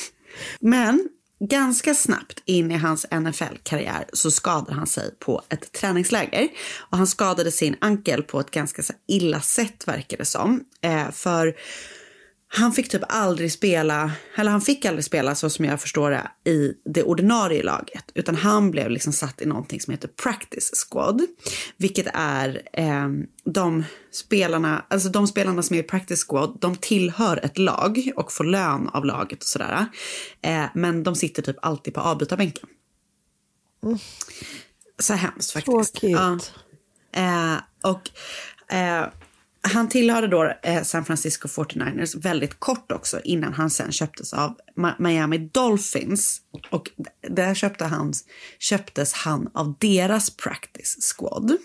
Men 0.60 1.08
ganska 1.48 1.94
snabbt 1.94 2.42
in 2.44 2.70
i 2.70 2.76
hans 2.76 3.06
NFL-karriär 3.10 4.04
så 4.12 4.30
skadade 4.30 4.74
han 4.74 4.86
sig 4.86 5.14
på 5.18 5.42
ett 5.48 5.72
träningsläger. 5.72 6.48
Och 6.90 6.96
han 6.98 7.06
skadade 7.06 7.52
sin 7.52 7.76
ankel 7.80 8.22
på 8.22 8.40
ett 8.40 8.50
ganska 8.50 8.82
illa 9.08 9.40
sätt 9.40 9.88
verkar 9.88 10.16
det 10.16 10.24
som. 10.24 10.64
Eh, 10.80 11.10
för 11.10 11.54
han 12.54 12.72
fick 12.72 12.88
typ 12.88 13.02
aldrig 13.08 13.52
spela, 13.52 14.12
eller 14.34 14.50
han 14.50 14.60
fick 14.60 14.84
aldrig 14.84 15.04
spela 15.04 15.34
så 15.34 15.50
som 15.50 15.64
jag 15.64 15.80
förstår 15.80 16.10
det 16.10 16.50
i 16.50 16.74
det 16.84 17.02
ordinarie 17.02 17.62
laget. 17.62 18.04
Utan 18.14 18.36
han 18.36 18.70
blev 18.70 18.90
liksom 18.90 19.12
satt 19.12 19.42
i 19.42 19.46
någonting 19.46 19.80
som 19.80 19.90
heter 19.90 20.08
practice 20.08 20.70
squad. 20.74 21.22
Vilket 21.76 22.06
är 22.14 22.62
eh, 22.72 23.08
de 23.44 23.84
spelarna, 24.12 24.84
alltså 24.90 25.08
de 25.08 25.26
spelarna 25.26 25.62
som 25.62 25.76
är 25.76 25.80
i 25.80 25.82
practice 25.82 26.24
squad, 26.28 26.58
de 26.60 26.76
tillhör 26.76 27.44
ett 27.44 27.58
lag 27.58 28.12
och 28.16 28.32
får 28.32 28.44
lön 28.44 28.88
av 28.88 29.04
laget 29.04 29.38
och 29.38 29.48
sådär. 29.48 29.86
Eh, 30.42 30.64
men 30.74 31.02
de 31.02 31.14
sitter 31.14 31.42
typ 31.42 31.56
alltid 31.62 31.94
på 31.94 32.00
avbytarbänken. 32.00 32.68
Så 34.98 35.14
hemskt 35.14 35.52
faktiskt. 35.52 35.94
Tråkigt. 35.94 36.18
Ja. 36.18 36.38
Eh, 37.12 37.56
och 37.82 38.10
eh, 38.74 39.06
han 39.68 39.88
tillhörde 39.88 40.26
då 40.28 40.52
eh, 40.62 40.82
San 40.82 41.04
Francisco 41.04 41.48
49ers 41.48 42.20
väldigt 42.20 42.60
kort 42.60 42.92
också 42.92 43.20
innan 43.24 43.52
han 43.52 43.70
sen 43.70 43.92
köptes 43.92 44.32
av 44.32 44.54
Miami 44.98 45.38
Dolphins. 45.38 46.40
Och 46.70 46.90
där 47.28 47.54
köpte 47.54 47.84
han, 47.84 48.12
köptes 48.58 49.12
han 49.12 49.50
av 49.54 49.74
deras 49.78 50.36
practice 50.36 50.96
squad. 51.00 51.56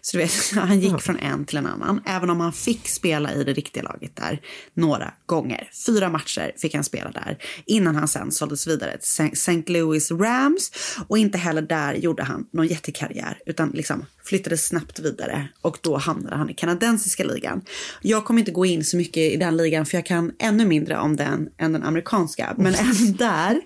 Så 0.00 0.16
du 0.16 0.22
vet, 0.22 0.52
han 0.54 0.80
gick 0.80 1.00
från 1.00 1.18
en 1.18 1.44
till 1.44 1.58
en 1.58 1.66
annan. 1.66 2.00
Även 2.06 2.30
om 2.30 2.40
han 2.40 2.52
fick 2.52 2.88
spela 2.88 3.34
i 3.34 3.44
det 3.44 3.52
riktiga 3.52 3.82
laget 3.82 4.16
där 4.16 4.40
några 4.74 5.14
gånger. 5.26 5.70
Fyra 5.86 6.08
matcher 6.08 6.52
fick 6.56 6.74
han 6.74 6.84
spela 6.84 7.10
där 7.10 7.38
innan 7.66 7.96
han 7.96 8.08
sen 8.08 8.32
såldes 8.32 8.66
vidare 8.66 8.98
till 8.98 9.32
St. 9.32 9.62
Louis 9.66 10.10
Rams. 10.10 10.72
Och 11.08 11.18
inte 11.18 11.38
heller 11.38 11.62
där 11.62 11.94
gjorde 11.94 12.22
han 12.22 12.46
någon 12.52 12.66
jättekarriär 12.66 13.38
utan 13.46 13.70
liksom 13.70 14.06
flyttade 14.24 14.56
snabbt 14.56 14.98
vidare 14.98 15.48
och 15.62 15.78
då 15.80 15.96
hamnade 15.96 16.36
han 16.36 16.50
i 16.50 16.54
kanadensiska 16.54 17.24
ligan. 17.24 17.62
Jag 18.02 18.24
kommer 18.24 18.40
inte 18.40 18.50
gå 18.52 18.66
in 18.66 18.84
så 18.84 18.96
mycket 18.96 19.32
i 19.32 19.36
den 19.36 19.56
ligan 19.56 19.86
för 19.86 19.96
jag 19.96 20.06
kan 20.06 20.32
ännu 20.38 20.66
mindre 20.66 20.98
om 20.98 21.16
den 21.16 21.48
än 21.58 21.72
den 21.72 21.82
amerikanska. 21.82 22.54
Men 22.58 22.74
även 22.74 23.16
där 23.16 23.60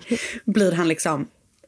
blir 0.45 0.71
han 0.71 0.87
liksom 0.87 1.27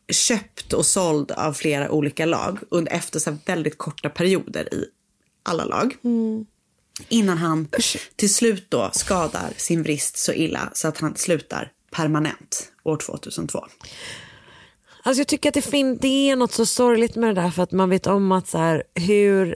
köpt 0.10 0.74
och 0.74 0.86
såld 0.86 1.32
av 1.32 1.54
flera 1.54 1.92
olika 1.92 2.26
lag 2.26 2.60
under, 2.70 2.92
efter 2.92 3.20
så 3.20 3.38
väldigt 3.46 3.78
korta 3.78 4.10
perioder 4.10 4.74
i 4.74 4.86
alla 5.44 5.66
lag. 5.66 5.96
Innan 7.10 7.38
han 7.38 7.68
till 8.16 8.34
slut 8.34 8.66
då 8.70 8.90
skadar 8.94 9.54
sin 9.58 9.84
vrist 9.84 10.18
så 10.18 10.34
illa 10.34 10.70
så 10.74 10.88
att 10.88 10.98
han 10.98 11.16
slutar 11.16 11.72
permanent 11.92 12.72
år 12.84 12.98
2002. 12.98 13.66
Alltså 15.04 15.20
jag 15.20 15.28
tycker 15.28 15.50
att 15.50 15.54
det, 15.54 15.62
fin- 15.62 15.98
det 16.02 16.30
är 16.30 16.36
något 16.36 16.52
så 16.52 16.66
sorgligt 16.66 17.16
med 17.16 17.36
det 17.36 17.42
där 17.42 17.50
för 17.50 17.64
att 17.64 17.72
man 17.72 17.90
vet 17.90 18.08
om 18.08 18.32
att 18.32 18.48
så 18.48 18.58
här, 18.58 18.84
hur, 18.96 19.56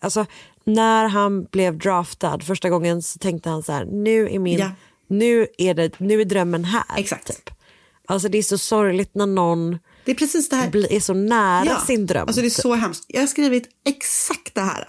alltså 0.00 0.26
när 0.64 1.08
han 1.08 1.44
blev 1.44 1.78
draftad 1.78 2.40
första 2.40 2.68
gången 2.70 3.02
så 3.02 3.18
tänkte 3.18 3.48
han 3.50 3.62
så 3.62 3.72
här, 3.72 3.84
nu 3.84 4.28
är 4.30 4.38
min, 4.38 4.58
Ja. 4.58 4.70
nu 5.08 5.46
är 5.58 5.74
det, 5.74 5.98
nu 6.00 6.20
är 6.20 6.24
drömmen 6.24 6.64
här. 6.64 6.84
Exakt. 6.98 7.26
Typ. 7.26 7.50
Alltså 8.10 8.28
det 8.28 8.38
är 8.38 8.42
så 8.42 8.58
sorgligt 8.58 9.14
när 9.14 9.26
någon 9.26 9.78
Det 10.04 10.10
är 10.10 10.14
precis 10.14 10.48
det 10.48 10.56
här. 10.56 10.92
är 10.92 11.00
så 11.00 11.14
nära 11.14 11.80
sin 11.80 12.06
dröm. 12.06 12.26
Alltså 12.26 12.40
det 12.40 12.46
är 12.46 12.50
typ. 12.50 12.60
så 12.62 12.74
hemskt. 12.74 13.04
Jag 13.08 13.20
har 13.20 13.26
skrivit 13.26 13.68
exakt 13.86 14.54
det 14.54 14.60
här. 14.60 14.84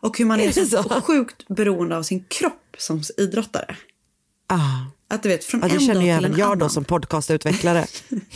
Och 0.00 0.18
hur 0.18 0.24
man 0.24 0.40
är, 0.40 0.48
Är 0.58 0.66
så, 0.66 0.82
så? 0.82 1.00
sjukt 1.00 1.48
beroende 1.48 1.96
av 1.96 2.02
sin 2.02 2.24
kropp 2.24 2.74
som 2.78 3.02
idrottare. 3.18 3.76
ah. 4.46 4.56
Att 5.10 5.22
du 5.22 5.28
vet, 5.28 5.44
från 5.44 5.60
ja, 5.60 5.68
det 5.68 5.74
en 5.74 5.80
känner 5.80 5.94
dag 5.94 6.04
ju 6.04 6.10
även 6.10 6.32
en 6.32 6.38
jag 6.38 6.46
annan. 6.46 6.58
då 6.58 6.68
som 6.68 6.84
podcastutvecklare. 6.84 7.86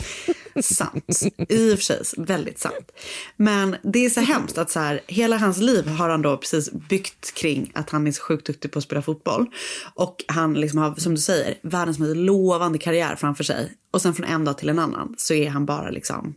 Sant. 0.62 1.22
I 1.48 1.74
och 1.74 1.78
för 1.78 1.84
sig 1.84 2.02
väldigt 2.16 2.58
sant. 2.58 2.92
Men 3.36 3.76
det 3.82 4.04
är 4.04 4.10
så 4.10 4.20
hemskt 4.20 4.58
att 4.58 4.70
så 4.70 4.80
här, 4.80 5.00
hela 5.06 5.36
hans 5.36 5.58
liv 5.58 5.88
har 5.88 6.08
han 6.08 6.22
då 6.22 6.36
precis 6.36 6.72
byggt 6.72 7.34
kring 7.34 7.72
att 7.74 7.90
han 7.90 8.06
är 8.06 8.12
så 8.12 8.22
sjukt 8.22 8.46
duktig 8.46 8.72
på 8.72 8.78
att 8.78 8.84
spela 8.84 9.02
fotboll. 9.02 9.46
Och 9.94 10.24
han 10.28 10.54
liksom 10.54 10.78
har, 10.78 10.94
som 10.94 11.14
du 11.14 11.20
säger, 11.20 11.54
världens 11.62 11.98
mest 11.98 12.16
lovande 12.16 12.78
karriär 12.78 13.16
framför 13.16 13.44
sig. 13.44 13.72
Och 13.90 14.02
sen 14.02 14.14
från 14.14 14.26
en 14.26 14.44
dag 14.44 14.58
till 14.58 14.68
en 14.68 14.78
annan 14.78 15.14
så 15.18 15.34
är 15.34 15.50
han 15.50 15.66
bara 15.66 15.90
liksom 15.90 16.34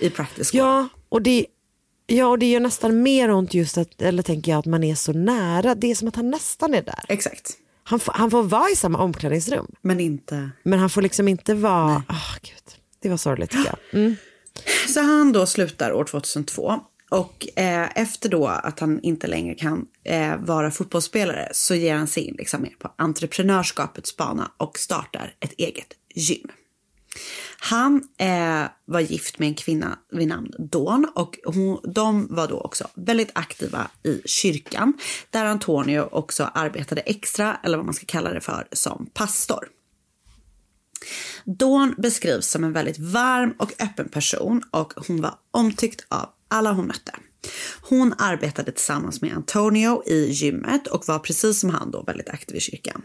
i 0.00 0.10
practice 0.10 0.50
squad. 0.50 0.66
ja, 0.66 0.88
och 1.08 1.22
det, 1.22 1.46
ja, 2.06 2.26
och 2.26 2.38
det 2.38 2.50
gör 2.50 2.60
nästan 2.60 3.02
mer 3.02 3.30
ont 3.30 3.54
just 3.54 3.78
att, 3.78 4.02
eller 4.02 4.22
tänker 4.22 4.52
jag, 4.52 4.58
att 4.58 4.66
man 4.66 4.84
är 4.84 4.94
så 4.94 5.12
nära. 5.12 5.74
Det 5.74 5.90
är 5.90 5.94
som 5.94 6.08
att 6.08 6.16
han 6.16 6.30
nästan 6.30 6.74
är 6.74 6.82
där. 6.82 7.04
Exakt. 7.08 7.58
Han, 7.84 8.00
får- 8.00 8.12
han 8.14 8.30
får 8.30 8.42
vara 8.42 8.70
i 8.70 8.76
samma 8.76 8.98
omklädningsrum. 8.98 9.66
Men 9.82 10.00
inte... 10.00 10.50
Men 10.62 10.78
han 10.78 10.90
får 10.90 11.02
liksom 11.02 11.28
inte 11.28 11.54
vara... 11.54 12.02
Ah, 12.08 12.34
gud. 12.42 12.78
Det 13.02 13.08
var 13.08 13.16
sorgligt 13.16 13.50
tycker 13.50 13.66
jag. 13.90 14.00
Mm. 14.00 14.16
Så 14.88 15.00
han 15.00 15.32
då 15.32 15.46
slutar 15.46 15.92
år 15.92 16.04
2002. 16.04 16.80
Och 17.10 17.58
eh, 17.58 17.88
efter 17.98 18.28
då 18.28 18.46
att 18.46 18.80
han 18.80 19.00
inte 19.02 19.26
längre 19.26 19.54
kan 19.54 19.86
eh, 20.04 20.36
vara 20.36 20.70
fotbollsspelare 20.70 21.48
så 21.52 21.74
ger 21.74 21.94
han 21.94 22.06
sig 22.06 22.22
in 22.22 22.34
liksom 22.38 22.62
mer 22.62 22.74
på 22.78 22.94
entreprenörskapets 22.98 24.16
bana 24.16 24.50
och 24.56 24.78
startar 24.78 25.34
ett 25.40 25.52
eget 25.58 25.88
gym. 26.14 26.48
Han 27.64 28.02
eh, 28.18 28.64
var 28.84 29.00
gift 29.00 29.38
med 29.38 29.48
en 29.48 29.54
kvinna 29.54 29.98
vid 30.12 30.28
namn 30.28 30.50
Dawn 30.58 31.08
och 31.14 31.38
hon, 31.44 31.80
de 31.94 32.26
var 32.34 32.48
då 32.48 32.60
också 32.60 32.88
väldigt 32.94 33.30
aktiva 33.34 33.90
i 34.02 34.22
kyrkan 34.24 34.92
där 35.30 35.44
Antonio 35.44 36.00
också 36.00 36.50
arbetade 36.54 37.00
extra, 37.00 37.56
eller 37.62 37.76
vad 37.76 37.86
man 37.86 37.94
ska 37.94 38.06
kalla 38.06 38.32
det 38.32 38.40
för, 38.40 38.68
som 38.72 39.10
pastor. 39.14 39.68
Dawn 41.44 41.94
beskrivs 41.98 42.46
som 42.46 42.64
en 42.64 42.72
väldigt 42.72 42.98
varm 42.98 43.54
och 43.58 43.72
öppen 43.78 44.08
person 44.08 44.62
och 44.70 44.92
hon 45.08 45.20
var 45.20 45.34
omtyckt 45.50 46.06
av 46.08 46.28
alla 46.48 46.72
hon 46.72 46.86
mötte. 46.86 47.12
Hon 47.82 48.14
arbetade 48.18 48.72
tillsammans 48.72 49.22
med 49.22 49.36
Antonio 49.36 50.02
i 50.06 50.30
gymmet 50.30 50.86
och 50.86 51.08
var 51.08 51.18
precis 51.18 51.60
som 51.60 51.70
han 51.70 51.90
då 51.90 52.02
väldigt 52.02 52.28
aktiv 52.28 52.56
i 52.56 52.60
kyrkan. 52.60 53.02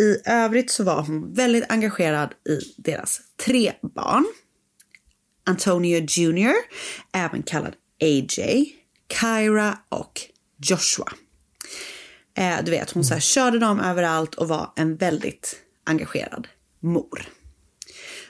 I 0.00 0.28
övrigt 0.30 0.70
så 0.70 0.84
var 0.84 1.02
hon 1.02 1.34
väldigt 1.34 1.64
engagerad 1.68 2.34
i 2.48 2.82
deras 2.82 3.20
tre 3.46 3.72
barn. 3.94 4.26
Antonio 5.44 6.06
Jr, 6.08 6.54
även 7.12 7.42
kallad 7.42 7.74
AJ, 8.02 8.72
Kyra 9.20 9.78
och 9.88 10.20
Joshua. 10.56 11.12
Eh, 12.36 12.64
du 12.64 12.70
vet, 12.70 12.90
hon 12.90 13.04
så 13.04 13.14
här, 13.14 13.20
körde 13.20 13.58
dem 13.58 13.80
överallt 13.80 14.34
och 14.34 14.48
var 14.48 14.72
en 14.76 14.96
väldigt 14.96 15.56
engagerad 15.84 16.48
mor. 16.80 17.28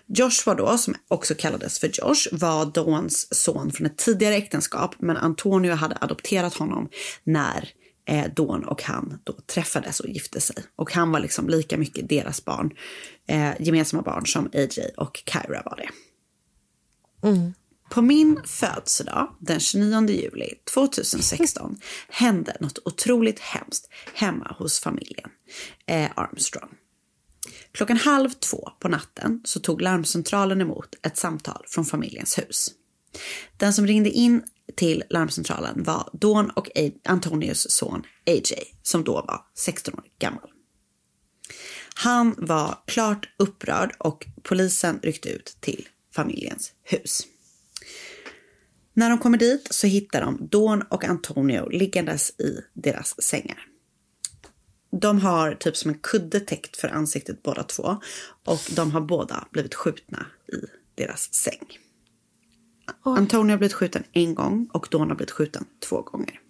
Joshua 0.07 0.55
då, 0.55 0.79
som 0.79 0.95
också 1.09 1.35
kallades 1.35 1.79
för 1.79 1.91
Josh, 1.93 2.29
var 2.33 2.67
Dawns 2.67 3.29
son 3.35 3.73
från 3.73 3.87
ett 3.87 3.99
tidigare 3.99 4.35
äktenskap 4.35 4.95
men 4.99 5.17
Antonio 5.17 5.73
hade 5.73 5.99
adopterat 6.01 6.55
honom 6.55 6.89
när 7.25 7.69
eh, 8.07 8.25
Dawn 8.37 8.65
och 8.65 8.83
han 8.83 9.19
då 9.25 9.33
träffades 9.33 10.01
och 10.01 10.09
gifte 10.09 10.41
sig. 10.41 10.57
Och 10.77 10.93
han 10.93 11.13
var 11.13 11.21
liksom 11.21 11.49
lika 11.49 11.77
mycket 11.77 12.09
deras 12.09 12.45
barn, 12.45 12.71
eh, 13.29 13.51
gemensamma 13.61 14.03
barn 14.03 14.27
som 14.27 14.51
AJ 14.55 14.91
och 14.97 15.23
Kyra 15.27 15.63
var 15.65 15.77
det. 15.77 15.89
På 17.91 18.03
min 18.03 18.41
födelsedag 18.45 19.37
den 19.41 19.61
29 19.61 20.09
juli 20.09 20.55
2016 20.75 21.77
hände 22.09 22.57
något 22.61 22.79
otroligt 22.85 23.41
hemskt 23.41 23.89
hemma 24.15 24.57
hos 24.59 24.81
familjen 24.81 25.31
eh, 25.87 26.11
Armstrong. 26.17 26.69
Klockan 27.73 27.97
halv 27.97 28.31
två 28.31 28.71
på 28.81 28.89
natten 28.89 29.41
så 29.45 29.61
tog 29.61 29.81
larmcentralen 29.81 30.61
emot 30.61 30.95
ett 31.03 31.17
samtal 31.17 31.65
från 31.69 31.85
familjens 31.85 32.39
hus. 32.39 32.71
Den 33.57 33.73
som 33.73 33.87
ringde 33.87 34.11
in 34.11 34.43
till 34.75 35.03
larmcentralen 35.11 35.83
var 35.83 36.11
Dawn 36.13 36.51
och 36.51 36.69
A- 36.75 36.91
Antonios 37.05 37.71
son 37.71 38.03
AJ 38.27 38.75
som 38.83 39.05
då 39.05 39.13
var 39.13 39.41
16 39.55 39.95
år 39.95 40.05
gammal. 40.19 40.51
Han 41.95 42.35
var 42.39 42.79
klart 42.87 43.29
upprörd 43.37 43.97
och 43.99 44.27
polisen 44.43 45.01
ryckte 45.03 45.29
ut 45.29 45.57
till 45.61 45.89
familjens 46.15 46.73
hus. 46.83 47.21
När 48.95 49.11
de 49.11 49.19
kommer 49.19 49.39
dit 49.39 49.67
så 49.71 49.87
hittar 49.87 50.21
de 50.21 50.49
Dawn 50.51 50.83
och 50.83 51.05
Antonio 51.05 51.69
liggandes 51.69 52.31
i 52.41 52.61
deras 52.73 53.23
sängar. 53.23 53.67
De 55.01 55.21
har 55.21 55.55
typ 55.55 55.77
som 55.77 55.91
en 55.91 55.99
kudde 55.99 56.41
täckt 56.41 56.77
för 56.77 56.89
ansiktet 56.89 57.43
båda 57.43 57.63
två 57.63 57.97
och 58.45 58.61
de 58.77 58.91
har 58.91 59.01
båda 59.01 59.49
blivit 59.51 59.75
skjutna 59.75 60.27
i 60.53 60.57
deras 60.95 61.35
säng. 61.35 61.79
Antonio 63.11 63.53
har 63.53 63.59
blivit 63.59 63.75
skjuten 63.75 64.05
en 64.13 64.35
gång 64.35 64.69
och 64.73 64.89
Dawn 64.91 65.09
har 65.09 65.17
blivit 65.17 65.31
skjuten 65.31 65.65
två 65.89 66.03
gånger. 66.03 66.41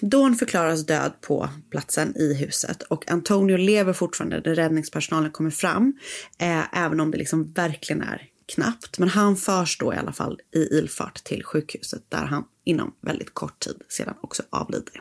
Dawn 0.00 0.34
förklaras 0.34 0.86
död 0.86 1.12
på 1.20 1.48
platsen 1.70 2.16
i 2.16 2.34
huset 2.34 2.82
och 2.82 3.10
Antonio 3.10 3.56
lever 3.56 3.92
fortfarande 3.92 4.42
när 4.44 4.54
räddningspersonalen 4.54 5.30
kommer 5.30 5.50
fram. 5.50 5.98
Eh, 6.38 6.78
även 6.78 7.00
om 7.00 7.10
det 7.10 7.18
liksom 7.18 7.52
verkligen 7.52 8.02
är 8.02 8.28
knappt. 8.54 8.98
Men 8.98 9.08
han 9.08 9.36
förs 9.36 9.78
då 9.78 9.94
i 9.94 9.96
alla 9.96 10.12
fall 10.12 10.40
i 10.54 10.78
ilfart 10.78 11.24
till 11.24 11.44
sjukhuset 11.44 12.02
där 12.08 12.24
han 12.24 12.44
inom 12.64 12.94
väldigt 13.00 13.34
kort 13.34 13.60
tid 13.60 13.82
sedan 13.88 14.14
också 14.20 14.42
avlider. 14.50 15.00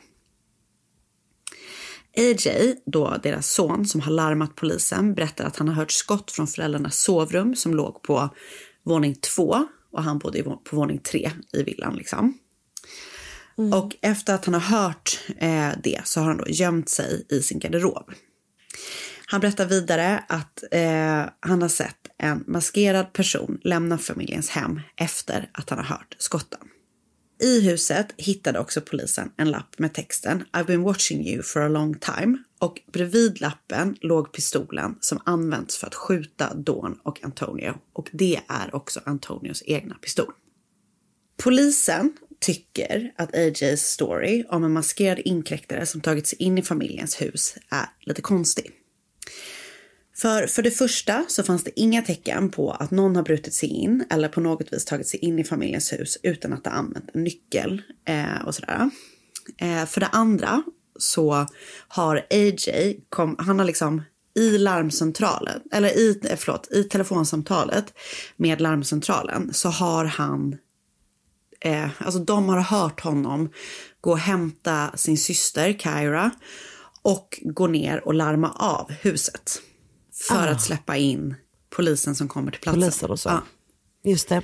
AJ, 2.18 2.76
då 2.86 3.18
deras 3.24 3.52
son 3.52 3.86
som 3.86 4.02
har 4.02 4.12
larmat 4.12 4.56
polisen, 4.56 5.14
berättar 5.14 5.46
att 5.46 5.58
han 5.58 5.68
har 5.68 5.76
hört 5.76 5.92
skott 5.92 6.32
från 6.32 6.48
föräldrarnas 6.48 7.00
sovrum 7.00 7.56
som 7.56 7.76
låg 7.76 8.02
på 8.02 8.30
våning 8.84 9.16
två 9.16 9.68
och 9.92 10.04
han 10.04 10.20
bodde 10.20 10.44
på 10.44 10.60
våning 10.72 11.00
tre 11.00 11.32
i 11.54 11.64
villan. 11.64 11.96
Liksom. 11.96 12.38
Och 13.74 13.96
efter 14.02 14.34
att 14.34 14.46
han 14.46 14.54
har 14.54 14.62
hört 14.62 15.20
eh, 15.38 15.70
det 15.84 16.02
så 16.04 16.20
har 16.20 16.28
han 16.28 16.38
då 16.38 16.46
gömt 16.48 16.90
sig 16.90 17.26
i 17.30 17.42
sin 17.42 17.60
garderob. 17.60 18.12
Han 19.26 19.42
berättar 19.42 19.66
vidare 19.66 20.24
att 20.28 20.64
eh, 20.72 21.26
han 21.40 21.62
har 21.62 21.70
sett 21.70 22.08
en 22.18 22.44
maskerad 22.48 23.14
person 23.14 23.60
lämna 23.64 23.98
familjens 23.98 24.50
hem 24.50 24.82
efter 24.96 25.50
att 25.54 25.70
han 25.70 25.80
har 25.80 25.86
hört 25.86 26.16
skotten. 26.20 26.60
I 27.42 27.62
huset 27.62 28.08
hittade 28.18 28.60
också 28.60 28.82
polisen 28.82 29.32
en 29.38 29.52
lapp 29.52 29.80
med 29.80 29.94
texten 29.94 30.44
I've 30.54 30.66
been 30.66 30.82
watching 30.82 31.28
you 31.28 31.44
for 31.44 31.62
a 31.62 31.68
long 31.68 32.00
time 32.00 32.38
och 32.60 32.82
bredvid 32.92 33.42
lappen 33.42 33.98
låg 34.02 34.32
pistolen 34.32 34.96
som 35.02 35.20
använts 35.26 35.78
för 35.78 35.88
att 35.88 35.96
skjuta 35.96 36.54
Dawn 36.54 37.00
och 37.04 37.24
Antonio 37.24 37.74
och 37.94 38.10
det 38.12 38.40
är 38.48 38.76
också 38.76 39.02
Antonios 39.04 39.64
egna 39.66 39.96
pistol. 39.96 40.34
Polisen 41.44 42.14
tycker 42.40 43.14
att 43.18 43.36
AJs 43.36 43.82
story 43.82 44.44
om 44.50 44.64
en 44.64 44.74
maskerad 44.74 45.20
inkräktare 45.20 45.86
som 45.86 46.02
tagit 46.02 46.28
sig 46.28 46.42
in 46.42 46.58
i 46.58 46.62
familjens 46.62 47.22
hus 47.22 47.56
är 47.70 47.86
lite 48.00 48.22
konstig. 48.22 48.72
För, 50.22 50.48
för 50.48 50.62
det 50.62 50.72
första 50.72 51.26
så 51.28 51.44
fanns 51.44 51.64
det 51.64 51.80
inga 51.80 52.02
tecken 52.02 52.52
på 52.52 52.72
att 52.72 52.92
någon 52.92 53.16
har 53.16 53.24
brutit 53.24 53.54
sig 53.54 53.70
in 53.70 54.06
eller 54.10 54.30
på 54.30 54.42
något 54.42 54.74
vis 54.74 54.86
tagit 54.86 55.08
sig 55.08 55.20
in 55.20 55.40
i 55.40 55.44
familjens 55.44 55.94
hus 55.94 56.18
utan 56.24 56.54
att 56.54 56.66
ha 56.66 56.74
använt 56.74 57.10
en 57.14 57.24
nyckel 57.24 57.82
eh, 58.06 58.46
och 58.46 58.56
sådär. 58.56 58.90
Eh, 59.58 59.86
för 59.86 60.00
det 60.00 60.08
andra 60.08 60.64
så 61.00 61.48
har 61.88 62.26
AJ, 62.30 63.00
kom, 63.10 63.36
han 63.40 63.60
har 63.60 63.66
liksom 63.66 64.02
i 64.36 64.58
larmcentralen, 64.58 65.62
eller 65.72 65.90
i, 65.90 66.20
eh, 66.24 66.38
förlåt, 66.38 66.72
i 66.72 66.84
telefonsamtalet 66.84 67.94
med 68.38 68.62
larmcentralen 68.62 69.54
så 69.54 69.70
har 69.70 70.06
han, 70.06 70.58
eh, 71.62 71.90
alltså 71.98 72.20
de 72.20 72.50
har 72.50 72.60
hört 72.60 73.00
honom 73.00 73.50
gå 74.02 74.12
och 74.12 74.20
hämta 74.20 74.92
sin 74.96 75.18
syster 75.18 75.74
Kyra 75.74 76.32
och 77.02 77.40
gå 77.44 77.68
ner 77.68 78.08
och 78.08 78.14
larma 78.14 78.52
av 78.52 78.92
huset 78.92 79.62
för 80.28 80.48
Ah. 80.48 80.52
att 80.52 80.62
släppa 80.62 80.98
in 80.98 81.36
polisen 81.70 82.16
som 82.16 82.28
kommer 82.28 82.52
till 82.52 82.62
platsen. 82.62 82.82
Polisen 82.82 83.10
och 83.10 83.20
så. 83.20 83.30
Ja. 83.30 83.44
Just 84.12 84.30
det. 84.30 84.42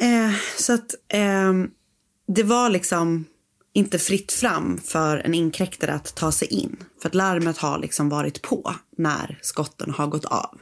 Eh, 0.00 0.32
så 0.58 0.72
att 0.72 0.94
ehm, 1.08 1.70
det 2.28 2.42
var 2.42 2.70
liksom 2.70 3.24
inte 3.72 3.98
fritt 3.98 4.32
fram 4.32 4.78
för 4.78 5.16
en 5.16 5.34
inkräktare 5.34 5.92
att 5.94 6.14
ta 6.14 6.32
sig 6.32 6.48
in. 6.48 6.76
För 7.02 7.08
att 7.08 7.14
larmet 7.14 7.58
har 7.58 7.78
liksom 7.78 8.08
varit 8.08 8.42
på 8.42 8.74
när 8.96 9.38
skotten 9.42 9.90
har 9.90 10.06
gått 10.06 10.24
av. 10.24 10.60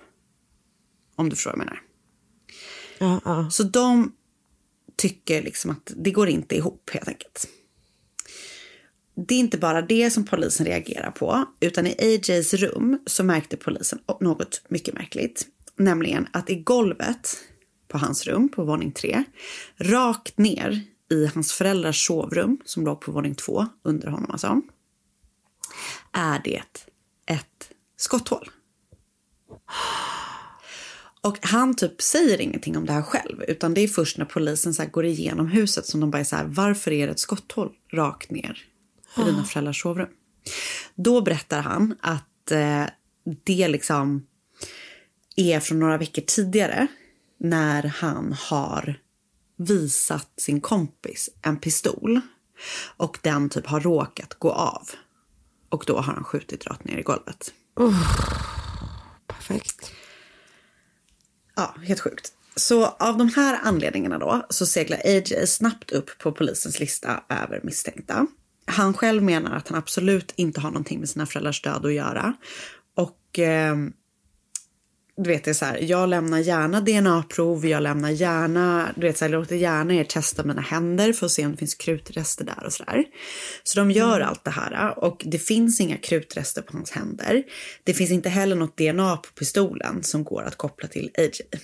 Om 1.16 1.28
du 1.28 1.36
förstår 1.36 1.50
vad 1.50 1.58
jag 1.58 1.64
menar. 1.64 1.80
Ja, 2.98 3.20
ja. 3.24 3.50
Så 3.50 3.62
de 3.62 4.12
tycker 4.96 5.42
liksom 5.42 5.70
att 5.70 5.92
det 5.96 6.10
går 6.10 6.28
inte 6.28 6.56
ihop 6.56 6.90
helt 6.92 7.08
enkelt. 7.08 7.48
Det 9.16 9.34
är 9.34 9.38
inte 9.38 9.58
bara 9.58 9.82
det 9.82 10.10
som 10.10 10.24
polisen 10.24 10.66
reagerar 10.66 11.10
på, 11.10 11.44
utan 11.60 11.86
i 11.86 11.94
AJs 11.98 12.54
rum 12.54 12.98
så 13.06 13.24
märkte 13.24 13.56
polisen 13.56 13.98
något 14.20 14.62
mycket 14.68 14.94
märkligt. 14.94 15.46
Nämligen 15.76 16.28
att 16.32 16.50
i 16.50 16.54
golvet 16.54 17.36
på 17.88 17.98
hans 17.98 18.26
rum 18.26 18.48
på 18.48 18.64
våning 18.64 18.92
tre, 18.92 19.24
rakt 19.76 20.38
ner 20.38 20.80
i 21.10 21.26
hans 21.26 21.52
föräldrars 21.52 22.06
sovrum 22.06 22.58
som 22.64 22.84
låg 22.84 23.00
på 23.00 23.12
våning 23.12 23.34
två 23.34 23.66
under 23.82 24.08
honom 24.08 24.30
alltså, 24.30 24.60
är 26.12 26.40
det 26.44 26.62
ett 27.26 27.70
skotthål. 27.96 28.50
Och 31.20 31.38
han 31.42 31.76
typ 31.76 32.02
säger 32.02 32.40
ingenting 32.40 32.76
om 32.76 32.86
det 32.86 32.92
här 32.92 33.02
själv, 33.02 33.42
utan 33.48 33.74
det 33.74 33.80
är 33.80 33.88
först 33.88 34.18
när 34.18 34.24
polisen 34.24 34.74
så 34.74 34.82
här 34.82 34.90
går 34.90 35.04
igenom 35.04 35.46
huset 35.46 35.86
som 35.86 36.00
de 36.00 36.10
bara 36.10 36.18
är 36.18 36.24
så 36.24 36.36
här, 36.36 36.44
varför 36.44 36.92
är 36.92 37.06
det 37.06 37.12
ett 37.12 37.20
skotthål 37.20 37.72
rakt 37.92 38.30
ner 38.30 38.66
i 39.18 39.24
dina 39.24 39.44
föräldrars 39.44 39.82
sovrum? 39.82 40.08
Då 40.94 41.20
berättar 41.20 41.62
han 41.62 41.94
att 42.00 42.50
eh, 42.50 42.84
det 43.44 43.68
liksom 43.68 44.26
är 45.36 45.60
från 45.60 45.78
några 45.78 45.98
veckor 45.98 46.22
tidigare 46.22 46.86
när 47.38 47.82
han 47.82 48.36
har 48.38 49.00
visat 49.56 50.30
sin 50.36 50.60
kompis 50.60 51.30
en 51.42 51.56
pistol 51.56 52.20
och 52.96 53.18
den 53.22 53.48
typ 53.48 53.66
har 53.66 53.80
råkat 53.80 54.34
gå 54.34 54.52
av. 54.52 54.88
Och 55.68 55.84
då 55.86 55.96
har 55.96 56.14
han 56.14 56.24
skjutit 56.24 56.66
rakt 56.66 56.84
ner 56.84 56.98
i 56.98 57.02
golvet. 57.02 57.52
Perfekt. 59.26 59.92
Ja, 61.56 61.74
helt 61.82 62.00
sjukt. 62.00 62.32
Så 62.56 62.86
av 62.86 63.18
de 63.18 63.28
här 63.28 63.60
anledningarna 63.62 64.18
då 64.18 64.46
så 64.50 64.66
seglar 64.66 65.00
AJ 65.04 65.46
snabbt 65.46 65.90
upp 65.90 66.18
på 66.18 66.32
polisens 66.32 66.80
lista 66.80 67.24
över 67.28 67.60
misstänkta. 67.62 68.26
Han 68.66 68.94
själv 68.94 69.22
menar 69.22 69.56
att 69.56 69.68
han 69.68 69.78
absolut 69.78 70.32
inte 70.36 70.60
har 70.60 70.70
någonting 70.70 71.00
med 71.00 71.08
sina 71.08 71.26
föräldrars 71.26 71.62
död 71.62 71.86
att 71.86 71.92
göra. 71.92 72.34
Och 72.96 73.38
eh, 73.38 73.76
du 75.16 75.30
vet, 75.30 75.44
det 75.44 75.50
är 75.50 75.54
så 75.54 75.64
här, 75.64 75.78
jag 75.78 76.08
lämnar 76.08 76.38
gärna 76.38 76.80
DNA-prov, 76.80 77.66
jag 77.66 77.82
lämnar 77.82 78.10
gärna, 78.10 78.92
du 78.96 79.06
vet 79.06 79.18
så 79.18 79.24
här, 79.24 79.32
jag 79.32 79.40
låter 79.40 79.56
gärna 79.56 79.94
er 79.94 80.04
testa 80.04 80.44
mina 80.44 80.60
händer 80.60 81.12
för 81.12 81.26
att 81.26 81.32
se 81.32 81.44
om 81.44 81.52
det 81.52 81.58
finns 81.58 81.74
krutrester 81.74 82.44
där 82.44 82.64
och 82.64 82.72
sådär. 82.72 83.04
Så 83.62 83.78
de 83.78 83.90
gör 83.90 84.20
allt 84.20 84.44
det 84.44 84.50
här 84.50 84.98
och 84.98 85.22
det 85.26 85.38
finns 85.38 85.80
inga 85.80 85.96
krutrester 85.96 86.62
på 86.62 86.72
hans 86.72 86.90
händer. 86.90 87.42
Det 87.84 87.94
finns 87.94 88.10
inte 88.10 88.28
heller 88.28 88.56
något 88.56 88.76
DNA 88.76 89.16
på 89.16 89.28
pistolen 89.38 90.02
som 90.02 90.24
går 90.24 90.42
att 90.42 90.56
koppla 90.56 90.88
till 90.88 91.10
AJ. 91.18 91.60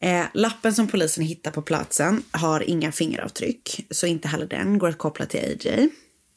Eh, 0.00 0.24
lappen 0.34 0.74
som 0.74 0.88
polisen 0.88 1.24
hittar 1.24 1.50
på 1.50 1.62
platsen 1.62 2.22
har 2.30 2.60
inga 2.60 2.92
fingeravtryck, 2.92 3.86
så 3.90 4.06
inte 4.06 4.28
heller 4.28 4.46
den 4.46 4.78
går 4.78 4.88
att 4.88 4.98
koppla 4.98 5.26
till 5.26 5.40
AJ. 5.40 5.88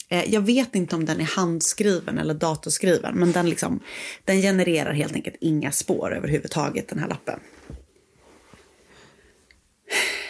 Eh, 0.10 0.34
jag 0.34 0.42
vet 0.42 0.76
inte 0.76 0.96
om 0.96 1.06
den 1.06 1.22
är 1.22 1.26
handskriven 1.26 2.18
eller 2.18 2.34
datorskriven, 2.34 3.16
men 3.16 3.32
den, 3.32 3.50
liksom, 3.50 3.80
den 4.26 4.42
genererar 4.42 4.94
helt 4.94 5.14
enkelt 5.14 5.36
inga 5.42 5.72
spår 5.72 6.16
överhuvudtaget, 6.16 6.88
den 6.88 7.00
här 7.00 7.08
lappen. 7.08 7.40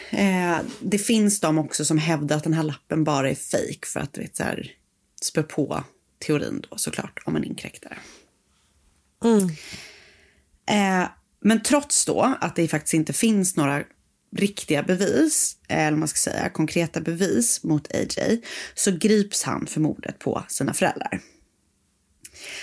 Eh, 0.10 0.58
det 0.80 0.98
finns 0.98 1.40
de 1.40 1.58
också 1.58 1.86
som 1.86 1.98
hävdar 1.98 2.38
att 2.38 2.44
den 2.44 2.54
här 2.54 2.64
lappen 2.64 3.04
bara 3.04 3.30
är 3.30 3.36
fejk 3.36 3.86
för 3.86 4.00
att 4.00 4.18
vet, 4.18 4.36
så 4.36 4.44
här, 4.44 4.72
spä 5.22 5.44
på 5.44 5.84
teorin 6.20 6.64
då 6.70 6.78
såklart 6.78 7.20
om 7.26 7.36
en 7.36 7.44
inkräktare. 7.44 7.98
Eh, 10.66 11.08
men 11.42 11.64
trots 11.64 12.06
då 12.06 12.36
att 12.42 12.56
det 12.56 12.68
faktiskt 12.68 12.94
inte 12.94 13.14
finns 13.14 13.56
några 13.56 13.84
riktiga 14.36 14.84
bevis, 14.84 15.58
eller 15.68 15.92
vad 15.92 16.00
man 16.00 16.08
ska 16.08 16.18
säga, 16.18 16.50
konkreta 16.50 17.02
bevis 17.02 17.64
mot 17.64 17.96
AJ, 17.96 18.42
så 18.76 18.92
grips 18.92 19.44
han 19.44 19.66
för 19.66 19.82
mordet 19.82 20.20
på 20.20 20.44
sina 20.48 20.74
föräldrar. 20.74 21.22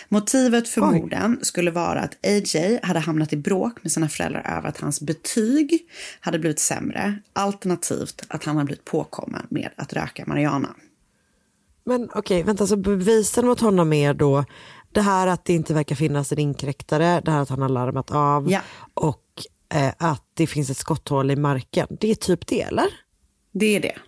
Motivet 0.08 0.68
för 0.68 0.80
morden 0.80 1.38
skulle 1.42 1.70
vara 1.70 2.00
att 2.00 2.26
AJ 2.26 2.80
hade 2.82 3.00
hamnat 3.00 3.32
i 3.32 3.36
bråk 3.36 3.82
med 3.82 3.92
sina 3.92 4.08
föräldrar 4.08 4.56
över 4.56 4.68
att 4.68 4.80
hans 4.80 5.00
betyg 5.00 5.88
hade 6.20 6.38
blivit 6.38 6.58
sämre, 6.58 7.18
alternativt 7.32 8.22
att 8.28 8.44
han 8.44 8.56
hade 8.56 8.66
blivit 8.66 8.84
påkommen 8.84 9.46
med 9.50 9.70
att 9.76 9.92
röka 9.92 10.24
marijuana. 10.26 10.74
Men 11.84 12.08
okej, 12.14 12.42
vänta, 12.42 12.66
så 12.66 12.76
bevisen 12.76 13.46
mot 13.46 13.60
honom 13.60 13.92
är 13.92 14.14
då 14.14 14.44
det 14.98 15.02
här 15.02 15.26
att 15.26 15.44
det 15.44 15.52
inte 15.52 15.74
verkar 15.74 15.96
finnas 15.96 16.32
en 16.32 16.38
inkräktare, 16.38 17.20
det 17.24 17.30
här 17.30 17.40
att 17.40 17.48
han 17.48 17.62
har 17.62 17.68
larmat 17.68 18.10
av 18.10 18.50
Ja. 18.50 18.60
och 18.94 19.24
eh, 19.74 19.92
att 19.98 20.24
det 20.34 20.46
finns 20.46 20.70
ett 20.70 20.76
skotthål 20.76 21.30
i 21.30 21.36
marken. 21.36 21.86
Det 22.00 22.10
är 22.10 22.14
typ 22.14 22.46
det, 22.46 22.62
eller? 22.62 22.86
Det 23.52 23.76
är 23.76 23.80
det. 23.80 23.98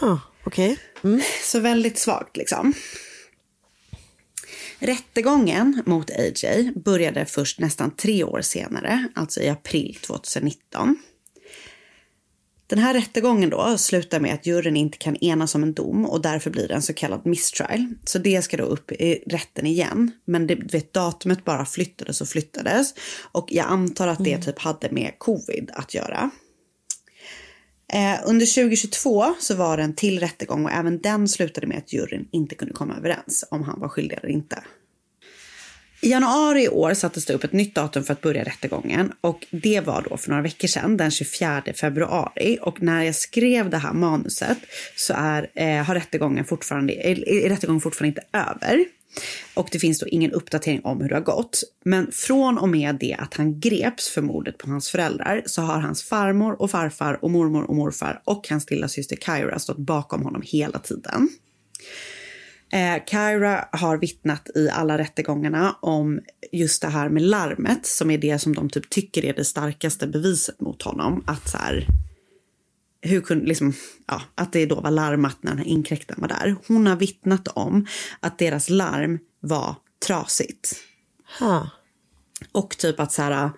Huh, 0.00 0.18
okej. 0.44 0.78
Mm. 1.04 1.20
Så 1.44 1.60
väldigt 1.60 1.98
svagt 1.98 2.36
liksom. 2.36 2.72
Rättegången 4.78 5.82
mot 5.86 6.10
AJ 6.10 6.72
började 6.84 7.26
först 7.26 7.58
nästan 7.60 7.90
tre 7.90 8.24
år 8.24 8.40
senare, 8.40 9.08
alltså 9.14 9.40
i 9.40 9.48
april 9.48 9.98
2019. 10.06 10.96
Den 12.70 12.78
här 12.78 12.94
rättegången 12.94 13.50
då 13.50 13.78
slutar 13.78 14.20
med 14.20 14.34
att 14.34 14.46
juryn 14.46 14.76
inte 14.76 14.98
kan 14.98 15.16
enas 15.16 15.54
om 15.54 15.62
en 15.62 15.72
dom 15.72 16.06
och 16.06 16.22
därför 16.22 16.50
blir 16.50 16.68
det 16.68 16.74
en 16.74 16.82
så 16.82 16.94
kallad 16.94 17.26
mistrial. 17.26 17.94
Så 18.04 18.18
det 18.18 18.42
ska 18.42 18.56
då 18.56 18.64
upp 18.64 18.92
i 18.92 19.24
rätten 19.26 19.66
igen. 19.66 20.10
Men 20.24 20.46
det, 20.46 20.54
vet, 20.54 20.92
datumet 20.92 21.44
bara 21.44 21.66
flyttades 21.66 22.20
och 22.20 22.28
flyttades. 22.28 22.94
Och 23.32 23.46
jag 23.50 23.66
antar 23.66 24.08
att 24.08 24.24
det 24.24 24.38
typ 24.38 24.58
hade 24.58 24.90
med 24.90 25.12
covid 25.18 25.70
att 25.74 25.94
göra. 25.94 26.30
Eh, 27.92 28.20
under 28.24 28.46
2022 28.46 29.34
så 29.38 29.54
var 29.54 29.76
det 29.76 29.82
en 29.82 29.94
till 29.94 30.20
rättegång 30.20 30.64
och 30.64 30.72
även 30.72 31.00
den 31.00 31.28
slutade 31.28 31.66
med 31.66 31.78
att 31.78 31.92
juryn 31.92 32.28
inte 32.32 32.54
kunde 32.54 32.74
komma 32.74 32.96
överens 32.96 33.44
om 33.50 33.62
han 33.62 33.80
var 33.80 33.88
skyldig 33.88 34.18
eller 34.22 34.30
inte. 34.30 34.62
I 36.02 36.10
januari 36.10 36.64
i 36.64 36.68
år 36.68 36.94
sattes 36.94 37.26
det 37.26 37.32
upp 37.32 37.44
ett 37.44 37.52
nytt 37.52 37.74
datum 37.74 38.04
för 38.04 38.12
att 38.12 38.20
börja 38.20 38.44
rättegången 38.44 39.12
och 39.20 39.46
det 39.50 39.80
var 39.80 40.06
då 40.10 40.16
för 40.16 40.30
några 40.30 40.42
veckor 40.42 40.68
sedan, 40.68 40.96
den 40.96 41.10
24 41.10 41.62
februari. 41.74 42.58
Och 42.62 42.82
när 42.82 43.02
jag 43.02 43.14
skrev 43.14 43.70
det 43.70 43.78
här 43.78 43.92
manuset 43.92 44.58
så 44.96 45.14
är, 45.16 45.50
eh, 45.54 45.84
har 45.84 45.94
rättegången 45.94 46.44
fortfarande, 46.44 46.92
är, 46.92 47.28
är 47.28 47.48
rättegången 47.48 47.80
fortfarande 47.80 48.20
inte 48.20 48.38
över. 48.38 48.84
Och 49.54 49.68
det 49.72 49.78
finns 49.78 49.98
då 49.98 50.06
ingen 50.06 50.32
uppdatering 50.32 50.80
om 50.84 51.00
hur 51.00 51.08
det 51.08 51.14
har 51.14 51.22
gått. 51.22 51.62
Men 51.84 52.12
från 52.12 52.58
och 52.58 52.68
med 52.68 52.96
det 53.00 53.16
att 53.18 53.34
han 53.34 53.60
greps 53.60 54.08
för 54.08 54.22
mordet 54.22 54.58
på 54.58 54.70
hans 54.70 54.90
föräldrar 54.90 55.42
så 55.46 55.62
har 55.62 55.80
hans 55.80 56.02
farmor 56.02 56.62
och 56.62 56.70
farfar 56.70 57.24
och 57.24 57.30
mormor 57.30 57.62
och 57.62 57.76
morfar 57.76 58.22
och 58.24 58.48
hans 58.48 58.70
lilla 58.70 58.88
syster 58.88 59.16
Kyra 59.16 59.58
stått 59.58 59.78
bakom 59.78 60.22
honom 60.22 60.42
hela 60.44 60.78
tiden. 60.78 61.28
Eh, 62.72 63.04
Kyra 63.06 63.68
har 63.72 63.96
vittnat 63.96 64.50
i 64.54 64.68
alla 64.70 64.98
rättegångarna 64.98 65.76
om 65.80 66.20
just 66.52 66.82
det 66.82 66.88
här 66.88 67.08
med 67.08 67.22
larmet 67.22 67.86
som 67.86 68.10
är 68.10 68.18
det 68.18 68.38
som 68.38 68.54
de 68.54 68.70
typ 68.70 68.90
tycker 68.90 69.24
är 69.24 69.32
det 69.34 69.44
starkaste 69.44 70.06
beviset 70.06 70.60
mot 70.60 70.82
honom. 70.82 71.24
Att 71.26 71.50
så 71.50 71.58
här, 71.58 71.86
hur 73.02 73.20
kunde, 73.20 73.46
liksom, 73.46 73.72
ja, 74.06 74.22
att 74.34 74.52
det 74.52 74.66
då 74.66 74.80
var 74.80 74.90
larmat 74.90 75.36
när 75.40 75.50
den 75.50 75.58
här 75.58 75.66
inkräktaren 75.66 76.20
var 76.20 76.28
där. 76.28 76.56
Hon 76.66 76.86
har 76.86 76.96
vittnat 76.96 77.48
om 77.48 77.86
att 78.20 78.38
deras 78.38 78.70
larm 78.70 79.18
var 79.40 79.74
trasigt. 80.06 80.74
Ha. 81.38 81.70
Och 82.52 82.78
typ 82.78 83.00
att 83.00 83.12
så 83.12 83.22
här, 83.22 83.50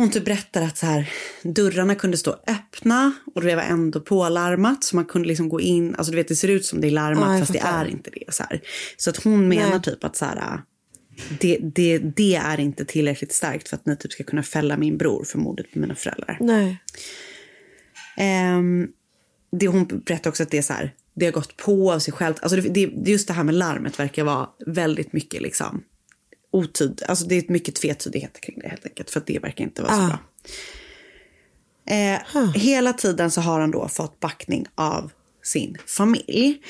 hon 0.00 0.10
typ 0.10 0.24
berättar 0.24 0.62
att 0.62 0.78
så 0.78 0.86
här, 0.86 1.10
dörrarna 1.42 1.94
kunde 1.94 2.16
stå 2.16 2.36
öppna 2.46 3.12
och 3.34 3.42
det 3.42 3.56
var 3.56 3.62
ändå 3.62 4.00
pålarmat 4.00 4.84
så 4.84 4.96
man 4.96 5.04
kunde 5.04 5.28
liksom 5.28 5.48
gå 5.48 5.60
in, 5.60 5.94
alltså 5.94 6.10
du 6.10 6.16
vet 6.16 6.28
det 6.28 6.36
ser 6.36 6.48
ut 6.48 6.66
som 6.66 6.80
det 6.80 6.86
är 6.86 6.90
larmat 6.90 7.30
jag 7.30 7.38
fast 7.38 7.52
det 7.52 7.58
är 7.58 7.86
inte 7.86 8.10
det. 8.10 8.34
Så, 8.34 8.42
här. 8.42 8.60
så 8.96 9.10
att 9.10 9.16
hon 9.16 9.48
menar 9.48 9.70
Nej. 9.70 9.82
typ 9.82 10.04
att 10.04 10.16
så 10.16 10.24
här, 10.24 10.60
det, 11.40 11.58
det, 11.62 11.98
det 11.98 12.34
är 12.34 12.60
inte 12.60 12.84
tillräckligt 12.84 13.32
starkt 13.32 13.68
för 13.68 13.76
att 13.76 13.86
ni 13.86 13.96
typ 13.96 14.12
ska 14.12 14.24
kunna 14.24 14.42
fälla 14.42 14.76
min 14.76 14.98
bror 14.98 15.24
för 15.24 15.38
mordet 15.38 15.72
på 15.72 15.78
mina 15.78 15.94
föräldrar. 15.94 16.36
Nej. 16.40 16.78
Ehm, 18.16 18.88
det 19.52 19.68
hon 19.68 19.86
berättar 20.06 20.30
också 20.30 20.42
att 20.42 20.50
det 20.50 20.58
är 20.58 20.62
så 20.62 20.72
här, 20.72 20.94
det 21.14 21.24
har 21.24 21.32
gått 21.32 21.56
på 21.56 21.92
av 21.92 21.98
sig 21.98 22.14
självt. 22.14 22.38
Alltså 22.42 22.60
det, 22.60 22.86
det- 22.86 23.10
just 23.10 23.28
det 23.28 23.34
här 23.34 23.44
med 23.44 23.54
larmet 23.54 23.98
verkar 23.98 24.24
vara 24.24 24.48
väldigt 24.66 25.12
mycket 25.12 25.42
liksom 25.42 25.82
otyd, 26.50 27.02
alltså 27.08 27.24
det 27.24 27.34
är 27.34 27.52
mycket 27.52 27.74
tvetydigheter 27.74 28.40
kring 28.40 28.58
det 28.58 28.68
helt 28.68 28.86
enkelt 28.86 29.10
för 29.10 29.20
att 29.20 29.26
det 29.26 29.38
verkar 29.38 29.64
inte 29.64 29.82
vara 29.82 29.92
så 29.92 30.00
Ah. 30.00 30.06
bra. 30.08 30.18
Eh, 31.94 32.52
Hela 32.54 32.92
tiden 32.92 33.30
så 33.30 33.40
har 33.40 33.60
han 33.60 33.70
då 33.70 33.88
fått 33.88 34.20
backning 34.20 34.66
av 34.74 35.12
sin 35.42 35.76
familj. 35.86 36.62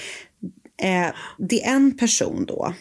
Eh, 0.82 1.08
det 1.38 1.64
är 1.64 1.74
en 1.74 1.96
person 1.96 2.46
då 2.46 2.74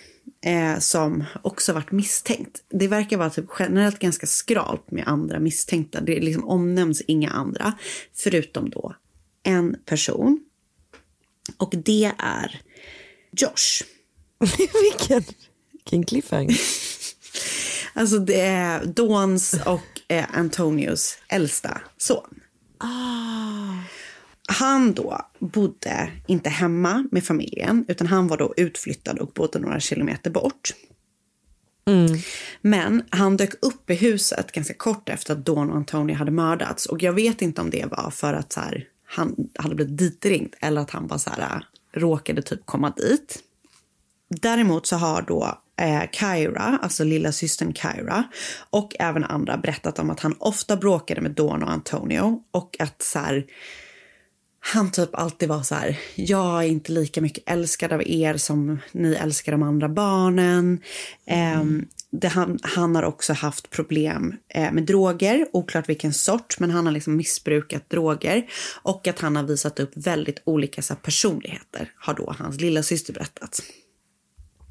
eh, 0.45 0.79
som 0.79 1.23
också 1.43 1.73
varit 1.73 1.91
misstänkt. 1.91 2.63
Det 2.69 2.87
verkar 2.87 3.17
vara 3.17 3.29
typ 3.29 3.45
generellt 3.59 3.99
ganska 3.99 4.27
skralt 4.27 4.91
med 4.91 5.03
andra 5.07 5.39
misstänkta. 5.39 6.01
Det 6.01 6.19
liksom 6.19 6.47
omnämns 6.47 7.01
inga 7.01 7.29
andra, 7.29 7.73
förutom 8.15 8.69
då 8.69 8.95
en 9.43 9.75
person. 9.85 10.39
Och 11.57 11.73
det 11.85 12.11
är 12.17 12.61
Josh. 13.31 13.83
Vilken, 14.83 15.23
vilken 15.83 16.05
cliffhanger. 16.05 16.57
Alltså 17.93 18.19
det 18.19 18.41
är 18.41 18.85
Dawns 18.85 19.55
och 19.65 20.01
eh, 20.07 20.25
Antonios 20.33 21.17
äldsta 21.27 21.81
son. 21.97 22.39
Han 24.47 24.93
då 24.93 25.21
bodde 25.39 26.11
inte 26.27 26.49
hemma 26.49 27.07
med 27.11 27.23
familjen 27.23 27.85
utan 27.87 28.07
han 28.07 28.27
var 28.27 28.37
då 28.37 28.53
utflyttad 28.57 29.19
och 29.19 29.27
bodde 29.27 29.59
några 29.59 29.79
kilometer 29.79 30.29
bort. 30.29 30.73
Men 32.61 33.03
han 33.09 33.37
dök 33.37 33.53
upp 33.61 33.89
i 33.89 33.95
huset 33.95 34.51
ganska 34.51 34.73
kort 34.73 35.09
efter 35.09 35.33
att 35.33 35.45
Dawn 35.45 35.69
och 35.69 35.75
Antonio 35.75 36.15
hade 36.15 36.31
mördats. 36.31 36.85
Och 36.85 37.03
jag 37.03 37.13
vet 37.13 37.41
inte 37.41 37.61
om 37.61 37.69
det 37.69 37.85
var 37.85 38.11
för 38.11 38.33
att 38.33 38.53
så 38.53 38.59
här, 38.59 38.85
han 39.05 39.35
hade 39.55 39.75
blivit 39.75 39.97
ditringd 39.97 40.55
eller 40.59 40.81
att 40.81 40.89
han 40.89 41.07
bara 41.07 41.19
så 41.19 41.29
här, 41.29 41.65
råkade 41.93 42.41
typ 42.41 42.65
komma 42.65 42.89
dit. 42.89 43.39
Däremot 44.41 44.87
så 44.87 44.95
har 44.95 45.21
då 45.21 45.61
eh, 45.79 46.03
Kyra, 46.11 46.79
alltså 46.81 47.03
lilla 47.03 47.31
systern 47.31 47.73
Kyra 47.73 48.23
och 48.69 48.95
även 48.99 49.23
andra 49.23 49.57
berättat 49.57 49.99
om 49.99 50.09
att 50.09 50.19
han 50.19 50.35
ofta 50.39 50.77
bråkade 50.77 51.21
med 51.21 51.31
Dawn 51.31 51.63
och 51.63 51.71
Antonio 51.71 52.43
och 52.51 52.75
att 52.79 53.01
så 53.01 53.19
här, 53.19 53.45
han 54.59 54.91
typ 54.91 55.09
alltid 55.15 55.49
var 55.49 55.63
så 55.63 55.75
här, 55.75 55.99
jag 56.15 56.63
är 56.63 56.67
inte 56.67 56.91
lika 56.91 57.21
mycket 57.21 57.43
älskad 57.45 57.93
av 57.93 58.01
er 58.05 58.37
som 58.37 58.79
ni 58.91 59.13
älskar 59.13 59.51
de 59.51 59.63
andra 59.63 59.89
barnen. 59.89 60.79
Ehm, 61.25 61.85
det, 62.11 62.27
han, 62.27 62.59
han 62.61 62.95
har 62.95 63.03
också 63.03 63.33
haft 63.33 63.69
problem 63.69 64.35
eh, 64.47 64.71
med 64.71 64.83
droger, 64.83 65.47
oklart 65.53 65.89
vilken 65.89 66.13
sort, 66.13 66.59
men 66.59 66.71
han 66.71 66.85
har 66.85 66.93
liksom 66.93 67.15
missbrukat 67.15 67.89
droger. 67.89 68.49
Och 68.81 69.07
att 69.07 69.19
han 69.19 69.35
har 69.35 69.43
visat 69.43 69.79
upp 69.79 69.91
väldigt 69.95 70.41
olika 70.43 70.81
så 70.81 70.93
här, 70.93 71.01
personligheter, 71.01 71.91
har 71.95 72.13
då 72.13 72.35
hans 72.39 72.61
lilla 72.61 72.83
syster 72.83 73.13
berättat. 73.13 73.61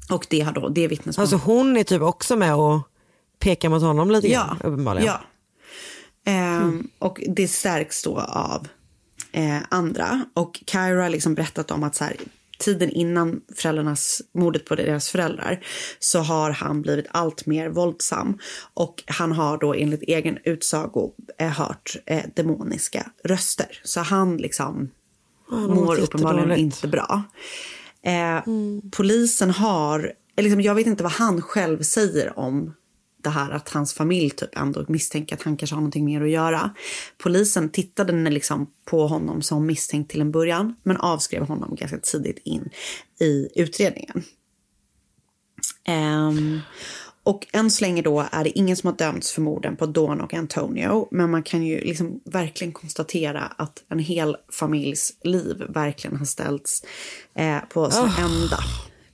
Och 0.09 0.25
det 0.29 0.41
har 0.41 0.51
då, 0.53 0.69
det 0.69 0.83
är 0.83 0.87
vittnesmål. 0.87 1.21
Alltså 1.23 1.35
hon 1.35 1.77
är 1.77 1.83
typ 1.83 2.01
också 2.01 2.35
med 2.35 2.55
och 2.55 2.81
pekar 3.39 3.69
mot 3.69 3.81
honom 3.81 4.11
lite 4.11 4.27
grann 4.27 4.57
uppenbarligen. 4.57 5.07
Ja. 5.07 5.21
Ehm, 6.31 6.89
Och 6.99 7.21
det 7.27 7.47
stärks 7.47 8.03
då 8.03 8.19
av 8.19 8.67
eh, 9.31 9.57
andra. 9.69 10.25
Och 10.33 10.63
Kyra 10.71 11.03
har 11.03 11.09
liksom 11.09 11.35
berättat 11.35 11.71
om 11.71 11.83
att 11.83 11.95
så 11.95 12.03
här, 12.03 12.15
tiden 12.59 12.89
innan 12.89 13.41
föräldrarnas, 13.55 14.21
mordet 14.33 14.65
på 14.65 14.75
deras 14.75 15.09
föräldrar 15.09 15.65
så 15.99 16.19
har 16.19 16.51
han 16.51 16.81
blivit 16.81 17.05
allt 17.11 17.45
mer 17.45 17.69
våldsam. 17.69 18.37
Och 18.73 19.03
han 19.07 19.31
har 19.31 19.57
då 19.57 19.73
enligt 19.73 20.01
egen 20.01 20.37
utsago 20.43 21.11
eh, 21.37 21.47
hört 21.49 21.95
eh, 22.05 22.23
demoniska 22.35 23.11
röster. 23.23 23.81
Så 23.83 23.99
han 23.99 24.37
liksom 24.37 24.89
Ja, 25.51 25.57
mår 25.57 25.99
uppenbarligen 25.99 26.55
inte 26.55 26.87
bra. 26.87 27.23
Eh, 28.03 28.43
Polisen 28.91 29.49
har, 29.49 29.99
eller 30.35 30.49
liksom, 30.49 30.61
jag 30.61 30.75
vet 30.75 30.87
inte 30.87 31.03
vad 31.03 31.11
han 31.11 31.41
själv 31.41 31.81
säger 31.81 32.39
om 32.39 32.73
det 33.23 33.29
här 33.29 33.51
att 33.51 33.69
hans 33.69 33.93
familj 33.93 34.29
typ 34.29 34.57
ändå 34.57 34.85
misstänker 34.87 35.35
att 35.35 35.41
han 35.41 35.57
kanske 35.57 35.75
har 35.75 35.81
någonting 35.81 36.05
mer 36.05 36.21
att 36.21 36.29
göra. 36.29 36.75
Polisen 37.17 37.69
tittade 37.69 38.29
liksom 38.29 38.67
på 38.85 39.07
honom 39.07 39.41
som 39.41 39.65
misstänkt 39.65 40.11
till 40.11 40.21
en 40.21 40.31
början 40.31 40.75
men 40.83 40.97
avskrev 40.97 41.43
honom 41.43 41.75
ganska 41.75 41.97
tidigt 41.97 42.41
in 42.43 42.69
i 43.19 43.49
utredningen. 43.55 44.23
Ehm, 45.85 46.59
och 47.29 47.47
än 47.51 47.71
så 47.71 47.83
länge 47.83 48.01
då 48.01 48.27
är 48.31 48.43
det 48.43 48.59
ingen 48.59 48.75
som 48.75 48.87
har 48.87 48.97
dömts 48.97 49.31
för 49.31 49.41
morden 49.41 49.75
på 49.75 49.85
Dawn 49.85 50.21
och 50.21 50.33
Antonio. 50.33 51.07
Men 51.11 51.31
man 51.31 51.43
kan 51.43 51.63
ju 51.63 51.79
liksom 51.79 52.21
verkligen 52.25 52.73
konstatera 52.73 53.41
att 53.41 53.83
en 53.89 53.99
hel 53.99 54.37
familjs 54.51 55.13
liv 55.23 55.63
verkligen 55.69 56.17
har 56.17 56.25
ställts 56.25 56.83
eh, 57.33 57.57
på 57.69 57.91
sin 57.91 58.03
Oh. 58.03 58.19
ända 58.23 58.57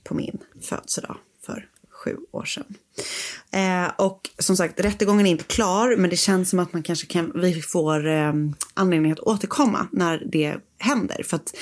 på 0.04 0.14
min 0.14 0.38
födelsedag 0.62 1.16
för 1.46 1.68
sju 1.90 2.16
år 2.32 2.44
sedan. 2.44 2.74
Eh, 3.50 3.90
och 3.96 4.30
som 4.38 4.56
sagt, 4.56 4.80
rättegången 4.80 5.26
är 5.26 5.30
inte 5.30 5.44
klar 5.44 5.96
men 5.96 6.10
det 6.10 6.16
känns 6.16 6.50
som 6.50 6.58
att 6.58 6.72
man 6.72 6.82
kanske 6.82 7.06
kan, 7.06 7.32
vi 7.34 7.62
får 7.62 8.06
eh, 8.06 8.32
anledning 8.74 9.12
att 9.12 9.20
återkomma 9.20 9.88
när 9.92 10.22
det 10.32 10.56
händer. 10.78 11.22
För 11.22 11.36
att 11.36 11.56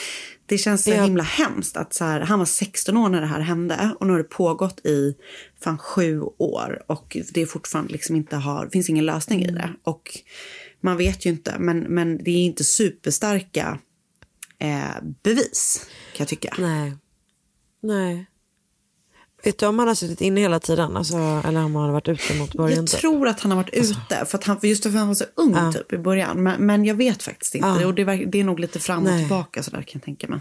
det 0.46 0.58
känns 0.58 0.84
så 0.84 0.90
Ja. 0.90 1.04
himla 1.04 1.22
hemskt 1.22 1.76
att 1.76 1.94
så 1.94 2.04
här, 2.04 2.20
han 2.20 2.38
var 2.38 2.46
16 2.46 2.96
år 2.96 3.08
när 3.08 3.20
det 3.20 3.26
här 3.26 3.40
hände 3.40 3.94
och 4.00 4.06
nu 4.06 4.12
har 4.12 4.18
det 4.18 4.24
pågått 4.24 4.86
i 4.86 5.14
fan 5.60 5.78
sju 5.78 6.20
år 6.38 6.82
och 6.86 7.16
det 7.34 7.42
är 7.42 7.46
fortfarande 7.46 7.92
liksom 7.92 8.16
inte 8.16 8.36
har, 8.36 8.68
finns 8.72 8.90
ingen 8.90 9.06
lösning 9.06 9.42
i 9.44 9.50
det. 9.50 9.72
Och 9.82 10.18
man 10.80 10.96
vet 10.96 11.26
ju 11.26 11.30
inte, 11.30 11.58
men, 11.58 11.78
men 11.78 12.24
det 12.24 12.30
är 12.30 12.44
inte 12.44 12.64
superstarka 12.64 13.78
eh, 14.58 15.02
bevis 15.22 15.86
kan 16.12 16.24
jag 16.24 16.28
tycka. 16.28 16.54
Nej. 16.58 16.96
Nej. 17.82 18.26
Vet 19.44 19.58
du 19.58 19.66
om 19.66 19.78
han 19.78 19.88
har 19.88 19.94
suttit 19.94 20.20
inne 20.20 20.40
hela 20.40 20.60
tiden? 20.60 20.96
Alltså, 20.96 21.16
eller 21.16 21.64
om 21.64 21.74
han 21.76 21.84
har 21.84 21.92
varit 21.92 22.08
ute 22.08 22.34
mot 22.34 22.54
början? 22.54 22.76
Jag 22.78 22.86
typ? 22.86 23.00
tror 23.00 23.28
att 23.28 23.40
han 23.40 23.50
har 23.50 23.56
varit 23.56 23.74
ute, 23.74 24.24
för 24.26 24.38
att 24.38 24.44
han, 24.44 24.58
just 24.62 24.82
för 24.82 24.90
att 24.90 24.96
han 24.96 25.08
var 25.08 25.14
så 25.14 25.24
ung 25.34 25.54
Ja. 25.56 25.72
typ 25.72 25.92
i 25.92 25.98
början. 25.98 26.42
Men, 26.42 26.66
men 26.66 26.84
jag 26.84 26.94
vet 26.94 27.22
faktiskt 27.22 27.54
inte. 27.54 27.68
Ja. 27.80 27.86
Och 27.86 27.94
det, 27.94 28.04
det 28.04 28.40
är 28.40 28.44
nog 28.44 28.60
lite 28.60 28.80
fram 28.80 28.98
och 28.98 29.04
Nej. 29.04 29.18
tillbaka 29.18 29.62
sådär 29.62 29.82
kan 29.82 29.90
jag 29.92 30.02
tänka 30.02 30.28
mig. 30.28 30.40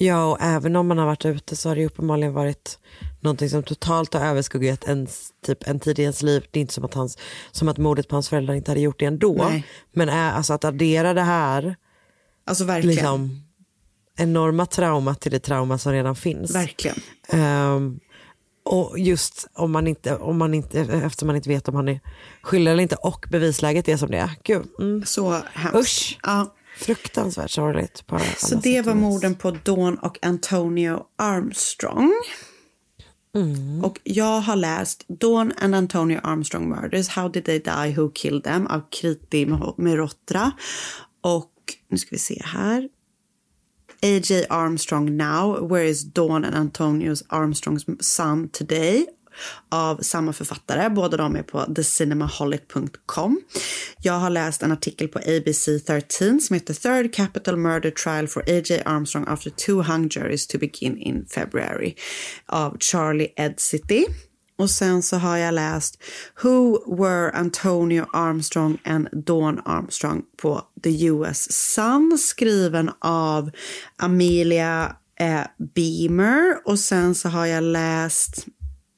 Ja, 0.00 0.24
och 0.32 0.38
även 0.40 0.76
om 0.76 0.86
man 0.88 0.98
har 0.98 1.06
varit 1.06 1.24
ute 1.24 1.56
så 1.56 1.68
har 1.68 1.76
det 1.76 1.86
uppenbarligen 1.86 2.32
varit 2.32 2.78
någonting 3.20 3.50
som 3.50 3.62
totalt 3.62 4.14
har 4.14 4.20
överskuggat 4.26 4.84
ens, 4.88 5.28
typ, 5.46 5.68
en 5.68 5.80
tid 5.80 5.98
i 5.98 6.02
ens 6.02 6.22
liv. 6.22 6.46
Det 6.50 6.58
är 6.58 6.60
inte 6.60 6.74
som 6.74 6.84
att, 6.84 6.94
hans, 6.94 7.18
som 7.52 7.68
att 7.68 7.78
mordet 7.78 8.08
på 8.08 8.16
hans 8.16 8.28
föräldrar 8.28 8.54
inte 8.54 8.70
hade 8.70 8.80
gjort 8.80 8.98
det 8.98 9.04
ändå. 9.04 9.46
Nej. 9.50 9.64
Men 9.92 10.08
alltså 10.08 10.52
att 10.52 10.64
addera 10.64 11.14
det 11.14 11.22
här, 11.22 11.76
Alltså 12.46 12.64
verkligen. 12.64 12.94
liksom, 12.96 13.42
enorma 14.18 14.66
trauma 14.66 15.14
till 15.14 15.32
det 15.32 15.38
trauma 15.38 15.78
som 15.78 15.92
redan 15.92 16.16
finns. 16.16 16.54
Verkligen. 16.54 16.96
Ehm, 17.28 18.00
och 18.64 18.98
just 18.98 19.48
om 19.54 19.72
man 19.72 19.86
inte, 19.86 20.16
om 20.16 20.38
man 20.38 20.54
inte, 20.54 20.80
eftersom 20.80 21.26
man 21.26 21.36
inte 21.36 21.48
vet 21.48 21.68
om 21.68 21.74
han 21.74 21.88
är 21.88 22.00
skyldig 22.42 22.72
eller 22.72 22.82
inte 22.82 22.96
och 22.96 23.26
bevisläget 23.30 23.88
är 23.88 23.96
som 23.96 24.10
det 24.10 24.18
är. 24.18 24.30
Gud. 24.44 24.66
Mm. 24.78 25.06
Så 25.06 25.40
hemskt. 25.52 25.78
Usch. 25.78 26.18
Ja. 26.22 26.54
Fruktansvärt 26.78 27.50
sorgligt. 27.50 28.06
På 28.06 28.20
Så 28.36 28.54
det 28.54 28.82
var 28.82 28.94
morden 28.94 29.34
på 29.34 29.50
Dawn 29.50 29.98
och 29.98 30.18
Antonio 30.22 31.02
Armstrong. 31.16 32.12
Mm. 33.34 33.84
Och 33.84 34.00
jag 34.04 34.40
har 34.40 34.56
läst 34.56 35.04
Dawn 35.08 35.52
and 35.58 35.74
Antonio 35.74 36.20
Armstrong 36.22 36.68
Murders, 36.68 37.08
How 37.08 37.28
did 37.28 37.44
they 37.44 37.58
die, 37.58 37.94
who 37.96 38.10
killed 38.14 38.44
them 38.44 38.66
av 38.66 38.82
Kriti 38.90 39.46
Merotra. 39.76 40.50
Och 41.20 41.52
nu 41.88 41.98
ska 41.98 42.08
vi 42.10 42.18
se 42.18 42.42
här. 42.44 42.88
A.J. 44.02 44.46
Armstrong 44.50 45.16
Now, 45.16 45.68
Where 45.68 45.84
is 45.84 46.04
Dawn 46.04 46.44
and 46.44 46.54
Antonios 46.54 47.22
Armstrongs 47.28 47.84
son 48.00 48.48
today? 48.48 49.06
av 49.68 49.96
samma 50.02 50.32
författare. 50.32 50.90
Båda 50.90 51.16
de 51.16 51.36
är 51.36 51.42
på 51.42 51.60
thecinemaholic.com. 51.74 53.40
Jag 54.02 54.12
har 54.12 54.30
läst 54.30 54.62
en 54.62 54.72
artikel 54.72 55.08
på 55.08 55.18
ABC 55.18 55.68
13 55.86 56.40
som 56.40 56.54
heter 56.54 56.74
Third 56.74 57.14
Capital 57.14 57.56
Murder 57.56 57.90
Trial 57.90 58.28
for 58.28 58.42
A.J. 58.42 58.82
Armstrong 58.84 59.24
after 59.28 59.50
two 59.50 59.82
hung 59.82 60.08
juries 60.08 60.46
to 60.46 60.58
begin 60.58 60.98
in 60.98 61.26
February 61.26 61.94
av 62.46 62.76
Charlie 62.80 63.32
Ed 63.36 63.60
City. 63.60 64.06
Och 64.58 64.70
sen 64.70 65.02
så 65.02 65.16
har 65.16 65.36
jag 65.36 65.54
läst 65.54 66.02
Who 66.42 66.78
were 66.96 67.30
Antonio 67.30 68.06
Armstrong 68.12 68.78
and 68.84 69.08
Dawn 69.12 69.60
Armstrong 69.64 70.22
på 70.42 70.62
The 70.82 71.06
US 71.06 71.52
Sun 71.52 72.18
skriven 72.18 72.90
av 73.00 73.50
Amelia 73.96 74.96
eh, 75.20 75.46
Beamer. 75.74 76.60
Och 76.64 76.78
sen 76.78 77.14
så 77.14 77.28
har 77.28 77.46
jag 77.46 77.64
läst 77.64 78.46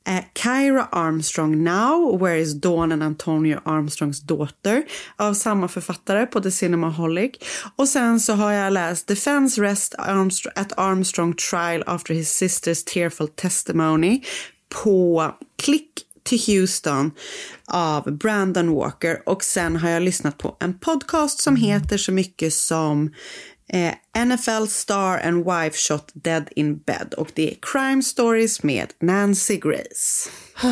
eh, 0.08 0.24
Kyra 0.42 0.84
Armstrong 0.84 1.64
Now, 1.64 2.18
Where 2.18 2.38
is 2.38 2.54
Dawn 2.54 2.92
and 2.92 3.02
Antonio 3.02 3.60
Armstrongs 3.64 4.20
daughter 4.20 4.84
av 5.16 5.34
samma 5.34 5.68
författare 5.68 6.26
på 6.26 6.40
The 6.40 6.50
Cinemaholic. 6.50 7.32
Och 7.76 7.88
sen 7.88 8.20
så 8.20 8.32
har 8.32 8.52
jag 8.52 8.72
läst 8.72 9.06
Defense 9.06 9.62
Rest 9.62 9.94
Armstrong, 9.98 10.52
at 10.56 10.78
Armstrong 10.78 11.34
Trial 11.34 11.82
after 11.86 12.14
his 12.14 12.42
sister's 12.42 12.84
tearful 12.86 13.28
testimony 13.28 14.20
på 14.82 15.32
Click 15.62 16.06
to 16.22 16.36
Houston 16.46 17.10
av 17.66 18.12
Brandon 18.12 18.74
Walker. 18.74 19.28
Och 19.28 19.44
sen 19.44 19.76
har 19.76 19.90
jag 19.90 20.02
lyssnat 20.02 20.38
på 20.38 20.56
en 20.60 20.78
podcast 20.78 21.40
som 21.40 21.56
heter 21.56 21.98
så 21.98 22.12
mycket 22.12 22.54
som 22.54 23.14
eh, 23.68 24.24
NFL 24.26 24.66
Star 24.68 25.18
and 25.18 25.44
Wife 25.44 25.76
Shot 25.76 26.10
Dead 26.14 26.48
in 26.56 26.78
Bed. 26.78 27.14
Och 27.16 27.30
det 27.34 27.50
är 27.50 27.58
Crime 27.62 28.02
Stories 28.02 28.62
med 28.62 28.92
Nancy 29.00 29.56
Grace. 29.56 30.30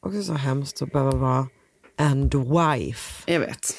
Också 0.00 0.22
så 0.22 0.32
hemskt 0.32 0.82
att 0.82 0.92
behöva 0.92 1.16
vara 1.16 1.48
and 1.96 2.34
wife 2.34 3.32
Jag 3.32 3.40
vet. 3.40 3.76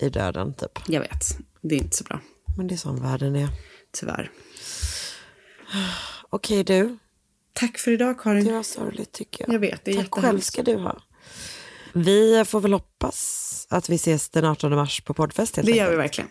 i 0.00 0.08
döden 0.08 0.54
typ. 0.54 0.78
Jag 0.86 1.00
vet. 1.00 1.38
Det 1.60 1.74
är 1.74 1.78
inte 1.78 1.96
så 1.96 2.04
bra. 2.04 2.20
Men 2.56 2.66
det 2.66 2.74
är 2.74 2.76
sån 2.76 3.02
världen 3.02 3.36
är. 3.36 3.48
Tyvärr. 3.92 4.30
Okej 6.30 6.64
du. 6.64 6.98
Tack 7.52 7.78
för 7.78 7.90
idag 7.90 8.20
Karin. 8.20 8.44
Det 8.44 8.52
var 8.52 8.62
sorgligt 8.62 9.12
tycker 9.12 9.44
jag. 9.44 9.54
Jag 9.54 9.60
vet, 9.60 9.84
det 9.84 9.90
är 9.90 9.96
Tack 9.96 10.14
själv 10.14 10.40
ska 10.40 10.62
du 10.62 10.76
ha. 10.76 11.02
Vi 11.92 12.44
får 12.46 12.60
väl 12.60 12.72
hoppas 12.72 13.66
att 13.70 13.88
vi 13.88 13.94
ses 13.94 14.30
den 14.30 14.44
18 14.44 14.74
mars 14.74 15.00
på 15.00 15.14
poddfest 15.14 15.54
Det 15.62 15.72
gör 15.72 15.90
vi 15.90 15.96
verkligen. 15.96 16.30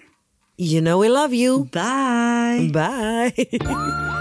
You 0.57 0.81
know 0.81 1.01
we 1.01 1.09
love 1.09 1.35
you. 1.35 1.65
Bye. 1.65 2.71
Bye. 2.73 3.59